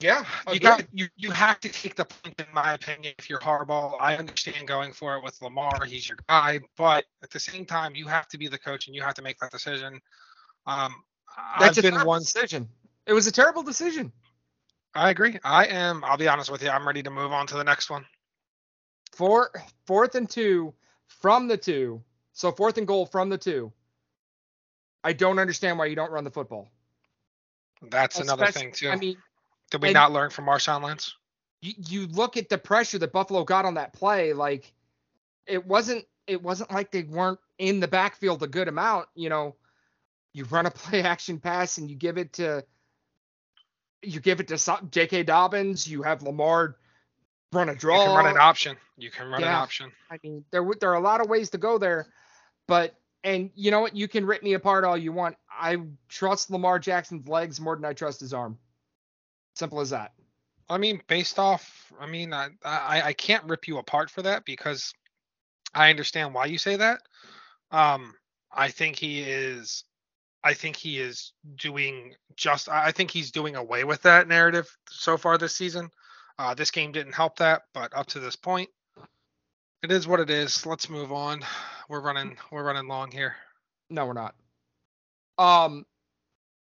Yeah. 0.00 0.24
you 0.52 0.58
got 0.58 0.82
you 0.92 1.08
you 1.16 1.30
have 1.30 1.60
to 1.60 1.68
take 1.68 1.94
the 1.94 2.04
point 2.04 2.40
in 2.40 2.46
my 2.52 2.72
opinion 2.74 3.14
if 3.18 3.30
you're 3.30 3.38
Harbaugh. 3.38 3.96
I 4.00 4.16
understand 4.16 4.66
going 4.66 4.92
for 4.92 5.16
it 5.16 5.22
with 5.22 5.40
Lamar, 5.42 5.84
he's 5.84 6.08
your 6.08 6.18
guy, 6.28 6.60
but 6.76 7.04
at 7.22 7.30
the 7.30 7.40
same 7.40 7.64
time, 7.64 7.94
you 7.94 8.06
have 8.06 8.26
to 8.28 8.38
be 8.38 8.48
the 8.48 8.58
coach 8.58 8.86
and 8.86 8.96
you 8.96 9.02
have 9.02 9.14
to 9.14 9.22
make 9.22 9.38
that 9.38 9.50
decision. 9.52 10.00
Um, 10.66 10.94
That's 11.58 11.78
I've 11.78 11.84
a 11.84 11.90
been 11.90 12.04
one. 12.04 12.20
decision. 12.22 12.68
It 13.06 13.12
was 13.12 13.26
a 13.26 13.32
terrible 13.32 13.62
decision. 13.62 14.12
I 14.94 15.10
agree. 15.10 15.38
I 15.44 15.66
am. 15.66 16.04
I'll 16.04 16.16
be 16.16 16.28
honest 16.28 16.50
with 16.50 16.62
you. 16.62 16.68
I'm 16.70 16.86
ready 16.86 17.02
to 17.02 17.10
move 17.10 17.32
on 17.32 17.46
to 17.48 17.56
the 17.56 17.64
next 17.64 17.90
one. 17.90 18.04
Four, 19.12 19.50
fourth 19.86 20.14
and 20.14 20.28
two 20.28 20.74
from 21.06 21.48
the 21.48 21.56
two. 21.56 22.02
So 22.32 22.52
fourth 22.52 22.78
and 22.78 22.86
goal 22.86 23.06
from 23.06 23.28
the 23.28 23.38
two. 23.38 23.72
I 25.04 25.12
don't 25.12 25.38
understand 25.38 25.78
why 25.78 25.86
you 25.86 25.96
don't 25.96 26.10
run 26.10 26.24
the 26.24 26.30
football. 26.30 26.68
That's 27.90 28.20
another 28.20 28.46
thing 28.46 28.72
too. 28.72 28.88
I 28.88 28.96
mean, 28.96 29.16
Did 29.70 29.82
we 29.82 29.92
not 29.92 30.12
learn 30.12 30.30
from 30.30 30.46
Marshawn 30.46 30.82
Lynch? 30.82 31.14
you, 31.62 31.72
you 31.88 32.06
look 32.08 32.36
at 32.36 32.48
the 32.48 32.58
pressure 32.58 32.98
that 32.98 33.12
Buffalo 33.12 33.44
got 33.44 33.64
on 33.64 33.74
that 33.74 33.92
play, 33.92 34.32
like 34.34 34.72
it 35.46 35.64
wasn't 35.64 36.04
it 36.26 36.42
wasn't 36.42 36.70
like 36.70 36.90
they 36.90 37.04
weren't 37.04 37.38
in 37.58 37.80
the 37.80 37.88
backfield 37.88 38.42
a 38.42 38.48
good 38.48 38.68
amount. 38.68 39.06
You 39.14 39.30
know, 39.30 39.56
you 40.34 40.44
run 40.44 40.66
a 40.66 40.70
play 40.72 41.02
action 41.02 41.38
pass 41.38 41.78
and 41.78 41.88
you 41.88 41.96
give 41.96 42.18
it 42.18 42.34
to 42.34 42.64
you 44.02 44.20
give 44.20 44.40
it 44.40 44.48
to 44.48 44.78
J.K. 44.90 45.24
Dobbins. 45.24 45.86
You 45.88 46.02
have 46.02 46.22
Lamar 46.22 46.76
run 47.52 47.68
a 47.68 47.74
draw. 47.74 48.00
You 48.00 48.06
can 48.06 48.16
run 48.16 48.26
an 48.26 48.40
option. 48.40 48.76
You 48.96 49.10
can 49.10 49.28
run 49.28 49.42
an 49.42 49.48
option. 49.48 49.92
I 50.10 50.18
mean, 50.22 50.44
there 50.50 50.64
there 50.80 50.90
are 50.90 50.96
a 50.96 51.00
lot 51.00 51.20
of 51.20 51.28
ways 51.28 51.50
to 51.50 51.58
go 51.58 51.78
there, 51.78 52.06
but 52.66 52.94
and 53.24 53.50
you 53.54 53.70
know 53.70 53.80
what? 53.80 53.94
You 53.94 54.08
can 54.08 54.26
rip 54.26 54.42
me 54.42 54.54
apart 54.54 54.84
all 54.84 54.96
you 54.96 55.12
want. 55.12 55.36
I 55.50 55.76
trust 56.08 56.50
Lamar 56.50 56.78
Jackson's 56.78 57.28
legs 57.28 57.60
more 57.60 57.76
than 57.76 57.84
I 57.84 57.92
trust 57.92 58.20
his 58.20 58.34
arm. 58.34 58.58
Simple 59.54 59.80
as 59.80 59.90
that. 59.90 60.12
I 60.68 60.78
mean, 60.78 61.02
based 61.06 61.38
off, 61.38 61.92
I 62.00 62.06
mean, 62.06 62.32
I, 62.32 62.48
I 62.64 63.02
I 63.02 63.12
can't 63.12 63.44
rip 63.44 63.68
you 63.68 63.78
apart 63.78 64.10
for 64.10 64.22
that 64.22 64.44
because 64.44 64.92
I 65.74 65.90
understand 65.90 66.34
why 66.34 66.46
you 66.46 66.58
say 66.58 66.76
that. 66.76 67.00
Um, 67.70 68.14
I 68.50 68.68
think 68.68 68.96
he 68.98 69.20
is, 69.20 69.84
I 70.44 70.54
think 70.54 70.76
he 70.76 70.98
is 70.98 71.32
doing 71.56 72.14
just. 72.36 72.68
I 72.68 72.90
think 72.92 73.10
he's 73.10 73.30
doing 73.30 73.56
away 73.56 73.84
with 73.84 74.02
that 74.02 74.28
narrative 74.28 74.76
so 74.88 75.16
far 75.16 75.38
this 75.38 75.54
season. 75.54 75.90
Uh, 76.38 76.54
this 76.54 76.70
game 76.70 76.92
didn't 76.92 77.14
help 77.14 77.36
that, 77.38 77.62
but 77.72 77.96
up 77.96 78.06
to 78.06 78.20
this 78.20 78.36
point, 78.36 78.68
it 79.82 79.92
is 79.92 80.08
what 80.08 80.20
it 80.20 80.30
is. 80.30 80.66
Let's 80.66 80.88
move 80.88 81.12
on. 81.12 81.44
We're 81.88 82.00
running, 82.00 82.36
we're 82.50 82.64
running 82.64 82.88
long 82.88 83.10
here. 83.10 83.36
No, 83.90 84.06
we're 84.06 84.14
not. 84.14 84.34
Um, 85.38 85.84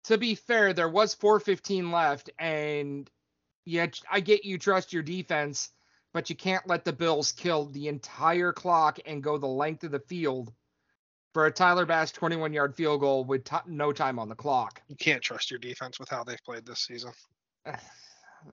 to 0.04 0.18
be 0.18 0.34
fair, 0.34 0.72
there 0.72 0.88
was 0.88 1.14
4:15 1.14 1.90
left, 1.90 2.30
and 2.38 3.10
yeah, 3.64 3.86
I 4.10 4.20
get 4.20 4.44
you 4.44 4.58
trust 4.58 4.92
your 4.92 5.02
defense, 5.02 5.70
but 6.12 6.28
you 6.30 6.36
can't 6.36 6.66
let 6.66 6.84
the 6.84 6.92
Bills 6.92 7.32
kill 7.32 7.66
the 7.66 7.88
entire 7.88 8.52
clock 8.52 9.00
and 9.06 9.22
go 9.22 9.38
the 9.38 9.46
length 9.46 9.84
of 9.84 9.90
the 9.90 10.00
field 10.00 10.52
for 11.34 11.46
a 11.46 11.50
Tyler 11.50 11.84
Bass 11.84 12.12
21-yard 12.12 12.74
field 12.76 13.00
goal 13.00 13.24
with 13.24 13.44
ti 13.44 13.56
no 13.66 13.92
time 13.92 14.18
on 14.20 14.28
the 14.28 14.36
clock. 14.36 14.80
You 14.88 14.96
can't 14.96 15.20
trust 15.20 15.50
your 15.50 15.58
defense 15.58 15.98
with 15.98 16.08
how 16.08 16.22
they've 16.22 16.42
played 16.44 16.64
this 16.64 16.80
season. 16.80 17.12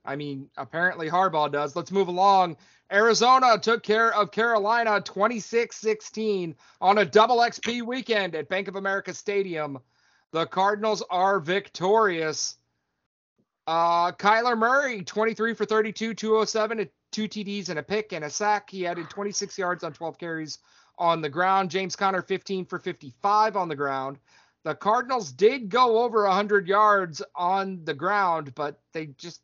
I 0.06 0.16
mean, 0.16 0.50
apparently 0.58 1.10
Harbaugh 1.10 1.52
does. 1.52 1.76
Let's 1.76 1.92
move 1.92 2.08
along. 2.08 2.58
Arizona 2.92 3.60
took 3.60 3.84
care 3.84 4.14
of 4.14 4.32
Carolina 4.32 5.00
26 5.02 5.76
16 5.76 6.56
on 6.80 6.98
a 6.98 7.06
double 7.06 7.38
XP 7.38 7.84
weekend 7.84 8.34
at 8.36 8.50
Bank 8.50 8.68
of 8.68 8.78
America 8.78 9.14
Stadium. 9.14 9.80
The 10.32 10.46
Cardinals 10.48 11.04
are 11.10 11.40
victorious. 11.40 12.58
Uh, 13.68 14.14
Kyler 14.14 14.58
Murray, 14.58 15.04
23 15.04 15.54
for 15.54 15.66
32, 15.66 16.14
207, 16.14 16.90
two 17.12 17.28
TDs 17.28 17.70
and 17.70 17.80
a 17.80 17.84
pick 17.84 18.14
and 18.14 18.24
a 18.26 18.30
sack. 18.30 18.70
He 18.70 18.88
added 18.88 19.10
26 19.10 19.58
yards 19.58 19.84
on 19.84 19.94
12 19.94 20.18
carries 20.18 20.60
on 21.02 21.20
the 21.20 21.30
ground. 21.30 21.72
James 21.72 21.96
Conner, 21.96 22.22
15 22.22 22.64
for 22.66 22.78
55 22.78 23.58
on 23.58 23.68
the 23.68 23.76
ground. 23.76 24.20
The 24.64 24.76
Cardinals 24.76 25.32
did 25.32 25.68
go 25.68 26.04
over 26.04 26.26
100 26.26 26.68
yards 26.68 27.24
on 27.36 27.84
the 27.84 27.96
ground, 27.96 28.54
but 28.54 28.80
they 28.94 29.08
just, 29.08 29.42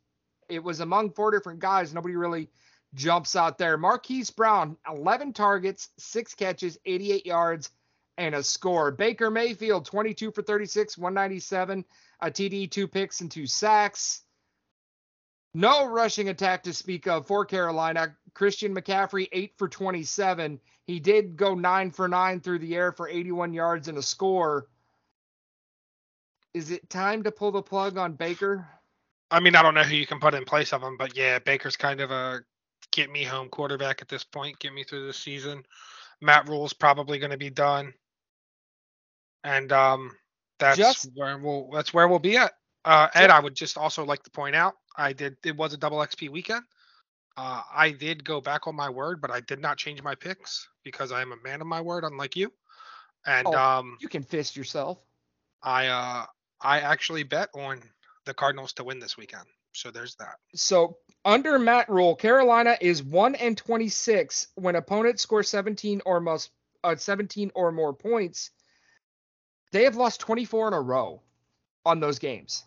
it 0.48 0.62
was 0.62 0.78
among 0.78 1.10
four 1.10 1.32
different 1.32 1.58
guys. 1.58 1.92
Nobody 1.92 2.14
really 2.14 2.48
jumps 2.94 3.34
out 3.34 3.58
there. 3.58 3.76
Marquise 3.76 4.30
Brown, 4.30 4.76
11 4.88 5.32
targets, 5.32 5.88
six 5.98 6.32
catches, 6.32 6.78
88 6.86 7.26
yards, 7.26 7.70
and 8.18 8.36
a 8.36 8.42
score. 8.44 8.92
Baker 8.92 9.28
Mayfield, 9.28 9.84
22 9.84 10.30
for 10.30 10.42
36, 10.42 10.96
197, 10.96 11.84
a 12.20 12.30
TD, 12.30 12.70
two 12.70 12.86
picks, 12.86 13.20
and 13.20 13.30
two 13.30 13.48
sacks. 13.48 14.22
No 15.58 15.86
rushing 15.86 16.28
attack 16.28 16.62
to 16.62 16.72
speak 16.72 17.08
of 17.08 17.26
for 17.26 17.44
Carolina. 17.44 18.14
Christian 18.32 18.72
McCaffrey, 18.72 19.28
8 19.32 19.54
for 19.58 19.68
27. 19.68 20.60
He 20.86 21.00
did 21.00 21.36
go 21.36 21.56
9 21.56 21.90
for 21.90 22.06
9 22.06 22.40
through 22.40 22.60
the 22.60 22.76
air 22.76 22.92
for 22.92 23.08
81 23.08 23.52
yards 23.52 23.88
and 23.88 23.98
a 23.98 24.02
score. 24.02 24.68
Is 26.54 26.70
it 26.70 26.88
time 26.88 27.24
to 27.24 27.32
pull 27.32 27.50
the 27.50 27.60
plug 27.60 27.98
on 27.98 28.12
Baker? 28.12 28.68
I 29.32 29.40
mean, 29.40 29.56
I 29.56 29.62
don't 29.62 29.74
know 29.74 29.82
who 29.82 29.96
you 29.96 30.06
can 30.06 30.20
put 30.20 30.32
in 30.32 30.44
place 30.44 30.72
of 30.72 30.80
him, 30.80 30.96
but 30.96 31.16
yeah, 31.16 31.40
Baker's 31.40 31.76
kind 31.76 32.00
of 32.00 32.12
a 32.12 32.42
get 32.92 33.10
me 33.10 33.24
home 33.24 33.48
quarterback 33.48 34.00
at 34.00 34.08
this 34.08 34.22
point, 34.22 34.60
get 34.60 34.72
me 34.72 34.84
through 34.84 35.08
the 35.08 35.12
season. 35.12 35.64
Matt 36.20 36.48
Rhule's 36.48 36.72
probably 36.72 37.18
going 37.18 37.32
to 37.32 37.36
be 37.36 37.50
done, 37.50 37.92
and 39.42 39.72
um, 39.72 40.12
that's 40.60 40.78
just, 40.78 41.10
where 41.16 41.36
we'll 41.36 41.68
that's 41.72 41.92
where 41.92 42.06
we'll 42.06 42.20
be 42.20 42.36
at. 42.36 42.52
Uh, 42.84 43.08
Ed, 43.12 43.30
I 43.30 43.40
would 43.40 43.56
just 43.56 43.76
also 43.76 44.04
like 44.04 44.22
to 44.22 44.30
point 44.30 44.54
out, 44.54 44.74
I 44.98 45.12
did 45.12 45.36
it 45.44 45.56
was 45.56 45.72
a 45.72 45.78
double 45.78 45.98
XP 45.98 46.28
weekend. 46.28 46.64
Uh, 47.36 47.62
I 47.72 47.92
did 47.92 48.24
go 48.24 48.40
back 48.40 48.66
on 48.66 48.74
my 48.74 48.90
word, 48.90 49.20
but 49.20 49.30
I 49.30 49.40
did 49.40 49.60
not 49.60 49.78
change 49.78 50.02
my 50.02 50.16
picks 50.16 50.68
because 50.82 51.12
I 51.12 51.22
am 51.22 51.32
a 51.32 51.36
man 51.36 51.60
of 51.60 51.68
my 51.68 51.80
word, 51.80 52.02
unlike 52.02 52.34
you. 52.34 52.52
And 53.24 53.46
oh, 53.46 53.54
um, 53.54 53.96
you 54.00 54.08
can 54.08 54.24
fist 54.24 54.56
yourself. 54.56 54.98
I 55.62 55.86
uh, 55.86 56.26
I 56.60 56.80
actually 56.80 57.22
bet 57.22 57.48
on 57.54 57.80
the 58.24 58.34
Cardinals 58.34 58.72
to 58.74 58.84
win 58.84 58.98
this 58.98 59.16
weekend. 59.16 59.44
So 59.72 59.90
there's 59.90 60.16
that. 60.16 60.36
So 60.54 60.98
under 61.24 61.58
Matt 61.58 61.88
Rhule, 61.88 62.16
Carolina 62.16 62.76
is 62.80 63.02
one 63.02 63.36
and 63.36 63.56
26 63.56 64.48
when 64.56 64.74
opponents 64.74 65.22
score 65.22 65.42
17 65.42 66.02
or 66.04 66.20
most 66.20 66.50
uh, 66.82 66.96
17 66.96 67.52
or 67.54 67.70
more 67.70 67.92
points. 67.92 68.50
They 69.70 69.84
have 69.84 69.96
lost 69.96 70.20
24 70.20 70.68
in 70.68 70.74
a 70.74 70.80
row 70.80 71.22
on 71.84 72.00
those 72.00 72.18
games. 72.18 72.64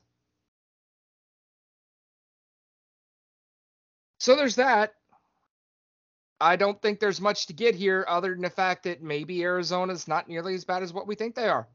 So 4.22 4.36
there's 4.36 4.57
that. 4.57 4.93
I 6.39 6.55
don't 6.55 6.80
think 6.80 6.99
there's 6.99 7.19
much 7.19 7.47
to 7.47 7.53
get 7.53 7.74
here 7.74 8.05
other 8.07 8.34
than 8.34 8.43
the 8.43 8.51
fact 8.51 8.84
that 8.84 9.01
maybe 9.01 9.41
Arizona's 9.41 10.07
not 10.07 10.30
nearly 10.30 10.53
as 10.53 10.63
bad 10.63 10.84
as 10.84 10.93
what 10.93 11.07
we 11.07 11.15
think 11.15 11.34
they 11.34 11.47
are. 11.47 11.67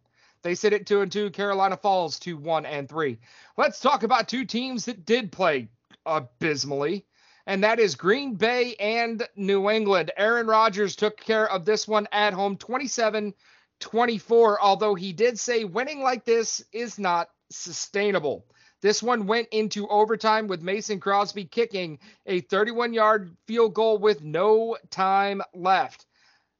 They 0.42 0.54
sit 0.54 0.72
at 0.72 0.86
two 0.86 1.00
and 1.00 1.10
two. 1.10 1.30
Carolina 1.30 1.76
falls 1.76 2.20
to 2.20 2.36
one 2.36 2.64
and 2.64 2.88
three. 2.88 3.18
Let's 3.56 3.80
talk 3.80 4.04
about 4.04 4.28
two 4.28 4.44
teams 4.44 4.84
that 4.84 5.04
did 5.04 5.32
play 5.32 5.70
abysmally, 6.06 7.04
and 7.48 7.64
that 7.64 7.80
is 7.80 7.96
Green 7.96 8.36
Bay 8.36 8.76
and 8.76 9.26
New 9.34 9.68
England. 9.68 10.12
Aaron 10.16 10.46
Rodgers 10.46 10.94
took 10.94 11.18
care 11.18 11.50
of 11.50 11.64
this 11.64 11.88
one 11.88 12.06
at 12.12 12.32
home, 12.32 12.56
27 12.56 13.34
24, 13.80 14.62
although 14.62 14.94
he 14.94 15.12
did 15.12 15.36
say 15.36 15.64
winning 15.64 16.00
like 16.00 16.24
this 16.24 16.62
is 16.72 16.96
not 16.96 17.28
sustainable. 17.50 18.46
This 18.82 19.02
one 19.02 19.26
went 19.26 19.48
into 19.50 19.88
overtime 19.88 20.48
with 20.48 20.62
Mason 20.62 21.00
Crosby 21.00 21.44
kicking 21.44 21.98
a 22.26 22.40
31 22.40 22.92
yard 22.92 23.36
field 23.46 23.74
goal 23.74 23.98
with 23.98 24.22
no 24.22 24.76
time 24.90 25.42
left. 25.54 26.06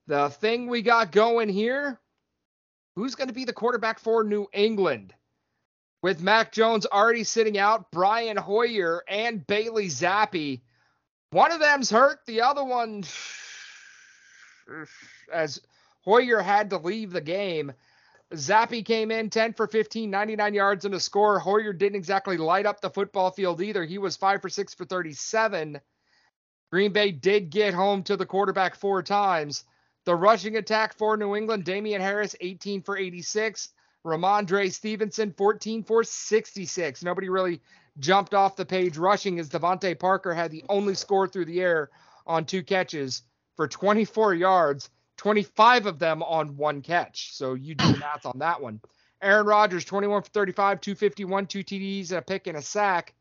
The 0.06 0.30
thing 0.30 0.66
we 0.66 0.82
got 0.82 1.12
going 1.12 1.48
here 1.48 2.00
who's 2.94 3.14
going 3.14 3.28
to 3.28 3.34
be 3.34 3.44
the 3.44 3.52
quarterback 3.52 3.98
for 3.98 4.24
New 4.24 4.48
England? 4.52 5.14
With 6.02 6.22
Mac 6.22 6.52
Jones 6.52 6.86
already 6.86 7.24
sitting 7.24 7.58
out, 7.58 7.90
Brian 7.90 8.36
Hoyer 8.36 9.02
and 9.08 9.46
Bailey 9.46 9.88
Zappe. 9.88 10.60
One 11.30 11.52
of 11.52 11.60
them's 11.60 11.90
hurt, 11.90 12.20
the 12.26 12.42
other 12.42 12.64
one, 12.64 13.04
as 15.32 15.60
Hoyer 16.02 16.40
had 16.40 16.70
to 16.70 16.78
leave 16.78 17.12
the 17.12 17.20
game. 17.20 17.72
Zappe 18.34 18.84
came 18.84 19.10
in 19.10 19.30
10 19.30 19.52
for 19.52 19.66
15, 19.66 20.10
99 20.10 20.54
yards 20.54 20.84
and 20.84 20.94
a 20.94 21.00
score. 21.00 21.38
Hoyer 21.38 21.72
didn't 21.72 21.96
exactly 21.96 22.36
light 22.36 22.66
up 22.66 22.80
the 22.80 22.90
football 22.90 23.30
field 23.30 23.60
either. 23.60 23.84
He 23.84 23.98
was 23.98 24.16
5 24.16 24.42
for 24.42 24.48
6 24.48 24.74
for 24.74 24.84
37. 24.84 25.80
Green 26.72 26.92
Bay 26.92 27.12
did 27.12 27.50
get 27.50 27.74
home 27.74 28.02
to 28.02 28.16
the 28.16 28.26
quarterback 28.26 28.74
four 28.74 29.02
times. 29.02 29.64
The 30.04 30.14
rushing 30.14 30.56
attack 30.56 30.96
for 30.98 31.16
New 31.16 31.36
England, 31.36 31.64
Damien 31.64 32.00
Harris, 32.00 32.34
18 32.40 32.82
for 32.82 32.96
86. 32.96 33.68
Rhamondre 34.04 34.72
Stevenson, 34.72 35.32
14 35.36 35.82
for 35.82 36.04
66. 36.04 37.02
Nobody 37.02 37.28
really 37.28 37.60
jumped 37.98 38.34
off 38.34 38.56
the 38.56 38.66
page 38.66 38.96
rushing 38.96 39.38
as 39.38 39.48
DeVante 39.48 39.98
Parker 39.98 40.34
had 40.34 40.50
the 40.50 40.64
only 40.68 40.94
score 40.94 41.26
through 41.26 41.46
the 41.46 41.60
air 41.60 41.90
on 42.26 42.44
two 42.44 42.62
catches 42.62 43.22
for 43.56 43.66
24 43.66 44.34
yards, 44.34 44.90
25 45.16 45.86
of 45.86 45.98
them 45.98 46.22
on 46.22 46.56
one 46.56 46.82
catch. 46.82 47.34
So 47.34 47.54
you 47.54 47.74
do 47.74 47.92
the 47.92 47.98
math 47.98 48.26
on 48.26 48.38
that 48.38 48.60
one. 48.60 48.80
Aaron 49.22 49.46
Rodgers, 49.46 49.84
21 49.84 50.22
for 50.22 50.30
35, 50.30 50.80
251, 50.80 51.46
two 51.46 51.64
TDs, 51.64 52.10
and 52.10 52.18
a 52.18 52.22
pick 52.22 52.46
and 52.46 52.56
a 52.56 52.62
sack. 52.62 53.14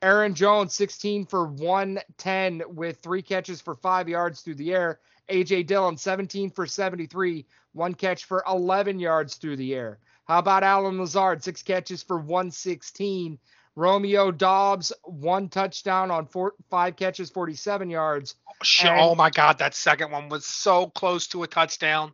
Aaron 0.00 0.34
Jones, 0.34 0.74
16 0.74 1.26
for 1.26 1.46
110 1.46 2.62
with 2.68 2.98
three 2.98 3.22
catches 3.22 3.60
for 3.60 3.74
five 3.74 4.08
yards 4.08 4.40
through 4.40 4.56
the 4.56 4.72
air. 4.72 5.00
AJ 5.28 5.66
Dillon, 5.66 5.96
17 5.96 6.50
for 6.50 6.66
73, 6.66 7.46
one 7.72 7.94
catch 7.94 8.24
for 8.24 8.42
11 8.48 8.98
yards 8.98 9.36
through 9.36 9.56
the 9.56 9.74
air. 9.74 9.98
How 10.24 10.38
about 10.38 10.64
Allen 10.64 10.98
Lazard, 10.98 11.42
six 11.42 11.62
catches 11.62 12.02
for 12.02 12.18
116. 12.18 13.38
Romeo 13.74 14.30
Doubs, 14.30 14.92
one 15.04 15.48
touchdown 15.48 16.10
on 16.10 16.26
four, 16.26 16.54
five 16.70 16.96
catches, 16.96 17.30
47 17.30 17.88
yards. 17.88 18.34
Oh, 18.48 18.86
and, 18.86 19.00
oh 19.00 19.14
my 19.14 19.30
God, 19.30 19.58
that 19.58 19.74
second 19.74 20.10
one 20.10 20.28
was 20.28 20.44
so 20.44 20.88
close 20.88 21.26
to 21.28 21.42
a 21.42 21.46
touchdown. 21.46 22.12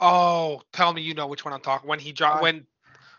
Oh, 0.00 0.62
tell 0.72 0.92
me 0.92 1.02
you 1.02 1.14
know 1.14 1.26
which 1.26 1.44
one 1.44 1.52
I'm 1.52 1.60
talking. 1.60 1.88
When 1.88 1.98
he 1.98 2.12
dropped, 2.12 2.42
when 2.42 2.66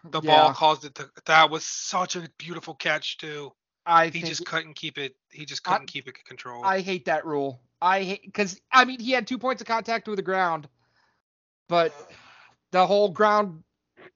the 0.03 0.22
yeah. 0.22 0.41
ball 0.41 0.53
caused 0.53 0.86
it 0.86 0.95
to, 0.95 1.09
that 1.26 1.51
was 1.51 1.64
such 1.64 2.16
a 2.16 2.28
beautiful 2.38 2.74
catch 2.74 3.18
too. 3.18 3.51
I 3.86 4.07
he 4.07 4.22
just 4.22 4.45
couldn't 4.45 4.76
keep 4.76 4.97
it. 4.97 5.16
He 5.32 5.45
just 5.45 5.64
couldn't 5.64 5.84
I, 5.84 5.86
keep 5.86 6.07
it 6.07 6.16
controlled. 6.26 6.66
I 6.66 6.82
hate 6.82 7.05
that 7.05 7.26
rule. 7.26 7.62
I 7.82 8.03
hate 8.03 8.22
because 8.24 8.59
I 8.72 8.86
mean 8.86 8.99
he 8.99 9.12
had 9.12 9.28
two 9.28 9.38
points 9.38 9.62
of 9.62 9.68
contact 9.68 10.07
with 10.07 10.18
the 10.18 10.24
ground, 10.24 10.68
but 11.68 11.93
the 12.72 12.86
whole 12.86 13.09
ground, 13.09 13.64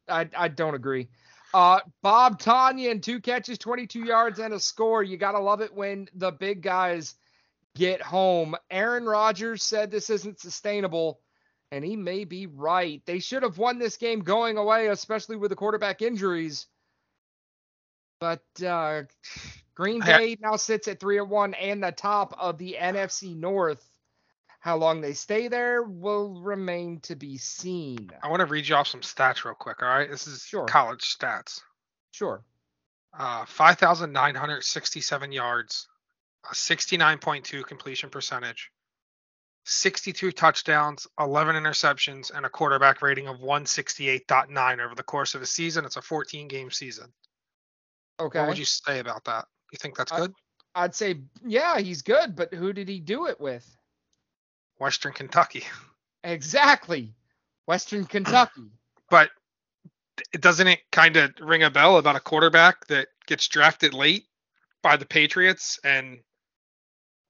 I 0.07 0.27
I 0.35 0.47
don't 0.49 0.75
agree. 0.75 1.09
Uh, 1.55 1.79
Bob 2.03 2.37
Tonyan, 2.37 3.01
two 3.01 3.21
catches, 3.21 3.57
22 3.57 4.01
yards, 4.01 4.39
and 4.39 4.53
a 4.53 4.59
score. 4.59 5.03
You 5.03 5.15
gotta 5.15 5.39
love 5.39 5.61
it 5.61 5.73
when 5.73 6.09
the 6.13 6.33
big 6.33 6.61
guys 6.61 7.15
get 7.77 8.01
home. 8.01 8.57
Aaron 8.69 9.05
Rodgers 9.05 9.63
said 9.63 9.89
this 9.89 10.09
isn't 10.09 10.41
sustainable, 10.41 11.21
and 11.71 11.85
he 11.85 11.95
may 11.95 12.25
be 12.25 12.45
right. 12.45 13.01
They 13.05 13.19
should 13.19 13.43
have 13.43 13.57
won 13.57 13.79
this 13.79 13.95
game 13.95 14.19
going 14.19 14.57
away, 14.57 14.87
especially 14.87 15.37
with 15.37 15.49
the 15.49 15.55
quarterback 15.55 16.01
injuries. 16.01 16.67
But 18.19 18.43
uh, 18.61 19.03
Green 19.75 20.01
Bay 20.01 20.35
now 20.41 20.57
sits 20.57 20.89
at 20.89 20.99
three 20.99 21.19
and 21.19 21.29
one 21.29 21.53
and 21.53 21.81
the 21.81 21.93
top 21.93 22.35
of 22.37 22.57
the 22.57 22.75
NFC 22.77 23.33
North. 23.33 23.89
How 24.65 24.77
long 24.77 24.99
they 24.99 25.13
stay 25.13 25.47
there 25.47 25.83
will 25.83 26.41
remain 26.41 26.99
to 27.01 27.15
be 27.15 27.37
seen. 27.37 28.09
I 28.23 28.29
want 28.29 28.39
to 28.39 28.47
read 28.47 28.67
you 28.67 28.73
off 28.73 28.87
some 28.87 29.01
stats 29.01 29.45
real 29.45 29.53
quick. 29.53 29.83
All 29.83 29.87
right, 29.87 30.09
this 30.09 30.25
is 30.25 30.41
sure. 30.41 30.65
college 30.65 31.01
stats. 31.01 31.61
Sure. 32.09 32.43
Uh, 33.15 33.45
5,967 33.45 35.31
yards, 35.31 35.87
a 36.49 36.55
69.2 36.55 37.63
completion 37.63 38.09
percentage, 38.09 38.71
62 39.65 40.31
touchdowns, 40.31 41.05
11 41.19 41.55
interceptions, 41.55 42.31
and 42.35 42.43
a 42.43 42.49
quarterback 42.49 43.03
rating 43.03 43.27
of 43.27 43.41
168.9 43.41 44.83
over 44.83 44.95
the 44.95 45.03
course 45.03 45.35
of 45.35 45.43
a 45.43 45.45
season. 45.45 45.85
It's 45.85 45.97
a 45.97 46.01
14 46.01 46.47
game 46.47 46.71
season. 46.71 47.13
Okay. 48.19 48.39
What 48.39 48.47
would 48.47 48.57
you 48.57 48.65
say 48.65 48.97
about 48.97 49.25
that? 49.25 49.45
You 49.71 49.77
think 49.77 49.95
that's 49.95 50.11
good? 50.11 50.33
I'd 50.73 50.95
say, 50.95 51.21
yeah, 51.45 51.77
he's 51.77 52.01
good, 52.01 52.35
but 52.35 52.51
who 52.51 52.73
did 52.73 52.89
he 52.89 52.99
do 52.99 53.27
it 53.27 53.39
with? 53.39 53.77
Western 54.77 55.13
Kentucky. 55.13 55.63
Exactly. 56.23 57.13
Western 57.65 58.05
Kentucky. 58.09 58.69
but 59.09 59.29
doesn't 60.39 60.67
it 60.67 60.79
kind 60.91 61.17
of 61.17 61.31
ring 61.41 61.63
a 61.63 61.69
bell 61.69 61.97
about 61.97 62.15
a 62.15 62.19
quarterback 62.19 62.87
that 62.87 63.07
gets 63.25 63.47
drafted 63.47 63.93
late 63.93 64.25
by 64.81 64.97
the 64.97 65.05
Patriots 65.05 65.79
and 65.83 66.19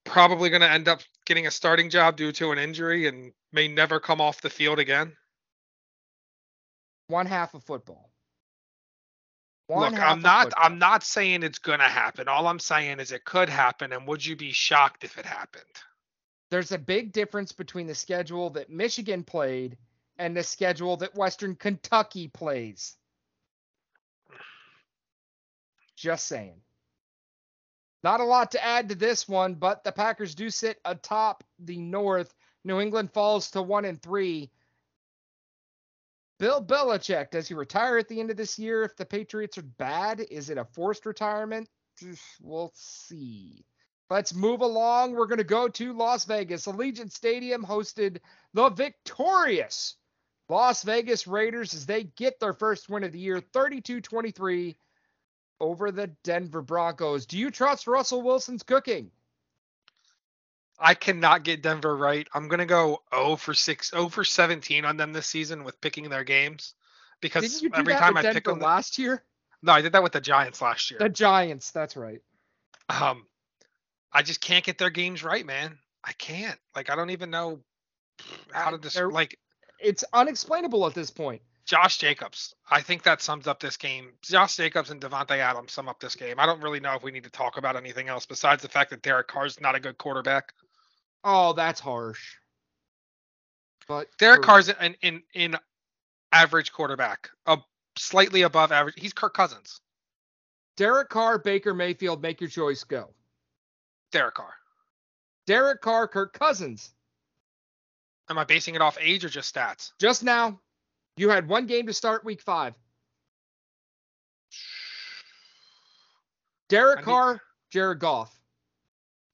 probably 0.04 0.50
going 0.50 0.62
to 0.62 0.70
end 0.70 0.88
up 0.88 1.02
getting 1.26 1.48
a 1.48 1.52
starting 1.52 1.90
job 1.90 2.16
due 2.16 2.32
to 2.32 2.52
an 2.52 2.60
injury 2.60 3.08
and 3.08 3.32
may 3.52 3.68
never 3.68 4.00
come 4.00 4.22
off 4.22 4.42
the 4.42 4.50
field 4.50 4.80
again? 4.80 5.14
One 7.08 7.26
half 7.26 7.54
of 7.54 7.64
football. 7.64 8.12
One 9.68 9.94
Look, 9.94 10.02
I'm 10.02 10.22
not 10.22 10.46
football. 10.46 10.64
I'm 10.64 10.80
not 10.80 11.04
saying 11.04 11.42
it's 11.42 11.60
gonna 11.60 11.90
happen. 11.90 12.28
All 12.28 12.48
I'm 12.48 12.60
saying 12.60 13.00
is 13.00 13.12
it 13.12 13.26
could 13.26 13.50
happen, 13.50 13.94
and 13.94 14.08
would 14.08 14.24
you 14.24 14.36
be 14.36 14.52
shocked 14.52 15.04
if 15.04 15.18
it 15.18 15.26
happened? 15.26 15.64
There's 16.52 16.72
a 16.72 16.78
big 16.78 17.12
difference 17.12 17.52
between 17.52 17.88
the 17.88 17.96
schedule 17.96 18.50
that 18.52 18.70
Michigan 18.70 19.24
played 19.24 19.78
and 20.18 20.36
the 20.36 20.44
schedule 20.44 20.98
that 20.98 21.16
Western 21.16 21.56
Kentucky 21.56 22.28
plays. 22.28 22.96
Just 25.96 26.28
saying. 26.28 26.62
Not 28.04 28.20
a 28.20 28.26
lot 28.26 28.52
to 28.52 28.64
add 28.64 28.90
to 28.90 28.96
this 28.96 29.28
one, 29.28 29.56
but 29.56 29.84
the 29.84 29.92
Packers 29.92 30.36
do 30.36 30.50
sit 30.50 30.80
atop 30.86 31.44
the 31.58 31.78
North. 31.78 32.34
New 32.64 32.80
England 32.80 33.12
falls 33.12 33.50
to 33.52 33.62
one 33.62 33.86
and 33.86 34.02
three. 34.02 34.52
Bill 36.38 36.64
Belichick, 36.64 37.32
does 37.32 37.48
he 37.48 37.54
retire 37.54 37.98
at 37.98 38.08
the 38.08 38.20
end 38.20 38.30
of 38.30 38.38
this 38.38 38.60
year 38.60 38.84
if 38.84 38.96
the 38.96 39.06
Patriots 39.06 39.58
are 39.58 39.64
bad? 39.64 40.20
Is 40.20 40.50
it 40.50 40.58
a 40.58 40.66
forced 40.66 41.06
retirement? 41.06 41.70
We'll 42.42 42.72
see. 42.76 43.66
Let's 44.10 44.36
move 44.36 44.62
along. 44.62 45.14
We're 45.14 45.26
going 45.26 45.40
to 45.40 45.44
go 45.44 45.68
to 45.68 45.94
Las 45.94 46.26
Vegas. 46.26 46.68
Allegiant 46.68 47.12
Stadium 47.12 47.66
hosted 47.66 48.20
the 48.54 48.70
victorious 48.70 49.96
Las 50.48 50.84
Vegas 50.84 51.26
Raiders 51.26 51.74
as 51.74 51.86
they 51.86 52.04
get 52.04 52.40
their 52.40 52.54
first 52.54 52.88
win 52.90 53.04
of 53.04 53.12
the 53.12 53.20
year, 53.20 53.40
32 53.40 54.02
23 54.02 54.78
over 55.60 55.92
the 55.92 56.08
Denver 56.24 56.62
Broncos. 56.62 57.26
Do 57.26 57.38
you 57.38 57.50
trust 57.50 57.88
Russell 57.88 58.22
Wilson's 58.22 58.64
cooking? 58.64 59.10
I 60.78 60.94
cannot 60.94 61.44
get 61.44 61.64
Denver 61.64 61.96
right. 61.96 62.28
I'm 62.34 62.48
gonna 62.48 62.66
go 62.66 63.02
0 63.14 63.38
for 63.38 63.54
6, 63.54 63.92
0 63.92 64.10
for 64.10 64.24
17 64.24 64.86
on 64.86 64.98
them 64.98 65.14
this 65.14 65.26
season 65.26 65.64
with 65.64 65.80
picking 65.80 66.10
their 66.10 66.26
games 66.26 66.74
because 67.22 67.44
Didn't 67.44 67.64
you 67.64 67.70
do 67.70 67.80
every 67.80 67.94
time 67.94 68.18
I 68.18 68.22
Denver 68.22 68.36
pick 68.36 68.44
them, 68.44 68.60
last 68.60 69.00
year? 69.00 69.24
no, 69.62 69.72
I 69.72 69.82
did 69.82 69.94
that 69.94 70.04
with 70.04 70.12
the 70.12 70.22
Giants 70.22 70.62
last 70.62 70.92
year. 70.92 71.00
The 71.00 71.10
Giants, 71.10 71.72
that's 71.72 71.96
right. 71.96 72.22
Um, 72.90 73.26
I 74.16 74.22
just 74.22 74.40
can't 74.40 74.64
get 74.64 74.78
their 74.78 74.90
games 74.90 75.26
right, 75.26 75.46
man. 75.46 75.78
I 76.02 76.14
can't. 76.14 76.58
Like, 76.74 76.90
I 76.90 76.96
don't 76.96 77.10
even 77.10 77.30
know 77.30 77.60
how 78.54 78.72
to 78.72 78.78
describe. 78.78 79.12
like 79.12 79.38
It's 79.82 80.06
unexplainable 80.14 80.88
at 80.88 80.94
this 80.94 81.12
point. 81.12 81.42
Josh 81.66 81.98
Jacobs. 81.98 82.56
I 82.72 82.80
think 82.80 83.04
that 83.04 83.22
sums 83.22 83.46
up 83.46 83.60
this 83.60 83.76
game. 83.76 84.14
Josh 84.22 84.56
Jacobs 84.56 84.90
and 84.90 85.02
Davante 85.02 85.32
Adams 85.32 85.74
sum 85.74 85.90
up 85.90 86.00
this 86.00 86.16
game. 86.16 86.40
I 86.40 86.46
don't 86.46 86.62
really 86.62 86.80
know 86.80 86.94
if 86.94 87.04
we 87.04 87.12
need 87.12 87.26
to 87.26 87.30
talk 87.30 87.58
about 87.58 87.76
anything 87.76 88.08
else 88.08 88.26
besides 88.26 88.62
the 88.62 88.70
fact 88.70 88.92
that 88.92 89.02
Derek 89.02 89.28
Carr's 89.28 89.60
not 89.60 89.76
a 89.76 89.82
good 89.82 89.98
quarterback. 89.98 90.54
Oh, 91.26 91.52
that's 91.52 91.82
harsh. 91.82 92.36
But 93.86 94.08
Derek 94.18 94.42
for- 94.42 94.46
Carr's 94.46 94.70
an 94.70 94.96
in, 95.02 95.24
in 95.34 95.58
average 96.32 96.72
quarterback, 96.72 97.32
a 97.48 97.58
slightly 97.98 98.44
above 98.44 98.72
average. 98.72 98.96
He's 98.98 99.12
Kirk 99.12 99.34
Cousins. 99.34 99.82
Derek 100.78 101.10
Carr, 101.10 101.38
Baker 101.38 101.74
Mayfield, 101.74 102.22
make 102.22 102.40
your 102.40 102.50
choice, 102.50 102.86
go. 102.86 103.15
Derek 104.12 104.36
Carr. 104.36 104.54
Derek 105.48 105.82
Carr, 105.82 106.08
Kirk 106.08 106.34
Cousins. 106.34 106.92
Am 108.30 108.38
I 108.38 108.44
basing 108.44 108.76
it 108.76 108.82
off 108.82 108.98
age 109.00 109.24
or 109.24 109.30
just 109.30 109.54
stats? 109.54 109.92
Just 110.00 110.24
now, 110.24 110.60
you 111.18 111.30
had 111.30 111.48
one 111.48 111.68
game 111.68 111.86
to 111.88 111.94
start 111.94 112.26
week 112.26 112.42
five. 112.42 112.74
Derek 116.70 117.00
need- 117.00 117.06
Carr, 117.06 117.42
Jared 117.72 118.00
Goff. 118.00 118.40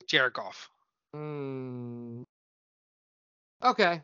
Jared 0.07 0.34
Goff. 0.34 0.69
Hmm. 1.13 2.24
Okay. 3.63 4.01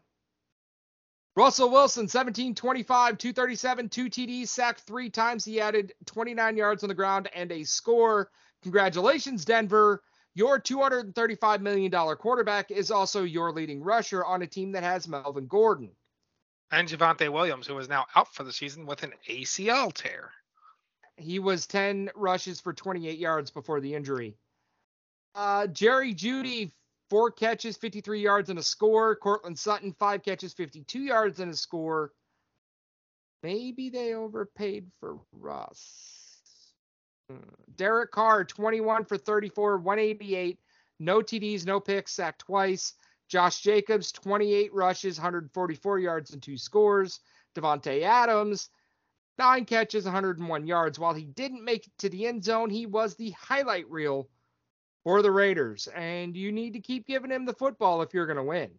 Russell 1.35 1.69
Wilson, 1.69 2.07
17 2.07 2.55
25, 2.55 3.17
237, 3.17 3.89
two 3.89 4.05
TDs, 4.09 4.47
sacked 4.47 4.81
three 4.81 5.09
times. 5.09 5.45
He 5.45 5.59
added 5.61 5.93
29 6.05 6.57
yards 6.57 6.83
on 6.83 6.89
the 6.89 6.95
ground 6.95 7.29
and 7.35 7.51
a 7.51 7.63
score. 7.63 8.31
Congratulations, 8.63 9.45
Denver. 9.45 10.01
Your 10.37 10.59
$235 10.59 11.61
million 11.61 11.89
quarterback 11.89 12.69
is 12.69 12.91
also 12.91 13.23
your 13.23 13.51
leading 13.51 13.81
rusher 13.81 14.23
on 14.23 14.43
a 14.43 14.45
team 14.45 14.73
that 14.73 14.83
has 14.83 15.07
Melvin 15.07 15.47
Gordon. 15.47 15.89
And 16.71 16.87
Javonte 16.87 17.33
Williams, 17.33 17.65
who 17.65 17.75
is 17.79 17.89
now 17.89 18.05
out 18.15 18.31
for 18.35 18.43
the 18.43 18.53
season 18.53 18.85
with 18.85 19.01
an 19.01 19.13
ACL 19.27 19.91
tear. 19.91 20.29
He 21.15 21.39
was 21.39 21.65
10 21.65 22.11
rushes 22.15 22.61
for 22.61 22.71
28 22.71 23.17
yards 23.17 23.49
before 23.49 23.81
the 23.81 23.95
injury. 23.95 24.37
Uh, 25.33 25.65
Jerry 25.65 26.13
Jeudy, 26.13 26.71
four 27.09 27.31
catches, 27.31 27.75
53 27.75 28.21
yards 28.21 28.51
and 28.51 28.59
a 28.59 28.63
score. 28.63 29.15
Courtland 29.15 29.57
Sutton, 29.57 29.95
five 29.97 30.21
catches, 30.21 30.53
52 30.53 30.99
yards 30.99 31.39
and 31.39 31.51
a 31.51 31.57
score. 31.57 32.11
Maybe 33.41 33.89
they 33.89 34.13
overpaid 34.13 34.91
for 34.99 35.17
Russ. 35.31 36.16
Derek 37.75 38.11
Carr, 38.11 38.43
21 38.43 39.05
for 39.05 39.17
34, 39.17 39.77
188. 39.77 40.59
No 40.99 41.19
TDs, 41.19 41.65
no 41.65 41.79
picks, 41.79 42.13
sacked 42.13 42.39
twice. 42.39 42.93
Josh 43.27 43.61
Jacobs, 43.61 44.11
28 44.11 44.73
rushes, 44.73 45.17
144 45.17 45.99
yards 45.99 46.31
and 46.31 46.41
two 46.41 46.57
scores. 46.57 47.19
Davante 47.55 48.03
Adams, 48.03 48.69
nine 49.37 49.65
catches, 49.65 50.05
101 50.05 50.65
yards. 50.65 50.97
While 50.97 51.13
he 51.13 51.25
didn't 51.25 51.63
make 51.63 51.87
it 51.87 51.93
to 51.99 52.09
the 52.09 52.27
end 52.27 52.43
zone, 52.43 52.69
he 52.69 52.85
was 52.85 53.15
the 53.15 53.31
highlight 53.31 53.89
reel 53.89 54.29
for 55.03 55.21
the 55.21 55.31
Raiders. 55.31 55.87
And 55.87 56.35
you 56.35 56.51
need 56.51 56.73
to 56.73 56.79
keep 56.79 57.05
giving 57.05 57.31
him 57.31 57.45
the 57.45 57.53
football 57.53 58.01
if 58.01 58.13
you're 58.13 58.25
going 58.25 58.37
to 58.37 58.43
win. 58.43 58.71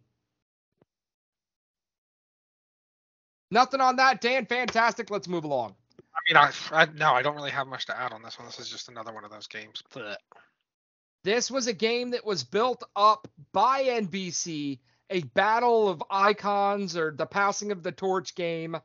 Nothing 3.51 3.81
on 3.81 3.95
that, 3.97 4.21
Dan. 4.21 4.45
Fantastic. 4.45 5.09
Let's 5.09 5.27
move 5.27 5.43
along. 5.43 5.75
I 6.15 6.19
mean, 6.27 6.37
I, 6.37 6.51
I 6.71 6.87
no, 6.95 7.13
I 7.13 7.21
don't 7.21 7.35
really 7.35 7.51
have 7.51 7.67
much 7.67 7.85
to 7.87 7.99
add 7.99 8.13
on 8.13 8.21
this 8.21 8.37
one. 8.37 8.47
This 8.47 8.59
is 8.59 8.69
just 8.69 8.89
another 8.89 9.13
one 9.13 9.23
of 9.23 9.31
those 9.31 9.47
games. 9.47 9.83
Blech. 9.93 10.15
This 11.23 11.51
was 11.51 11.67
a 11.67 11.73
game 11.73 12.11
that 12.11 12.25
was 12.25 12.43
built 12.43 12.83
up 12.95 13.27
by 13.51 13.83
NBC, 13.83 14.79
a 15.09 15.21
battle 15.21 15.89
of 15.89 16.03
icons 16.09 16.95
or 16.95 17.11
the 17.11 17.25
passing 17.25 17.71
of 17.71 17.83
the 17.83 17.91
torch 17.91 18.35
game. 18.35 18.77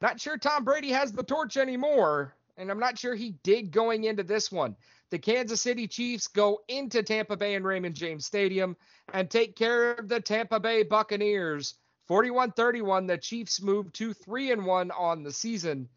Not 0.00 0.20
sure 0.20 0.38
Tom 0.38 0.64
Brady 0.64 0.90
has 0.90 1.12
the 1.12 1.22
torch 1.22 1.56
anymore, 1.56 2.34
and 2.56 2.70
I'm 2.70 2.78
not 2.78 2.98
sure 2.98 3.14
he 3.14 3.32
did 3.42 3.70
going 3.72 4.04
into 4.04 4.22
this 4.22 4.50
one. 4.50 4.76
The 5.10 5.18
Kansas 5.18 5.60
City 5.60 5.86
Chiefs 5.86 6.28
go 6.28 6.60
into 6.68 7.02
Tampa 7.02 7.36
Bay 7.36 7.54
and 7.54 7.64
Raymond 7.64 7.94
James 7.94 8.26
Stadium 8.26 8.76
and 9.12 9.30
take 9.30 9.54
care 9.54 9.92
of 9.92 10.08
the 10.08 10.20
Tampa 10.20 10.58
Bay 10.58 10.82
Buccaneers. 10.82 11.74
41-31, 12.08 13.06
the 13.06 13.18
Chiefs 13.18 13.60
move 13.60 13.92
to 13.94 14.12
3 14.14 14.52
and 14.52 14.64
1 14.64 14.90
on 14.92 15.22
the 15.22 15.32
season. 15.32 15.88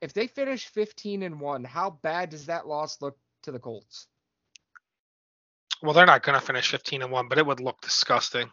If 0.00 0.12
they 0.12 0.26
finish 0.26 0.66
15 0.68 1.22
and 1.22 1.40
1, 1.40 1.64
how 1.64 1.90
bad 2.02 2.30
does 2.30 2.46
that 2.46 2.66
loss 2.66 3.00
look 3.00 3.16
to 3.44 3.52
the 3.52 3.58
Colts? 3.58 4.06
Well, 5.82 5.92
they're 5.92 6.06
not 6.06 6.22
going 6.22 6.38
to 6.38 6.44
finish 6.44 6.70
15 6.70 7.02
and 7.02 7.12
one, 7.12 7.28
but 7.28 7.38
it 7.38 7.46
would 7.46 7.60
look 7.60 7.80
disgusting. 7.80 8.50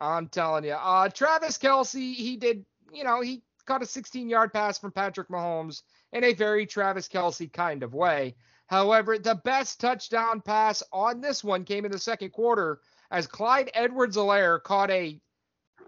I'm 0.00 0.28
telling 0.28 0.64
you. 0.64 0.72
Uh, 0.72 1.08
Travis 1.08 1.58
Kelce, 1.58 2.14
he 2.14 2.36
did, 2.36 2.64
you 2.92 3.04
know, 3.04 3.20
he 3.20 3.42
caught 3.66 3.82
a 3.82 3.86
16 3.86 4.28
yard 4.28 4.52
pass 4.52 4.78
from 4.78 4.92
Patrick 4.92 5.28
Mahomes 5.28 5.82
in 6.12 6.22
a 6.24 6.34
very 6.34 6.66
Travis 6.66 7.08
Kelce 7.08 7.52
kind 7.52 7.82
of 7.82 7.94
way. 7.94 8.36
However, 8.68 9.18
the 9.18 9.34
best 9.44 9.80
touchdown 9.80 10.40
pass 10.40 10.82
on 10.92 11.20
this 11.20 11.42
one 11.42 11.64
came 11.64 11.84
in 11.84 11.92
the 11.92 11.98
second 11.98 12.30
quarter 12.30 12.80
as 13.10 13.26
Clyde 13.26 13.70
Edwards-Helaire 13.74 14.62
caught 14.62 14.90
a 14.90 15.20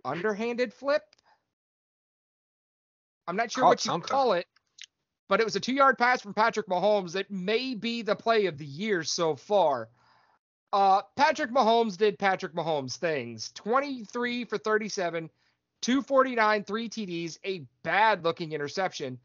underhanded 0.05 0.73
flip. 0.73 1.03
I'm 3.27 3.37
not 3.37 3.51
sure 3.53 3.63
Caught 3.63 3.69
what 3.69 3.85
you 3.85 3.91
something. 3.91 4.09
call 4.09 4.33
it, 4.35 4.47
but 5.29 5.41
it 5.41 5.45
was 5.45 5.57
a 5.57 5.61
two 5.61 5.75
yard 5.75 5.99
pass 5.99 6.21
from 6.21 6.35
Patrick 6.35 6.67
Mahomes 6.67 7.13
that 7.13 7.31
may 7.31 7.75
be 7.75 8.03
the 8.03 8.17
play 8.17 8.47
of 8.47 8.59
the 8.59 8.67
year 8.67 9.03
so 9.03 9.37
far. 9.37 9.89
Uh, 10.73 11.03
Patrick 11.17 11.51
Mahomes 11.51 11.97
did 11.97 12.19
Patrick 12.19 12.55
Mahomes 12.55 12.97
things 12.97 13.53
23 13.55 14.45
for 14.45 14.59
37, 14.59 15.31
249, 15.83 16.65
three 16.65 16.89
TDs, 16.89 17.39
a 17.45 17.65
bad 17.83 18.25
looking 18.25 18.53
interception. 18.53 19.19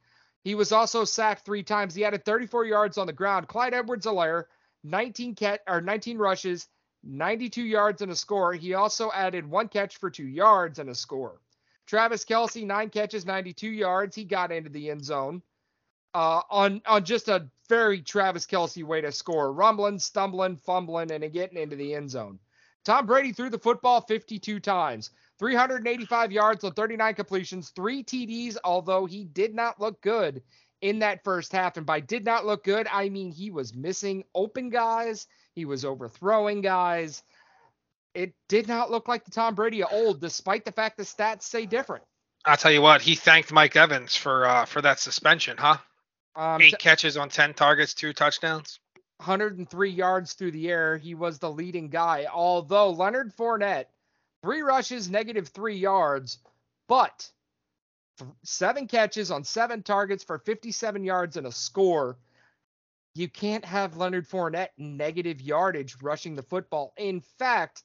He 0.43 0.55
was 0.55 0.73
also 0.73 1.05
sacked 1.05 1.45
three 1.45 1.63
times. 1.63 1.95
He 1.95 2.03
added 2.03 2.25
34 2.25 2.65
yards 2.65 2.97
on 2.97 3.07
the 3.07 3.13
ground. 3.13 3.47
Clyde 3.47 3.73
Edwards-Helaire, 3.73 4.45
19 4.83 5.35
cat 5.35 5.61
or 5.67 5.79
19 5.79 6.17
rushes, 6.17 6.67
92 7.03 7.63
yards 7.63 8.01
and 8.01 8.11
a 8.11 8.15
score. 8.15 8.53
He 8.53 8.73
also 8.73 9.09
added 9.13 9.49
one 9.49 9.69
catch 9.69 9.97
for 9.97 10.09
two 10.09 10.27
yards 10.27 10.79
and 10.79 10.89
a 10.89 10.95
score. 10.95 11.39
Travis 11.85 12.25
Kelce, 12.25 12.65
nine 12.65 12.89
catches, 12.89 13.25
92 13.25 13.69
yards. 13.69 14.15
He 14.15 14.25
got 14.25 14.51
into 14.51 14.69
the 14.69 14.89
end 14.89 15.03
zone 15.03 15.41
uh, 16.13 16.41
on 16.49 16.81
on 16.85 17.03
just 17.03 17.27
a 17.27 17.47
very 17.69 18.01
Travis 18.01 18.45
Kelce 18.45 18.83
way 18.83 19.01
to 19.01 19.11
score, 19.11 19.51
rumbling, 19.51 19.99
stumbling, 19.99 20.57
fumbling, 20.57 21.11
and 21.11 21.31
getting 21.33 21.57
into 21.57 21.75
the 21.75 21.95
end 21.95 22.09
zone. 22.09 22.39
Tom 22.85 23.05
Brady 23.05 23.31
threw 23.31 23.49
the 23.49 23.57
football 23.57 24.01
52 24.01 24.59
times, 24.59 25.11
385 25.39 26.31
yards 26.31 26.63
on 26.63 26.73
39 26.73 27.15
completions, 27.15 27.69
three 27.69 28.03
TDs. 28.03 28.57
Although 28.63 29.05
he 29.05 29.23
did 29.23 29.55
not 29.55 29.79
look 29.79 30.01
good 30.01 30.41
in 30.81 30.99
that 30.99 31.23
first 31.23 31.53
half, 31.53 31.77
and 31.77 31.85
by 31.85 32.01
did 32.01 32.25
not 32.25 32.45
look 32.45 32.63
good, 32.63 32.87
I 32.91 33.09
mean 33.09 33.31
he 33.31 33.51
was 33.51 33.73
missing 33.73 34.25
open 34.35 34.69
guys, 34.69 35.27
he 35.53 35.65
was 35.65 35.85
overthrowing 35.85 36.61
guys. 36.61 37.23
It 38.13 38.35
did 38.47 38.67
not 38.67 38.91
look 38.91 39.07
like 39.07 39.25
the 39.25 39.31
Tom 39.31 39.55
Brady 39.55 39.81
of 39.81 39.89
old, 39.91 40.21
despite 40.21 40.65
the 40.65 40.71
fact 40.71 40.97
the 40.97 41.03
stats 41.03 41.43
say 41.43 41.65
different. 41.65 42.03
I'll 42.45 42.57
tell 42.57 42.71
you 42.71 42.81
what, 42.81 43.01
he 43.01 43.15
thanked 43.15 43.51
Mike 43.53 43.75
Evans 43.75 44.15
for 44.15 44.45
uh, 44.45 44.65
for 44.65 44.81
that 44.81 44.99
suspension, 44.99 45.57
huh? 45.57 45.77
Um, 46.35 46.61
Eight 46.61 46.71
t- 46.71 46.77
catches 46.77 47.17
on 47.17 47.29
10 47.29 47.53
targets, 47.53 47.93
two 47.93 48.13
touchdowns. 48.13 48.79
103 49.17 49.89
yards 49.89 50.33
through 50.33 50.51
the 50.51 50.69
air. 50.69 50.97
He 50.97 51.15
was 51.15 51.39
the 51.39 51.51
leading 51.51 51.89
guy. 51.89 52.25
Although 52.31 52.91
Leonard 52.91 53.35
Fournette, 53.35 53.85
three 54.41 54.61
rushes, 54.61 55.09
negative 55.09 55.47
three 55.47 55.77
yards, 55.77 56.39
but 56.89 57.29
th- 58.19 58.31
seven 58.43 58.87
catches 58.87 59.31
on 59.31 59.43
seven 59.43 59.83
targets 59.83 60.23
for 60.23 60.39
57 60.39 61.03
yards 61.03 61.37
and 61.37 61.47
a 61.47 61.51
score. 61.51 62.17
You 63.15 63.29
can't 63.29 63.63
have 63.63 63.95
Leonard 63.95 64.27
Fournette 64.27 64.69
negative 64.77 65.39
yardage 65.39 65.95
rushing 66.01 66.35
the 66.35 66.41
football. 66.41 66.93
In 66.97 67.21
fact, 67.37 67.83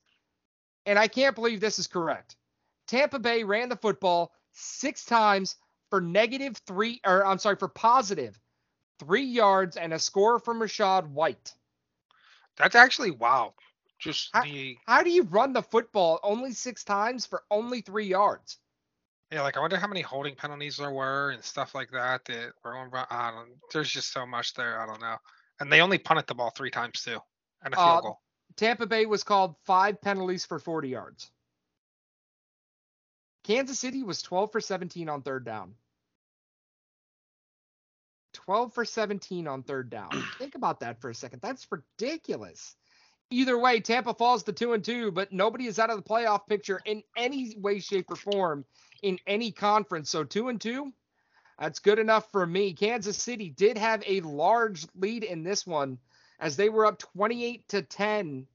and 0.86 0.98
I 0.98 1.06
can't 1.06 1.34
believe 1.34 1.60
this 1.60 1.78
is 1.78 1.86
correct. 1.86 2.36
Tampa 2.86 3.18
Bay 3.18 3.44
ran 3.44 3.68
the 3.68 3.76
football 3.76 4.32
six 4.52 5.04
times 5.04 5.56
for 5.90 6.00
negative 6.00 6.56
three, 6.66 7.00
or 7.04 7.24
I'm 7.26 7.38
sorry, 7.38 7.56
for 7.56 7.68
positive 7.68 8.38
three 9.00 9.24
yards 9.24 9.76
and 9.76 9.92
a 9.92 9.98
score 9.98 10.38
from 10.38 10.60
Rachaad 10.60 11.08
White. 11.08 11.54
That's 12.56 12.74
actually 12.74 13.12
wow. 13.12 13.54
Just 13.98 14.30
How- 14.32 14.42
the 14.42 14.76
How 14.86 15.02
do 15.02 15.10
you 15.10 15.22
run 15.24 15.52
the 15.52 15.62
football 15.62 16.20
only 16.22 16.52
six 16.52 16.84
times 16.84 17.26
for 17.26 17.42
only 17.50 17.80
three 17.80 18.06
yards? 18.06 18.58
yeah, 19.30 19.42
like 19.42 19.56
I 19.56 19.60
wonder 19.60 19.76
how 19.76 19.86
many 19.88 20.00
holding 20.00 20.34
penalties 20.34 20.76
there 20.78 20.90
were 20.90 21.30
and 21.30 21.44
stuff 21.44 21.74
like 21.74 21.90
that 21.90 22.24
that 22.26 22.52
were 22.64 22.76
on. 22.76 22.90
I 23.10 23.30
don't. 23.30 23.50
There's 23.72 23.90
just 23.90 24.12
so 24.12 24.24
much 24.26 24.54
there. 24.54 24.80
I 24.80 24.86
don't 24.86 25.00
know. 25.00 25.16
And 25.60 25.70
they 25.72 25.80
only 25.80 25.98
punted 25.98 26.26
the 26.26 26.34
ball 26.34 26.50
three 26.50 26.70
times 26.70 27.02
too, 27.02 27.18
and 27.62 27.74
a 27.74 27.76
field 27.76 27.88
Uh, 27.88 28.00
goal. 28.00 28.20
Tampa 28.56 28.86
Bay 28.86 29.04
was 29.06 29.22
called 29.22 29.56
five 29.66 30.00
penalties 30.00 30.46
for 30.46 30.58
40 30.58 30.88
yards. 30.88 31.30
Kansas 33.48 33.78
City 33.78 34.02
was 34.02 34.20
12 34.20 34.52
for 34.52 34.60
17 34.60 35.08
on 35.08 35.22
third 35.22 35.42
down. 35.42 35.72
12 38.34 38.74
for 38.74 38.84
17 38.84 39.48
on 39.48 39.62
third 39.62 39.88
down. 39.88 40.10
Think 40.38 40.54
about 40.54 40.80
that 40.80 41.00
for 41.00 41.08
a 41.08 41.14
second. 41.14 41.40
That's 41.40 41.66
ridiculous. 41.72 42.76
Either 43.30 43.58
way, 43.58 43.80
Tampa 43.80 44.12
falls 44.12 44.42
to 44.42 44.52
2 44.52 44.74
and 44.74 44.84
2, 44.84 45.12
but 45.12 45.32
nobody 45.32 45.66
is 45.66 45.78
out 45.78 45.88
of 45.88 45.96
the 45.96 46.02
playoff 46.02 46.46
picture 46.46 46.82
in 46.84 47.02
any 47.16 47.56
way 47.56 47.78
shape 47.78 48.10
or 48.10 48.16
form 48.16 48.66
in 49.02 49.18
any 49.26 49.50
conference. 49.50 50.10
So 50.10 50.24
2 50.24 50.48
and 50.48 50.60
2, 50.60 50.92
that's 51.58 51.78
good 51.78 51.98
enough 51.98 52.30
for 52.30 52.46
me. 52.46 52.74
Kansas 52.74 53.16
City 53.16 53.48
did 53.48 53.78
have 53.78 54.02
a 54.06 54.20
large 54.20 54.86
lead 54.94 55.24
in 55.24 55.42
this 55.42 55.66
one 55.66 55.96
as 56.38 56.56
they 56.56 56.68
were 56.68 56.84
up 56.84 56.98
28 56.98 57.66
to 57.68 57.80
10 57.80 58.46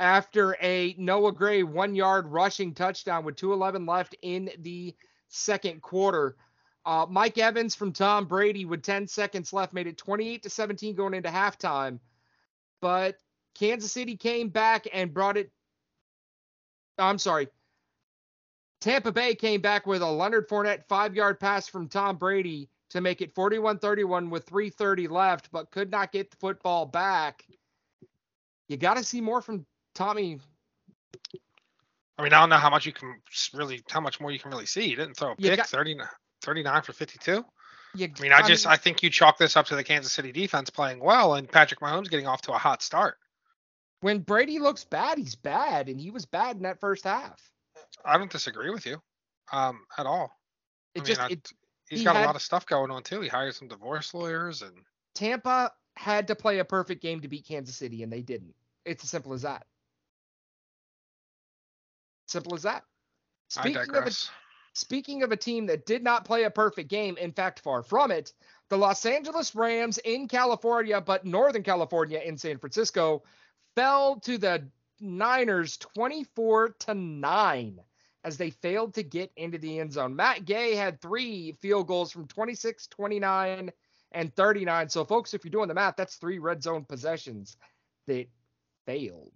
after 0.00 0.56
a 0.62 0.94
Noah 0.98 1.32
Gray 1.32 1.62
one 1.62 1.94
yard 1.94 2.26
rushing 2.26 2.74
touchdown 2.74 3.22
with 3.22 3.36
211 3.36 3.86
left 3.86 4.16
in 4.22 4.50
the 4.58 4.96
second 5.28 5.82
quarter. 5.82 6.36
Uh, 6.86 7.06
Mike 7.08 7.36
Evans 7.36 7.74
from 7.74 7.92
Tom 7.92 8.24
Brady 8.24 8.64
with 8.64 8.82
10 8.82 9.06
seconds 9.06 9.52
left 9.52 9.74
made 9.74 9.86
it 9.86 9.98
28 9.98 10.42
to 10.42 10.50
17 10.50 10.96
going 10.96 11.12
into 11.12 11.28
halftime. 11.28 12.00
But 12.80 13.18
Kansas 13.54 13.92
City 13.92 14.16
came 14.16 14.48
back 14.48 14.88
and 14.92 15.12
brought 15.12 15.36
it. 15.36 15.52
I'm 16.98 17.18
sorry. 17.18 17.48
Tampa 18.80 19.12
Bay 19.12 19.34
came 19.34 19.60
back 19.60 19.86
with 19.86 20.00
a 20.00 20.10
Leonard 20.10 20.48
Fournette 20.48 20.86
five 20.88 21.14
yard 21.14 21.38
pass 21.38 21.68
from 21.68 21.88
Tom 21.88 22.16
Brady 22.16 22.70
to 22.88 23.02
make 23.02 23.20
it 23.20 23.34
41 23.34 23.78
31 23.78 24.30
with 24.30 24.46
330 24.46 25.08
left, 25.08 25.52
but 25.52 25.70
could 25.70 25.90
not 25.90 26.10
get 26.10 26.30
the 26.30 26.38
football 26.38 26.86
back. 26.86 27.44
You 28.68 28.78
got 28.78 28.96
to 28.96 29.04
see 29.04 29.20
more 29.20 29.42
from 29.42 29.66
Tommy. 29.94 30.38
I 32.18 32.22
mean, 32.22 32.32
I 32.32 32.40
don't 32.40 32.50
know 32.50 32.56
how 32.56 32.70
much 32.70 32.84
you 32.86 32.92
can 32.92 33.20
really, 33.54 33.82
how 33.90 34.00
much 34.00 34.20
more 34.20 34.30
you 34.30 34.38
can 34.38 34.50
really 34.50 34.66
see. 34.66 34.88
He 34.88 34.94
didn't 34.94 35.14
throw 35.14 35.32
a 35.32 35.36
pick, 35.36 35.56
got- 35.56 35.66
39, 35.68 36.06
39 36.42 36.82
for 36.82 36.92
52. 36.92 37.44
You, 37.96 38.08
I 38.18 38.22
mean, 38.22 38.32
I 38.32 38.46
just, 38.46 38.66
I 38.66 38.76
think 38.76 39.02
you 39.02 39.10
chalk 39.10 39.36
this 39.36 39.56
up 39.56 39.66
to 39.66 39.74
the 39.76 39.82
Kansas 39.82 40.12
City 40.12 40.30
defense 40.30 40.70
playing 40.70 41.00
well 41.00 41.34
and 41.34 41.50
Patrick 41.50 41.80
Mahomes 41.80 42.08
getting 42.08 42.26
off 42.28 42.40
to 42.42 42.52
a 42.52 42.58
hot 42.58 42.82
start. 42.82 43.16
when 44.00 44.20
Brady 44.20 44.58
looks 44.60 44.84
bad, 44.84 45.18
he's 45.18 45.34
bad, 45.34 45.88
and 45.88 46.00
he 46.00 46.10
was 46.10 46.24
bad 46.24 46.56
in 46.56 46.62
that 46.62 46.78
first 46.80 47.04
half. 47.04 47.40
I 48.04 48.16
don't 48.16 48.30
disagree 48.30 48.70
with 48.70 48.86
you, 48.86 49.02
um, 49.52 49.80
at 49.98 50.06
all. 50.06 50.30
It 50.94 51.00
I 51.00 51.02
mean, 51.02 51.06
just 51.06 51.20
I- 51.20 51.28
it, 51.30 51.52
He's 51.88 51.98
He 51.98 52.04
got 52.04 52.14
had- 52.14 52.24
a 52.24 52.26
lot 52.26 52.36
of 52.36 52.42
stuff 52.42 52.64
going 52.66 52.92
on 52.92 53.02
too. 53.02 53.20
He 53.20 53.26
hired 53.28 53.52
some 53.56 53.66
divorce 53.66 54.14
lawyers 54.14 54.62
and 54.62 54.72
Tampa 55.16 55.72
had 55.96 56.28
to 56.28 56.36
play 56.36 56.60
a 56.60 56.64
perfect 56.64 57.02
game 57.02 57.20
to 57.22 57.26
beat 57.28 57.44
Kansas 57.48 57.76
City, 57.76 58.04
and 58.04 58.12
they 58.12 58.22
didn't. 58.22 58.54
It's 58.84 59.02
as 59.02 59.10
simple 59.10 59.32
as 59.32 59.42
that. 59.42 59.66
Simple 62.30 62.54
as 62.54 62.62
that. 62.62 62.84
Speaking 63.48 63.94
of 63.94 64.06
a. 64.06 64.12
Speaking 64.72 65.24
of 65.24 65.32
a 65.32 65.36
team 65.36 65.66
that 65.66 65.84
did 65.84 66.04
not 66.04 66.24
play 66.24 66.44
a 66.44 66.50
perfect 66.50 66.88
game, 66.88 67.16
in 67.16 67.32
fact, 67.32 67.58
far 67.58 67.82
from 67.82 68.12
it, 68.12 68.32
the 68.68 68.78
Los 68.78 69.04
Angeles 69.04 69.52
Rams 69.56 69.98
in 69.98 70.28
California, 70.28 71.00
but 71.00 71.26
Northern 71.26 71.64
California 71.64 72.20
in 72.24 72.38
San 72.38 72.56
Francisco, 72.56 73.24
fell 73.74 74.20
to 74.20 74.38
the 74.38 74.64
Niners 75.00 75.76
24 75.76 76.76
to 76.80 76.94
9 76.94 77.80
as 78.22 78.36
they 78.36 78.50
failed 78.50 78.94
to 78.94 79.02
get 79.02 79.32
into 79.36 79.58
the 79.58 79.80
end 79.80 79.92
zone. 79.92 80.14
Matt 80.14 80.44
Gay 80.44 80.76
had 80.76 81.00
three 81.00 81.52
field 81.60 81.88
goals 81.88 82.12
from 82.12 82.28
26, 82.28 82.86
29, 82.86 83.72
and 84.12 84.36
39. 84.36 84.88
So, 84.88 85.04
folks, 85.04 85.34
if 85.34 85.44
you're 85.44 85.50
doing 85.50 85.68
the 85.68 85.74
math, 85.74 85.96
that's 85.96 86.14
three 86.14 86.38
red 86.38 86.62
zone 86.62 86.84
possessions 86.84 87.56
that 88.06 88.28
failed. 88.86 89.32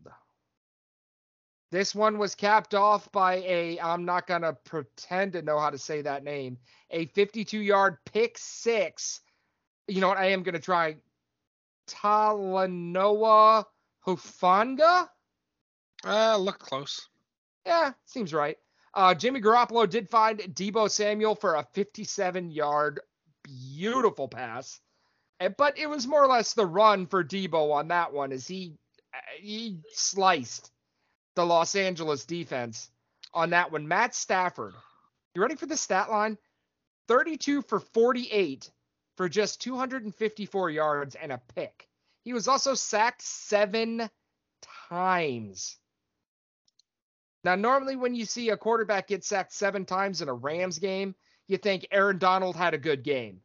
This 1.74 1.92
one 1.92 2.18
was 2.18 2.36
capped 2.36 2.72
off 2.72 3.10
by 3.10 3.38
a, 3.38 3.80
I'm 3.80 4.04
not 4.04 4.28
going 4.28 4.42
to 4.42 4.52
pretend 4.52 5.32
to 5.32 5.42
know 5.42 5.58
how 5.58 5.70
to 5.70 5.76
say 5.76 6.02
that 6.02 6.22
name, 6.22 6.56
a 6.92 7.06
52 7.06 7.58
yard 7.58 7.96
pick 8.04 8.38
six. 8.38 9.22
You 9.88 10.00
know 10.00 10.06
what? 10.06 10.16
I 10.16 10.26
am 10.26 10.44
going 10.44 10.54
to 10.54 10.60
try 10.60 10.98
Talanoa 11.88 13.64
Hufanga. 14.06 15.08
Uh, 16.06 16.36
look 16.36 16.60
close. 16.60 17.08
Yeah, 17.66 17.90
seems 18.04 18.32
right. 18.32 18.56
Uh, 18.94 19.12
Jimmy 19.12 19.40
Garoppolo 19.40 19.90
did 19.90 20.08
find 20.08 20.38
Deebo 20.38 20.88
Samuel 20.88 21.34
for 21.34 21.56
a 21.56 21.66
57 21.72 22.52
yard 22.52 23.00
beautiful 23.42 24.28
pass. 24.28 24.78
But 25.58 25.76
it 25.76 25.90
was 25.90 26.06
more 26.06 26.22
or 26.22 26.28
less 26.28 26.54
the 26.54 26.66
run 26.66 27.08
for 27.08 27.24
Deebo 27.24 27.72
on 27.72 27.88
that 27.88 28.12
one 28.12 28.30
as 28.30 28.46
he 28.46 28.76
uh, 29.12 29.18
he 29.40 29.80
sliced 29.92 30.70
the 31.34 31.44
Los 31.44 31.74
Angeles 31.74 32.24
defense 32.24 32.90
on 33.32 33.50
that 33.50 33.72
one. 33.72 33.88
Matt 33.88 34.14
Stafford, 34.14 34.74
you 35.34 35.42
ready 35.42 35.56
for 35.56 35.66
the 35.66 35.76
stat 35.76 36.10
line? 36.10 36.38
32 37.08 37.62
for 37.62 37.80
48 37.80 38.70
for 39.16 39.28
just 39.28 39.60
254 39.60 40.70
yards 40.70 41.14
and 41.14 41.32
a 41.32 41.40
pick. 41.54 41.88
He 42.24 42.32
was 42.32 42.48
also 42.48 42.74
sacked 42.74 43.22
seven 43.22 44.08
times. 44.88 45.76
Now, 47.44 47.54
normally 47.54 47.96
when 47.96 48.14
you 48.14 48.24
see 48.24 48.48
a 48.48 48.56
quarterback 48.56 49.08
get 49.08 49.22
sacked 49.22 49.52
seven 49.52 49.84
times 49.84 50.22
in 50.22 50.28
a 50.28 50.34
Rams 50.34 50.78
game, 50.78 51.14
you 51.46 51.58
think 51.58 51.86
Aaron 51.90 52.18
Donald 52.18 52.56
had 52.56 52.72
a 52.72 52.78
good 52.78 53.02
game. 53.02 53.40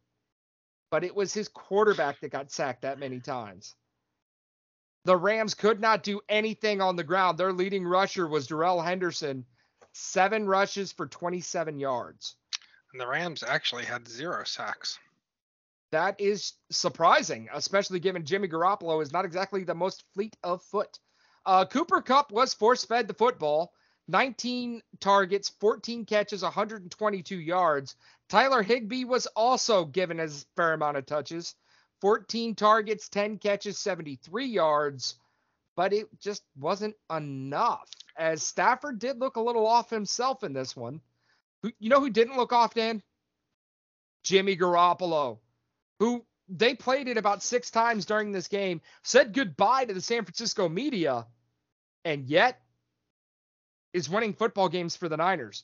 But 0.89 1.03
it 1.03 1.13
was 1.13 1.33
his 1.33 1.49
quarterback 1.49 2.21
that 2.21 2.31
got 2.31 2.51
sacked 2.51 2.83
that 2.83 2.97
many 2.97 3.19
times. 3.19 3.75
The 5.09 5.17
Rams 5.17 5.55
could 5.55 5.81
not 5.81 6.03
do 6.03 6.21
anything 6.29 6.81
on 6.81 6.95
the 6.95 7.03
ground. 7.03 7.39
Their 7.39 7.51
leading 7.51 7.83
rusher 7.83 8.27
was 8.27 8.45
Darrell 8.45 8.79
Henderson, 8.79 9.43
seven 9.91 10.45
rushes 10.45 10.91
for 10.91 11.07
27 11.07 11.79
yards. 11.79 12.35
And 12.91 13.01
the 13.01 13.07
Rams 13.07 13.41
actually 13.41 13.85
had 13.85 14.07
zero 14.07 14.43
sacks. 14.43 14.99
That 15.91 16.21
is 16.21 16.53
surprising, 16.69 17.49
especially 17.51 17.99
given 17.99 18.23
Jimmy 18.23 18.47
Garoppolo 18.47 19.01
is 19.01 19.11
not 19.11 19.25
exactly 19.25 19.63
the 19.63 19.73
most 19.73 20.03
fleet 20.13 20.37
of 20.43 20.61
foot. 20.61 20.99
Uh, 21.43 21.65
Cooper 21.65 22.03
Kupp 22.03 22.31
was 22.31 22.53
force 22.53 22.85
fed 22.85 23.07
the 23.07 23.15
football, 23.15 23.73
19 24.09 24.83
targets, 24.99 25.49
14 25.59 26.05
catches, 26.05 26.43
122 26.43 27.35
yards. 27.35 27.95
Tyler 28.27 28.61
Higbee 28.61 29.05
was 29.05 29.25
also 29.35 29.85
given 29.85 30.19
a 30.19 30.27
fair 30.55 30.73
amount 30.73 30.97
of 30.97 31.07
touches, 31.07 31.55
14 32.01 32.55
targets, 32.55 33.09
10 33.09 33.37
catches, 33.37 33.77
73 33.77 34.45
yards, 34.45 35.15
but 35.75 35.93
it 35.93 36.07
just 36.19 36.43
wasn't 36.57 36.95
enough. 37.15 37.89
As 38.17 38.43
Stafford 38.43 38.99
did 38.99 39.19
look 39.19 39.35
a 39.37 39.41
little 39.41 39.67
off 39.67 39.89
himself 39.89 40.43
in 40.43 40.53
this 40.53 40.75
one. 40.75 41.01
You 41.79 41.89
know 41.89 41.99
who 41.99 42.09
didn't 42.09 42.37
look 42.37 42.53
off, 42.53 42.73
Dan? 42.73 43.01
Jimmy 44.23 44.55
Garoppolo 44.55 45.39
who 45.99 46.25
they 46.47 46.73
played 46.73 47.07
it 47.07 47.17
about 47.17 47.43
six 47.43 47.69
times 47.69 48.05
during 48.05 48.31
this 48.31 48.47
game, 48.47 48.81
said 49.03 49.33
goodbye 49.33 49.85
to 49.85 49.93
the 49.93 50.01
San 50.01 50.23
Francisco 50.23 50.67
media, 50.67 51.27
and 52.05 52.25
yet 52.25 52.59
is 53.93 54.09
winning 54.09 54.33
football 54.33 54.69
games 54.69 54.95
for 54.95 55.09
the 55.09 55.17
Niners. 55.17 55.63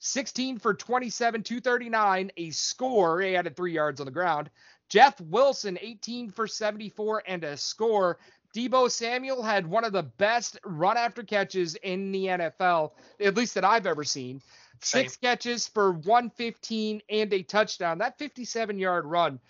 16 0.00 0.58
for 0.58 0.74
27, 0.74 1.42
239, 1.42 2.32
a 2.36 2.50
score. 2.50 3.20
He 3.22 3.36
added 3.36 3.56
three 3.56 3.72
yards 3.72 4.00
on 4.00 4.06
the 4.06 4.12
ground. 4.12 4.50
Jeff 4.88 5.20
Wilson, 5.20 5.78
18 5.80 6.30
for 6.30 6.46
74 6.46 7.22
and 7.26 7.44
a 7.44 7.56
score. 7.56 8.18
Deebo 8.56 8.90
Samuel 8.90 9.42
had 9.42 9.66
one 9.66 9.84
of 9.84 9.92
the 9.92 10.04
best 10.04 10.58
run 10.64 10.96
after 10.96 11.22
catches 11.22 11.74
in 11.76 12.12
the 12.12 12.26
NFL, 12.26 12.92
at 13.20 13.36
least 13.36 13.54
that 13.54 13.64
I've 13.64 13.86
ever 13.86 14.04
seen. 14.04 14.42
Six 14.82 15.16
catches 15.16 15.68
for 15.68 15.92
115 15.92 17.02
and 17.10 17.32
a 17.32 17.42
touchdown. 17.42 17.98
That 17.98 18.18
57 18.18 18.78
yard 18.78 19.06
run 19.06 19.40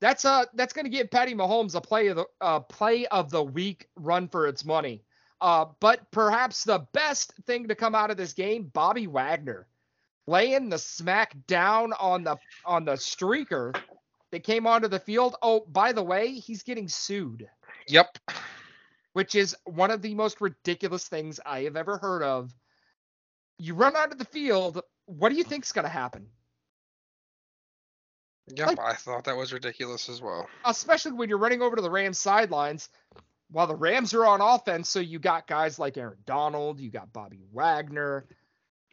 That's 0.00 0.24
uh 0.26 0.46
that's 0.54 0.74
going 0.74 0.86
to 0.86 0.90
give 0.90 1.10
Patty 1.10 1.34
Mahomes 1.34 1.74
a 1.76 1.80
play 1.82 2.08
of 2.08 2.16
the 2.16 2.26
uh, 2.40 2.60
play 2.60 3.06
of 3.06 3.30
the 3.30 3.42
week 3.44 3.88
run 3.96 4.28
for 4.28 4.46
its 4.48 4.64
money. 4.64 5.04
Uh, 5.42 5.66
but 5.80 6.08
perhaps 6.12 6.62
the 6.62 6.86
best 6.92 7.34
thing 7.46 7.66
to 7.66 7.74
come 7.74 7.96
out 7.96 8.12
of 8.12 8.16
this 8.16 8.32
game, 8.32 8.70
Bobby 8.72 9.08
Wagner 9.08 9.66
laying 10.28 10.68
the 10.68 10.78
smack 10.78 11.34
down 11.48 11.92
on 11.94 12.22
the 12.22 12.36
on 12.64 12.84
the 12.84 12.92
streaker 12.92 13.76
that 14.30 14.44
came 14.44 14.68
onto 14.68 14.86
the 14.86 15.00
field. 15.00 15.34
Oh, 15.42 15.64
by 15.66 15.92
the 15.92 16.02
way, 16.02 16.32
he's 16.34 16.62
getting 16.62 16.86
sued. 16.86 17.48
Yep. 17.88 18.18
Which 19.14 19.34
is 19.34 19.56
one 19.64 19.90
of 19.90 20.00
the 20.00 20.14
most 20.14 20.40
ridiculous 20.40 21.08
things 21.08 21.40
I 21.44 21.62
have 21.62 21.76
ever 21.76 21.98
heard 21.98 22.22
of. 22.22 22.54
You 23.58 23.74
run 23.74 23.96
onto 23.96 24.16
the 24.16 24.24
field, 24.24 24.80
what 25.06 25.30
do 25.30 25.34
you 25.34 25.44
think's 25.44 25.72
going 25.72 25.84
to 25.84 25.90
happen? 25.90 26.28
Yep, 28.54 28.66
like, 28.68 28.78
I 28.80 28.94
thought 28.94 29.24
that 29.24 29.36
was 29.36 29.52
ridiculous 29.52 30.08
as 30.08 30.22
well. 30.22 30.48
Especially 30.64 31.12
when 31.12 31.28
you're 31.28 31.38
running 31.38 31.62
over 31.62 31.76
to 31.76 31.82
the 31.82 31.90
Rams 31.90 32.18
sidelines 32.18 32.88
while 33.52 33.66
the 33.66 33.76
Rams 33.76 34.14
are 34.14 34.26
on 34.26 34.40
offense, 34.40 34.88
so 34.88 34.98
you 34.98 35.18
got 35.18 35.46
guys 35.46 35.78
like 35.78 35.96
Aaron 35.96 36.18
Donald, 36.26 36.80
you 36.80 36.90
got 36.90 37.12
Bobby 37.12 37.40
Wagner. 37.52 38.26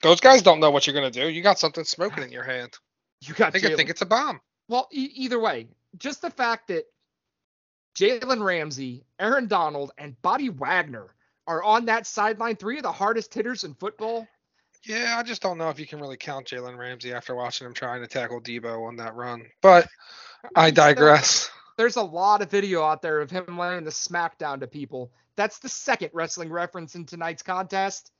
Those 0.01 0.20
guys 0.20 0.41
don't 0.41 0.60
know 0.60 0.70
what 0.72 0.86
you're 0.86 0.93
gonna 0.93 1.12
do. 1.12 1.28
You 1.28 1.41
got 1.41 1.60
something 1.60 1.84
smoking 1.84 2.24
in 2.24 2.32
your 2.32 2.43
hand. 2.43 2.78
You 3.22 3.34
got. 3.34 3.53
They 3.53 3.60
think 3.60 3.89
it's 3.89 4.01
a 4.01 4.05
bomb. 4.05 4.39
Well, 4.68 4.88
e- 4.91 5.12
either 5.16 5.39
way, 5.39 5.68
just 5.97 6.22
the 6.22 6.30
fact 6.30 6.68
that 6.68 6.86
Jalen 7.95 8.43
Ramsey, 8.43 9.03
Aaron 9.20 9.47
Donald, 9.47 9.91
and 9.97 10.20
Bobby 10.22 10.49
Wagner 10.49 11.16
are 11.47 11.64
on 11.64 11.86
that 11.86 12.05
sideline, 12.05 12.55
three 12.55 12.78
of 12.78 12.84
the 12.84 12.91
hardest 12.91 13.34
hitters 13.34 13.64
in 13.64 13.74
football. 13.74 14.28
Yeah, 14.86 15.16
I 15.18 15.24
just 15.24 15.41
don't 15.41 15.57
know 15.57 15.70
if 15.70 15.80
you 15.80 15.88
can 15.88 15.99
really 15.99 16.16
count 16.16 16.47
Jalen 16.47 16.78
Ramsey 16.78 17.12
after 17.12 17.36
watching 17.36 17.68
him 17.68 17.74
trying 17.74 18.01
to 18.01 18.07
tackle 18.07 18.39
Deebo 18.39 18.88
on 18.88 18.95
that 18.97 19.16
run. 19.16 19.45
But 19.62 19.88
I 20.55 20.68
uh, 20.68 20.72
digress. 20.72 21.49
There's 21.80 21.96
a 21.96 22.04
lot 22.04 22.42
of 22.42 22.52
video 22.52 22.84
out 22.84 23.02
there 23.02 23.22
of 23.22 23.32
him 23.32 23.58
laying 23.58 23.86
the 23.86 23.90
smackdown 23.90 24.60
to 24.60 24.68
people. 24.68 25.14
That's 25.38 25.60
the 25.60 25.70
second 25.70 26.10
wrestling 26.12 26.52
reference 26.52 26.96
in 26.96 27.06
tonight's 27.06 27.42
contest. 27.42 28.12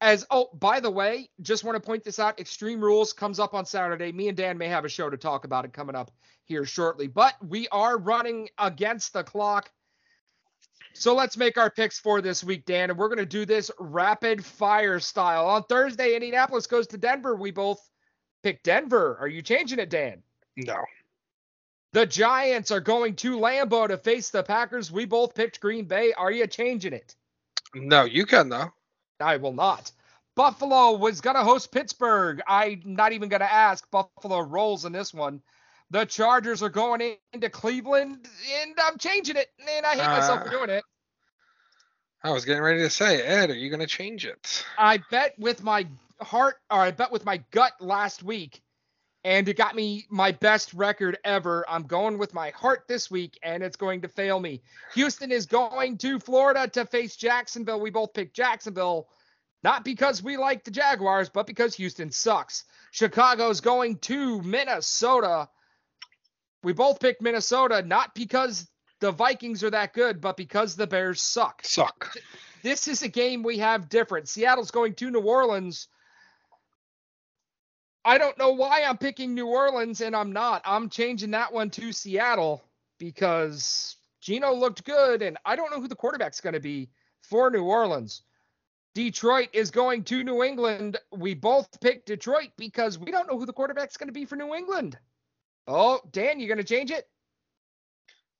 As 0.00 0.24
oh, 0.30 0.50
by 0.54 0.78
the 0.78 0.92
way, 0.92 1.28
just 1.40 1.64
want 1.64 1.74
to 1.74 1.84
point 1.84 2.04
this 2.04 2.20
out. 2.20 2.38
Extreme 2.38 2.80
Rules 2.80 3.12
comes 3.12 3.40
up 3.40 3.54
on 3.54 3.66
Saturday. 3.66 4.12
Me 4.12 4.28
and 4.28 4.36
Dan 4.36 4.56
may 4.56 4.68
have 4.68 4.84
a 4.84 4.88
show 4.88 5.10
to 5.10 5.16
talk 5.16 5.44
about 5.44 5.64
it 5.64 5.72
coming 5.72 5.96
up 5.96 6.12
here 6.44 6.64
shortly. 6.64 7.08
But 7.08 7.34
we 7.44 7.66
are 7.72 7.98
running 7.98 8.50
against 8.56 9.14
the 9.14 9.24
clock. 9.24 9.68
So 10.92 11.12
let's 11.12 11.36
make 11.36 11.58
our 11.58 11.70
picks 11.70 11.98
for 11.98 12.20
this 12.20 12.44
week, 12.44 12.66
Dan, 12.66 12.90
and 12.90 12.98
we're 13.00 13.08
going 13.08 13.18
to 13.18 13.26
do 13.26 13.44
this 13.44 13.68
rapid 13.80 14.44
fire 14.44 15.00
style. 15.00 15.48
On 15.48 15.64
Thursday, 15.64 16.14
Indianapolis 16.14 16.68
goes 16.68 16.86
to 16.86 16.98
Denver. 16.98 17.34
We 17.34 17.50
both 17.50 17.80
pick 18.44 18.62
Denver. 18.62 19.16
Are 19.18 19.26
you 19.26 19.42
changing 19.42 19.80
it, 19.80 19.90
Dan? 19.90 20.22
No. 20.56 20.84
The 21.92 22.06
Giants 22.06 22.70
are 22.70 22.80
going 22.80 23.16
to 23.16 23.38
Lambeau 23.38 23.88
to 23.88 23.96
face 23.96 24.30
the 24.30 24.42
Packers. 24.42 24.92
We 24.92 25.04
both 25.06 25.34
picked 25.34 25.60
Green 25.60 25.84
Bay. 25.84 26.12
Are 26.12 26.30
you 26.30 26.46
changing 26.46 26.92
it? 26.92 27.14
No, 27.74 28.04
you 28.04 28.26
can 28.26 28.48
though. 28.48 28.72
I 29.20 29.36
will 29.36 29.52
not. 29.52 29.92
Buffalo 30.34 30.92
was 30.96 31.22
going 31.22 31.36
to 31.36 31.42
host 31.42 31.72
Pittsburgh. 31.72 32.42
I'm 32.46 32.82
not 32.84 33.12
even 33.12 33.30
going 33.30 33.40
to 33.40 33.52
ask. 33.52 33.90
Buffalo 33.90 34.40
rolls 34.40 34.84
in 34.84 34.92
this 34.92 35.14
one. 35.14 35.40
The 35.90 36.04
Chargers 36.04 36.62
are 36.62 36.68
going 36.68 37.16
into 37.32 37.48
Cleveland, 37.48 38.28
and 38.60 38.74
I'm 38.78 38.98
changing 38.98 39.36
it, 39.36 39.48
and 39.60 39.86
I 39.86 39.94
hate 39.94 40.02
uh, 40.02 40.18
myself 40.18 40.42
for 40.42 40.50
doing 40.50 40.68
it. 40.68 40.84
I 42.22 42.32
was 42.32 42.44
getting 42.44 42.62
ready 42.62 42.80
to 42.80 42.90
say, 42.90 43.22
Ed, 43.22 43.50
are 43.50 43.54
you 43.54 43.70
going 43.70 43.80
to 43.80 43.86
change 43.86 44.26
it? 44.26 44.64
I 44.76 44.98
bet 45.10 45.38
with 45.38 45.62
my 45.62 45.86
heart, 46.20 46.56
or 46.70 46.80
I 46.80 46.90
bet 46.90 47.12
with 47.12 47.24
my 47.24 47.38
gut 47.52 47.72
last 47.80 48.22
week, 48.22 48.60
and 49.26 49.48
it 49.48 49.56
got 49.56 49.74
me 49.74 50.06
my 50.08 50.32
best 50.32 50.72
record 50.72 51.18
ever. 51.24 51.66
I'm 51.68 51.82
going 51.82 52.16
with 52.16 52.32
my 52.32 52.50
heart 52.50 52.84
this 52.88 53.10
week, 53.10 53.38
and 53.42 53.62
it's 53.62 53.76
going 53.76 54.00
to 54.02 54.08
fail 54.08 54.40
me. 54.40 54.62
Houston 54.94 55.32
is 55.32 55.44
going 55.44 55.98
to 55.98 56.18
Florida 56.18 56.68
to 56.68 56.86
face 56.86 57.16
Jacksonville. 57.16 57.80
We 57.80 57.90
both 57.90 58.14
picked 58.14 58.34
Jacksonville, 58.34 59.08
not 59.62 59.84
because 59.84 60.22
we 60.22 60.38
like 60.38 60.64
the 60.64 60.70
Jaguars, 60.70 61.28
but 61.28 61.46
because 61.46 61.74
Houston 61.74 62.10
sucks. 62.10 62.64
Chicago's 62.92 63.60
going 63.60 63.98
to 63.98 64.40
Minnesota 64.40 65.48
we 66.66 66.72
both 66.72 66.98
picked 66.98 67.22
Minnesota, 67.22 67.80
not 67.82 68.12
because 68.12 68.68
the 68.98 69.12
Vikings 69.12 69.62
are 69.62 69.70
that 69.70 69.92
good, 69.92 70.20
but 70.20 70.36
because 70.36 70.74
the 70.74 70.88
Bears 70.88 71.22
suck. 71.22 71.60
Suck. 71.64 72.12
This 72.64 72.88
is 72.88 73.02
a 73.02 73.08
game 73.08 73.44
we 73.44 73.58
have 73.58 73.88
different. 73.88 74.28
Seattle's 74.28 74.72
going 74.72 74.94
to 74.94 75.12
New 75.12 75.20
Orleans. 75.20 75.86
I 78.06 78.18
don't 78.18 78.38
know 78.38 78.52
why 78.52 78.82
I'm 78.82 78.96
picking 78.96 79.34
New 79.34 79.48
Orleans 79.48 80.00
and 80.00 80.14
I'm 80.14 80.32
not. 80.32 80.62
I'm 80.64 80.88
changing 80.88 81.32
that 81.32 81.52
one 81.52 81.70
to 81.70 81.92
Seattle 81.92 82.64
because 82.98 83.96
Geno 84.20 84.54
looked 84.54 84.84
good 84.84 85.22
and 85.22 85.36
I 85.44 85.56
don't 85.56 85.72
know 85.72 85.80
who 85.80 85.88
the 85.88 85.96
quarterback's 85.96 86.40
going 86.40 86.54
to 86.54 86.60
be 86.60 86.88
for 87.22 87.50
New 87.50 87.64
Orleans. 87.64 88.22
Detroit 88.94 89.48
is 89.52 89.72
going 89.72 90.04
to 90.04 90.22
New 90.22 90.44
England. 90.44 90.98
We 91.10 91.34
both 91.34 91.80
picked 91.80 92.06
Detroit 92.06 92.50
because 92.56 92.96
we 92.96 93.10
don't 93.10 93.28
know 93.28 93.38
who 93.38 93.44
the 93.44 93.52
quarterback's 93.52 93.96
going 93.96 94.08
to 94.08 94.12
be 94.12 94.24
for 94.24 94.36
New 94.36 94.54
England. 94.54 94.96
Oh, 95.66 96.00
Dan, 96.12 96.38
you 96.38 96.46
gonna 96.46 96.62
change 96.62 96.92
it? 96.92 97.08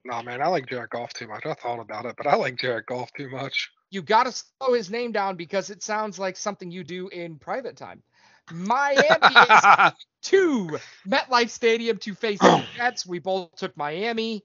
No, 0.05 0.23
man, 0.23 0.41
I 0.41 0.47
like 0.47 0.67
Jared 0.69 0.91
Goff 0.91 1.13
too 1.13 1.27
much. 1.27 1.45
I 1.45 1.55
thought 1.55 1.81
about 1.81 2.07
it, 2.07 2.15
but 2.17 2.29
I 2.29 2.37
like 2.37 2.57
Jared 2.57 2.87
Goff 2.87 3.13
too 3.15 3.29
much. 3.29 3.71
You 3.91 4.03
gotta 4.03 4.31
slow 4.31 4.75
his 4.75 4.91
name 4.91 5.11
down 5.11 5.35
because 5.35 5.71
it 5.71 5.83
sounds 5.83 6.21
like 6.21 6.37
something 6.37 6.71
you 6.71 6.85
do 6.85 7.09
in 7.09 7.39
private 7.39 7.77
time. 7.77 8.03
Miami 8.53 9.03
is 9.11 9.93
to 10.23 10.79
MetLife 11.07 11.51
Stadium 11.51 11.99
to 11.99 12.15
face 12.15 12.39
the 12.39 12.65
Jets. 12.77 13.07
We 13.07 13.19
both 13.19 13.55
took 13.57 13.77
Miami, 13.77 14.45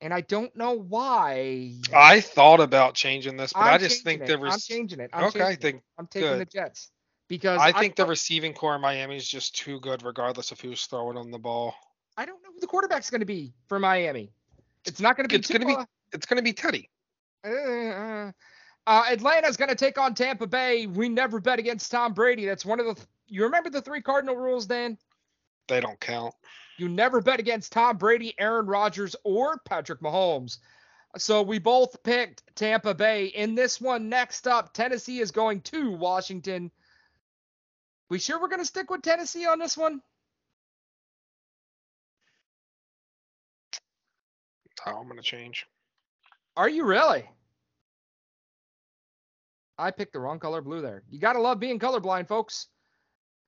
and 0.00 0.12
I 0.14 0.20
don't 0.20 0.54
know 0.56 0.72
why. 0.72 1.74
I 1.94 2.20
thought 2.20 2.60
about 2.60 2.94
changing 2.94 3.36
this, 3.36 3.52
but 3.52 3.60
I'm 3.60 3.74
i 3.74 3.78
just 3.78 4.04
think 4.04 4.22
it. 4.22 4.26
there 4.26 4.38
was. 4.38 4.54
I'm 4.54 4.60
changing 4.60 5.00
it. 5.00 5.10
I'm 5.12 5.24
okay, 5.24 5.40
changing 5.40 5.52
I 5.52 5.56
think 5.56 5.76
it. 5.76 5.82
I'm 5.98 6.06
taking 6.06 6.28
good. 6.28 6.40
the 6.40 6.44
Jets 6.46 6.90
because 7.28 7.60
I 7.60 7.72
think 7.72 7.98
I, 7.98 8.04
the 8.04 8.08
receiving 8.08 8.54
corps 8.54 8.74
in 8.74 8.80
Miami 8.80 9.16
is 9.16 9.28
just 9.28 9.56
too 9.56 9.80
good, 9.80 10.02
regardless 10.02 10.50
of 10.50 10.60
who's 10.60 10.86
throwing 10.86 11.16
on 11.16 11.30
the 11.30 11.38
ball. 11.38 11.74
I 12.16 12.24
don't 12.24 12.42
know 12.42 12.50
who 12.52 12.60
the 12.60 12.66
quarterback's 12.66 13.10
going 13.10 13.20
to 13.20 13.26
be 13.26 13.52
for 13.68 13.78
Miami. 13.78 14.32
It's 14.84 15.00
not 15.00 15.16
going 15.16 15.28
to 15.28 15.32
be. 15.32 15.38
It's 15.38 15.48
going 15.48 15.60
to 15.60 15.66
be. 15.66 15.76
It's 16.12 16.26
going 16.26 16.38
to 16.38 16.42
be 16.42 16.52
Teddy. 16.52 16.88
Uh, 17.46 17.50
uh, 17.50 18.32
Uh, 18.88 19.04
Atlanta's 19.10 19.58
going 19.58 19.68
to 19.68 19.74
take 19.74 19.98
on 19.98 20.14
Tampa 20.14 20.46
Bay. 20.46 20.86
We 20.86 21.10
never 21.10 21.40
bet 21.40 21.58
against 21.58 21.90
Tom 21.90 22.14
Brady. 22.14 22.46
That's 22.46 22.64
one 22.64 22.80
of 22.80 22.86
the. 22.86 23.06
You 23.26 23.44
remember 23.44 23.68
the 23.68 23.82
three 23.82 24.00
cardinal 24.00 24.34
rules, 24.34 24.64
Dan? 24.64 24.96
They 25.68 25.78
don't 25.78 26.00
count. 26.00 26.34
You 26.78 26.88
never 26.88 27.20
bet 27.20 27.38
against 27.38 27.70
Tom 27.70 27.98
Brady, 27.98 28.34
Aaron 28.38 28.64
Rodgers, 28.64 29.14
or 29.24 29.58
Patrick 29.66 30.00
Mahomes. 30.00 30.56
So 31.18 31.42
we 31.42 31.58
both 31.58 32.02
picked 32.02 32.42
Tampa 32.56 32.94
Bay. 32.94 33.26
In 33.26 33.54
this 33.54 33.78
one, 33.78 34.08
next 34.08 34.48
up, 34.48 34.72
Tennessee 34.72 35.18
is 35.18 35.32
going 35.32 35.60
to 35.62 35.90
Washington. 35.90 36.70
We 38.08 38.18
sure 38.18 38.40
we're 38.40 38.48
going 38.48 38.62
to 38.62 38.64
stick 38.64 38.88
with 38.88 39.02
Tennessee 39.02 39.44
on 39.44 39.58
this 39.58 39.76
one? 39.76 40.00
Oh, 44.86 44.92
I'm 44.92 45.08
going 45.08 45.18
to 45.18 45.22
change. 45.22 45.66
Are 46.56 46.70
you 46.70 46.86
really? 46.86 47.28
I 49.78 49.90
picked 49.90 50.12
the 50.12 50.20
wrong 50.20 50.38
color 50.38 50.60
blue 50.60 50.80
there. 50.80 51.02
You 51.08 51.18
got 51.18 51.34
to 51.34 51.40
love 51.40 51.60
being 51.60 51.78
colorblind, 51.78 52.28
folks. 52.28 52.66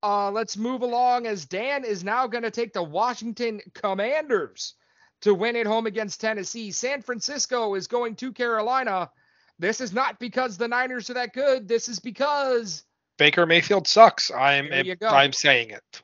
Uh, 0.03 0.31
let's 0.31 0.57
move 0.57 0.83
along 0.83 1.26
as 1.26 1.45
Dan 1.45 1.85
is 1.85 2.05
now 2.05 2.26
going 2.26 2.45
to 2.45 2.51
take 2.51 2.72
the 2.72 2.83
Washington 2.83 3.61
Commanders 3.74 4.74
to 5.22 5.35
win 5.35 5.57
at 5.57 5.66
home 5.66 5.87
against 5.87 6.20
Tennessee. 6.20 6.70
San 6.70 7.03
Francisco 7.03 7.74
is 7.74 7.87
going 7.87 8.16
to 8.16 8.33
Carolina. 8.33 9.11
This 9.59 9.81
is 9.81 9.93
not 9.93 10.18
because 10.18 10.57
the 10.57 10.68
Niners 10.68 11.11
are 11.11 11.14
that 11.14 11.35
good. 11.35 11.68
This 11.68 11.89
is 11.89 11.99
because 11.99 12.85
Baker 13.18 13.45
Mayfield 13.45 13.87
sucks. 13.87 14.31
I'm 14.31 14.70
I'm 15.03 15.33
saying 15.35 15.70
it. 15.70 16.03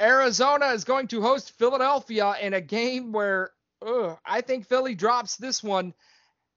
Arizona 0.00 0.66
is 0.68 0.82
going 0.82 1.06
to 1.08 1.22
host 1.22 1.56
Philadelphia 1.56 2.34
in 2.40 2.54
a 2.54 2.60
game 2.60 3.12
where 3.12 3.52
ugh, 3.86 4.18
I 4.26 4.40
think 4.40 4.66
Philly 4.66 4.96
drops 4.96 5.36
this 5.36 5.62
one 5.62 5.94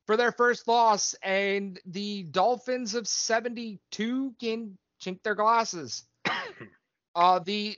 for 0.06 0.18
their 0.18 0.32
first 0.32 0.68
loss, 0.68 1.16
and 1.24 1.80
the 1.86 2.24
Dolphins 2.24 2.95
of 2.95 3.08
72 3.08 4.36
can 4.39 4.78
chink 5.01 5.24
their 5.24 5.36
glasses. 5.36 6.03
uh, 7.16 7.39
the 7.39 7.76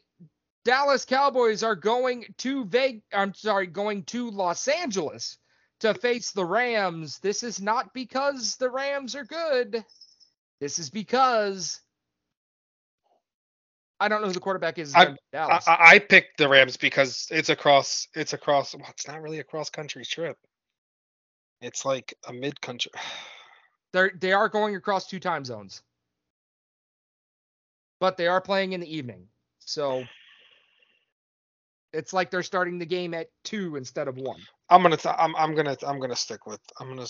Dallas 0.66 1.06
Cowboys 1.06 1.64
are 1.64 1.76
going 1.76 2.26
to 2.40 2.66
Vegas. 2.66 3.02
I'm 3.14 3.34
sorry, 3.34 3.68
going 3.68 4.04
to 4.06 4.30
Los 4.30 4.68
Angeles 4.68 5.38
to 5.80 5.94
face 5.94 6.32
the 6.32 6.46
Rams. 6.46 7.20
This 7.20 7.44
is 7.44 7.62
not 7.62 7.94
because 7.94 8.56
the 8.58 8.70
Rams 8.70 9.16
are 9.16 9.26
good. 9.26 9.84
This 10.60 10.80
is 10.80 10.90
because 10.90 11.80
I 14.00 14.08
don't 14.08 14.22
know 14.22 14.28
who 14.28 14.34
the 14.34 14.40
quarterback 14.40 14.78
is. 14.78 14.94
I, 14.94 15.16
I, 15.34 15.60
I, 15.68 16.00
picked 16.00 16.38
the 16.38 16.48
Rams 16.48 16.78
because 16.78 17.28
it's 17.32 17.50
across. 17.50 18.08
It's 18.14 18.34
across. 18.34 18.76
Well, 18.76 18.86
it's 18.90 19.08
not 19.08 19.22
really 19.22 19.40
a 19.40 19.44
cross 19.44 19.70
country 19.70 20.06
trip. 20.06 20.38
It's 21.62 21.86
like 21.86 22.14
a 22.28 22.34
mid 22.34 22.60
country. 22.62 22.92
They're 23.94 24.12
they 24.20 24.34
are 24.34 24.50
going 24.50 24.76
across 24.76 25.08
two 25.08 25.20
time 25.20 25.46
zones, 25.46 25.82
but 28.00 28.18
they 28.18 28.28
are 28.28 28.42
playing 28.42 28.74
in 28.74 28.82
the 28.82 28.96
evening. 28.96 29.28
So 29.60 30.04
It's 31.94 32.14
like 32.14 32.30
they're 32.30 32.44
starting 32.44 32.78
the 32.78 32.86
game 32.86 33.14
at 33.14 33.30
two 33.44 33.76
instead 33.76 34.08
of 34.08 34.18
one. 34.18 34.42
I'm 34.70 34.82
gonna 34.82 34.98
t- 34.98 35.10
I'm 35.10 35.36
I'm 35.36 35.56
gonna 35.56 35.78
I'm 35.86 36.00
gonna 36.00 36.16
stick 36.16 36.46
with 36.46 36.60
I'm 36.80 36.90
gonna 36.90 37.08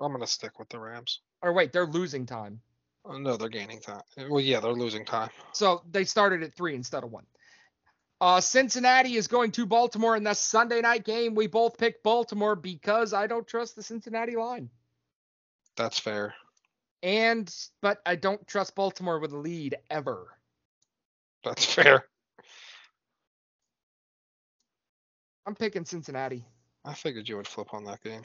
I'm 0.00 0.12
gonna 0.12 0.26
stick 0.26 0.58
with 0.58 0.68
the 0.68 0.78
Rams. 0.78 1.20
Or 1.42 1.52
wait, 1.52 1.72
they're 1.72 1.86
losing 1.86 2.26
time. 2.26 2.60
Oh, 3.04 3.18
no, 3.18 3.36
they're 3.36 3.48
gaining 3.48 3.80
time. 3.80 4.02
Well, 4.28 4.40
yeah, 4.40 4.60
they're 4.60 4.72
losing 4.72 5.04
time. 5.04 5.30
So 5.52 5.82
they 5.90 6.04
started 6.04 6.42
at 6.42 6.54
three 6.54 6.74
instead 6.74 7.04
of 7.04 7.12
one. 7.12 7.24
Uh, 8.20 8.40
Cincinnati 8.40 9.16
is 9.16 9.28
going 9.28 9.52
to 9.52 9.66
Baltimore 9.66 10.16
in 10.16 10.24
the 10.24 10.34
Sunday 10.34 10.80
night 10.80 11.04
game. 11.04 11.34
We 11.34 11.46
both 11.46 11.76
picked 11.76 12.02
Baltimore 12.02 12.56
because 12.56 13.12
I 13.12 13.26
don't 13.26 13.46
trust 13.46 13.76
the 13.76 13.82
Cincinnati 13.82 14.36
line. 14.36 14.70
That's 15.76 15.98
fair. 15.98 16.34
And 17.02 17.54
but 17.82 18.00
I 18.06 18.16
don't 18.16 18.46
trust 18.46 18.74
Baltimore 18.74 19.20
with 19.20 19.32
a 19.32 19.36
lead 19.36 19.76
ever. 19.90 20.28
That's 21.44 21.64
fair. 21.66 22.06
I'm 25.46 25.54
picking 25.54 25.84
Cincinnati. 25.84 26.44
I 26.84 26.94
figured 26.94 27.28
you 27.28 27.36
would 27.36 27.46
flip 27.46 27.74
on 27.74 27.84
that 27.84 28.02
game. 28.02 28.22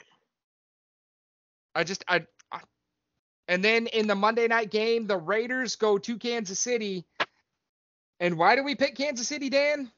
I 1.74 1.84
just 1.84 2.02
I, 2.08 2.24
I 2.50 2.60
and 3.46 3.62
then 3.62 3.86
in 3.88 4.06
the 4.06 4.14
Monday 4.14 4.48
night 4.48 4.70
game, 4.70 5.06
the 5.06 5.18
Raiders 5.18 5.76
go 5.76 5.98
to 5.98 6.18
Kansas 6.18 6.58
City. 6.58 7.04
And 8.22 8.38
why 8.38 8.54
do 8.54 8.62
we 8.62 8.76
pick 8.76 8.94
Kansas 8.94 9.26
City, 9.26 9.50
Dan? 9.50 9.90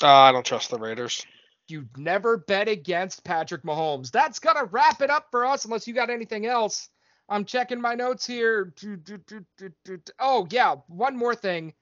Uh, 0.00 0.06
I 0.06 0.30
don't 0.30 0.46
trust 0.46 0.70
the 0.70 0.78
Raiders. 0.78 1.26
You 1.66 1.88
never 1.96 2.36
bet 2.36 2.68
against 2.68 3.24
Patrick 3.24 3.64
Mahomes. 3.64 4.12
That's 4.12 4.38
gonna 4.38 4.66
wrap 4.66 5.02
it 5.02 5.10
up 5.10 5.26
for 5.32 5.44
us, 5.44 5.64
unless 5.64 5.88
you 5.88 5.94
got 5.94 6.10
anything 6.10 6.46
else. 6.46 6.88
I'm 7.28 7.44
checking 7.44 7.80
my 7.80 7.96
notes 7.96 8.24
here. 8.24 8.72
Oh 10.20 10.46
yeah, 10.48 10.76
one 10.86 11.16
more 11.16 11.34
thing. 11.34 11.74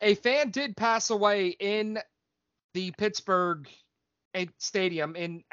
A 0.00 0.14
fan 0.14 0.48
did 0.48 0.78
pass 0.78 1.10
away 1.10 1.48
in 1.48 1.98
the 2.72 2.90
Pittsburgh 2.92 3.68
eh, 4.32 4.46
stadium 4.56 5.14
in 5.14 5.44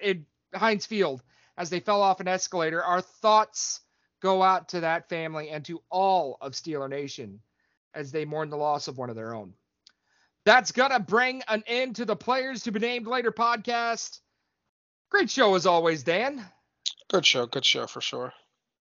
in 0.00 0.24
Heinz 0.54 0.86
Field 0.86 1.20
as 1.58 1.68
they 1.68 1.80
fell 1.80 2.00
off 2.00 2.20
an 2.20 2.28
escalator. 2.28 2.80
Our 2.80 3.00
thoughts 3.00 3.80
go 4.22 4.40
out 4.40 4.68
to 4.68 4.80
that 4.82 5.08
family 5.08 5.50
and 5.50 5.64
to 5.64 5.82
all 5.90 6.38
of 6.40 6.52
Steeler 6.52 6.88
Nation 6.88 7.40
as 7.94 8.12
they 8.12 8.24
mourn 8.24 8.50
the 8.50 8.56
loss 8.56 8.88
of 8.88 8.98
one 8.98 9.10
of 9.10 9.16
their 9.16 9.34
own. 9.34 9.54
That's 10.44 10.72
going 10.72 10.90
to 10.90 11.00
bring 11.00 11.42
an 11.48 11.62
end 11.66 11.96
to 11.96 12.04
the 12.04 12.16
Players 12.16 12.62
to 12.62 12.72
Be 12.72 12.80
Named 12.80 13.06
Later 13.06 13.30
podcast. 13.30 14.20
Great 15.10 15.30
show 15.30 15.54
as 15.54 15.66
always, 15.66 16.02
Dan. 16.02 16.44
Good 17.08 17.26
show. 17.26 17.46
Good 17.46 17.64
show 17.64 17.86
for 17.86 18.00
sure. 18.00 18.32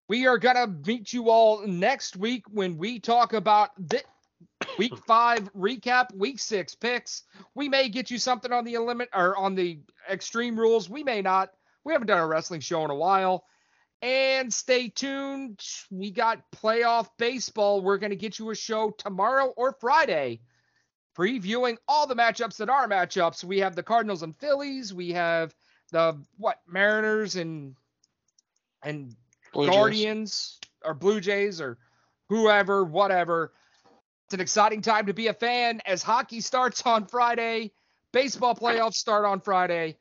We 0.07 0.25
are 0.25 0.37
going 0.37 0.55
to 0.55 0.67
meet 0.89 1.11
you 1.11 1.29
all 1.29 1.65
next 1.67 2.15
week 2.15 2.45
when 2.49 2.77
we 2.77 2.99
talk 2.99 3.33
about 3.33 3.71
the 3.77 4.01
week 4.77 4.93
five 5.05 5.51
recap, 5.53 6.13
week 6.15 6.39
six 6.39 6.75
picks. 6.75 7.23
We 7.55 7.69
may 7.69 7.89
get 7.89 8.09
you 8.09 8.17
something 8.17 8.51
on 8.51 8.63
the 8.63 8.77
limit 8.77 9.09
or 9.13 9.35
on 9.35 9.55
the 9.55 9.79
extreme 10.09 10.57
rules. 10.57 10.89
We 10.89 11.03
may 11.03 11.21
not. 11.21 11.51
We 11.83 11.93
haven't 11.93 12.07
done 12.07 12.19
a 12.19 12.27
wrestling 12.27 12.61
show 12.61 12.85
in 12.85 12.91
a 12.91 12.95
while. 12.95 13.45
And 14.01 14.53
stay 14.53 14.87
tuned. 14.87 15.61
We 15.91 16.11
got 16.11 16.51
playoff 16.51 17.09
baseball. 17.17 17.81
We're 17.81 17.97
going 17.97 18.11
to 18.11 18.15
get 18.15 18.39
you 18.39 18.49
a 18.49 18.55
show 18.55 18.91
tomorrow 18.91 19.53
or 19.57 19.73
Friday 19.73 20.39
previewing 21.19 21.77
all 21.87 22.07
the 22.07 22.15
matchups 22.15 22.57
that 22.57 22.69
are 22.69 22.87
matchups. 22.87 23.43
We 23.43 23.59
have 23.59 23.75
the 23.75 23.83
Cardinals 23.83 24.23
and 24.23 24.35
Phillies. 24.37 24.93
We 24.93 25.11
have 25.11 25.53
the 25.91 26.17
what 26.37 26.59
Mariners 26.65 27.35
and 27.35 27.75
and 28.83 29.15
Blue 29.53 29.67
Guardians 29.67 30.59
Jays. 30.61 30.69
or 30.85 30.93
Blue 30.93 31.19
Jays 31.19 31.59
or 31.59 31.77
whoever, 32.29 32.85
whatever. 32.85 33.51
It's 34.25 34.33
an 34.33 34.39
exciting 34.39 34.81
time 34.81 35.07
to 35.07 35.13
be 35.13 35.27
a 35.27 35.33
fan 35.33 35.81
as 35.85 36.03
hockey 36.03 36.39
starts 36.39 36.85
on 36.85 37.05
Friday. 37.05 37.73
Baseball 38.13 38.55
playoffs 38.55 38.93
start 38.93 39.25
on 39.25 39.41
Friday. 39.41 39.97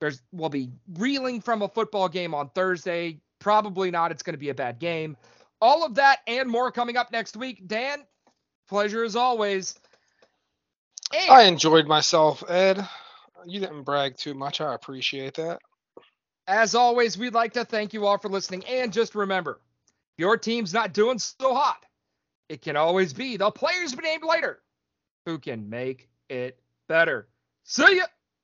There's 0.00 0.22
we'll 0.32 0.48
be 0.48 0.70
reeling 0.94 1.40
from 1.40 1.62
a 1.62 1.68
football 1.68 2.08
game 2.08 2.34
on 2.34 2.48
Thursday. 2.50 3.20
Probably 3.44 3.90
not. 3.90 4.10
It's 4.10 4.22
going 4.22 4.32
to 4.32 4.38
be 4.38 4.48
a 4.48 4.54
bad 4.54 4.78
game. 4.78 5.18
All 5.60 5.84
of 5.84 5.96
that 5.96 6.20
and 6.26 6.48
more 6.48 6.72
coming 6.72 6.96
up 6.96 7.12
next 7.12 7.36
week. 7.36 7.68
Dan, 7.68 7.98
pleasure 8.68 9.04
as 9.04 9.16
always. 9.16 9.78
And 11.14 11.30
I 11.30 11.42
enjoyed 11.42 11.86
myself, 11.86 12.42
Ed. 12.48 12.88
You 13.44 13.60
didn't 13.60 13.82
brag 13.82 14.16
too 14.16 14.32
much. 14.32 14.62
I 14.62 14.74
appreciate 14.74 15.34
that. 15.34 15.58
as 16.46 16.74
always, 16.74 17.18
we'd 17.18 17.34
like 17.34 17.52
to 17.52 17.66
thank 17.66 17.92
you 17.92 18.06
all 18.06 18.16
for 18.16 18.30
listening. 18.30 18.64
And 18.64 18.90
just 18.90 19.14
remember, 19.14 19.60
your 20.16 20.38
team's 20.38 20.72
not 20.72 20.94
doing 20.94 21.18
so 21.18 21.54
hot. 21.54 21.84
It 22.48 22.62
can 22.62 22.76
always 22.76 23.12
be 23.12 23.36
the 23.36 23.50
players 23.50 23.94
be 23.94 24.04
named 24.04 24.24
later 24.24 24.62
who 25.26 25.38
can 25.38 25.68
make 25.68 26.08
it 26.30 26.58
better. 26.88 27.28
See 27.64 27.98
ya. 27.98 28.04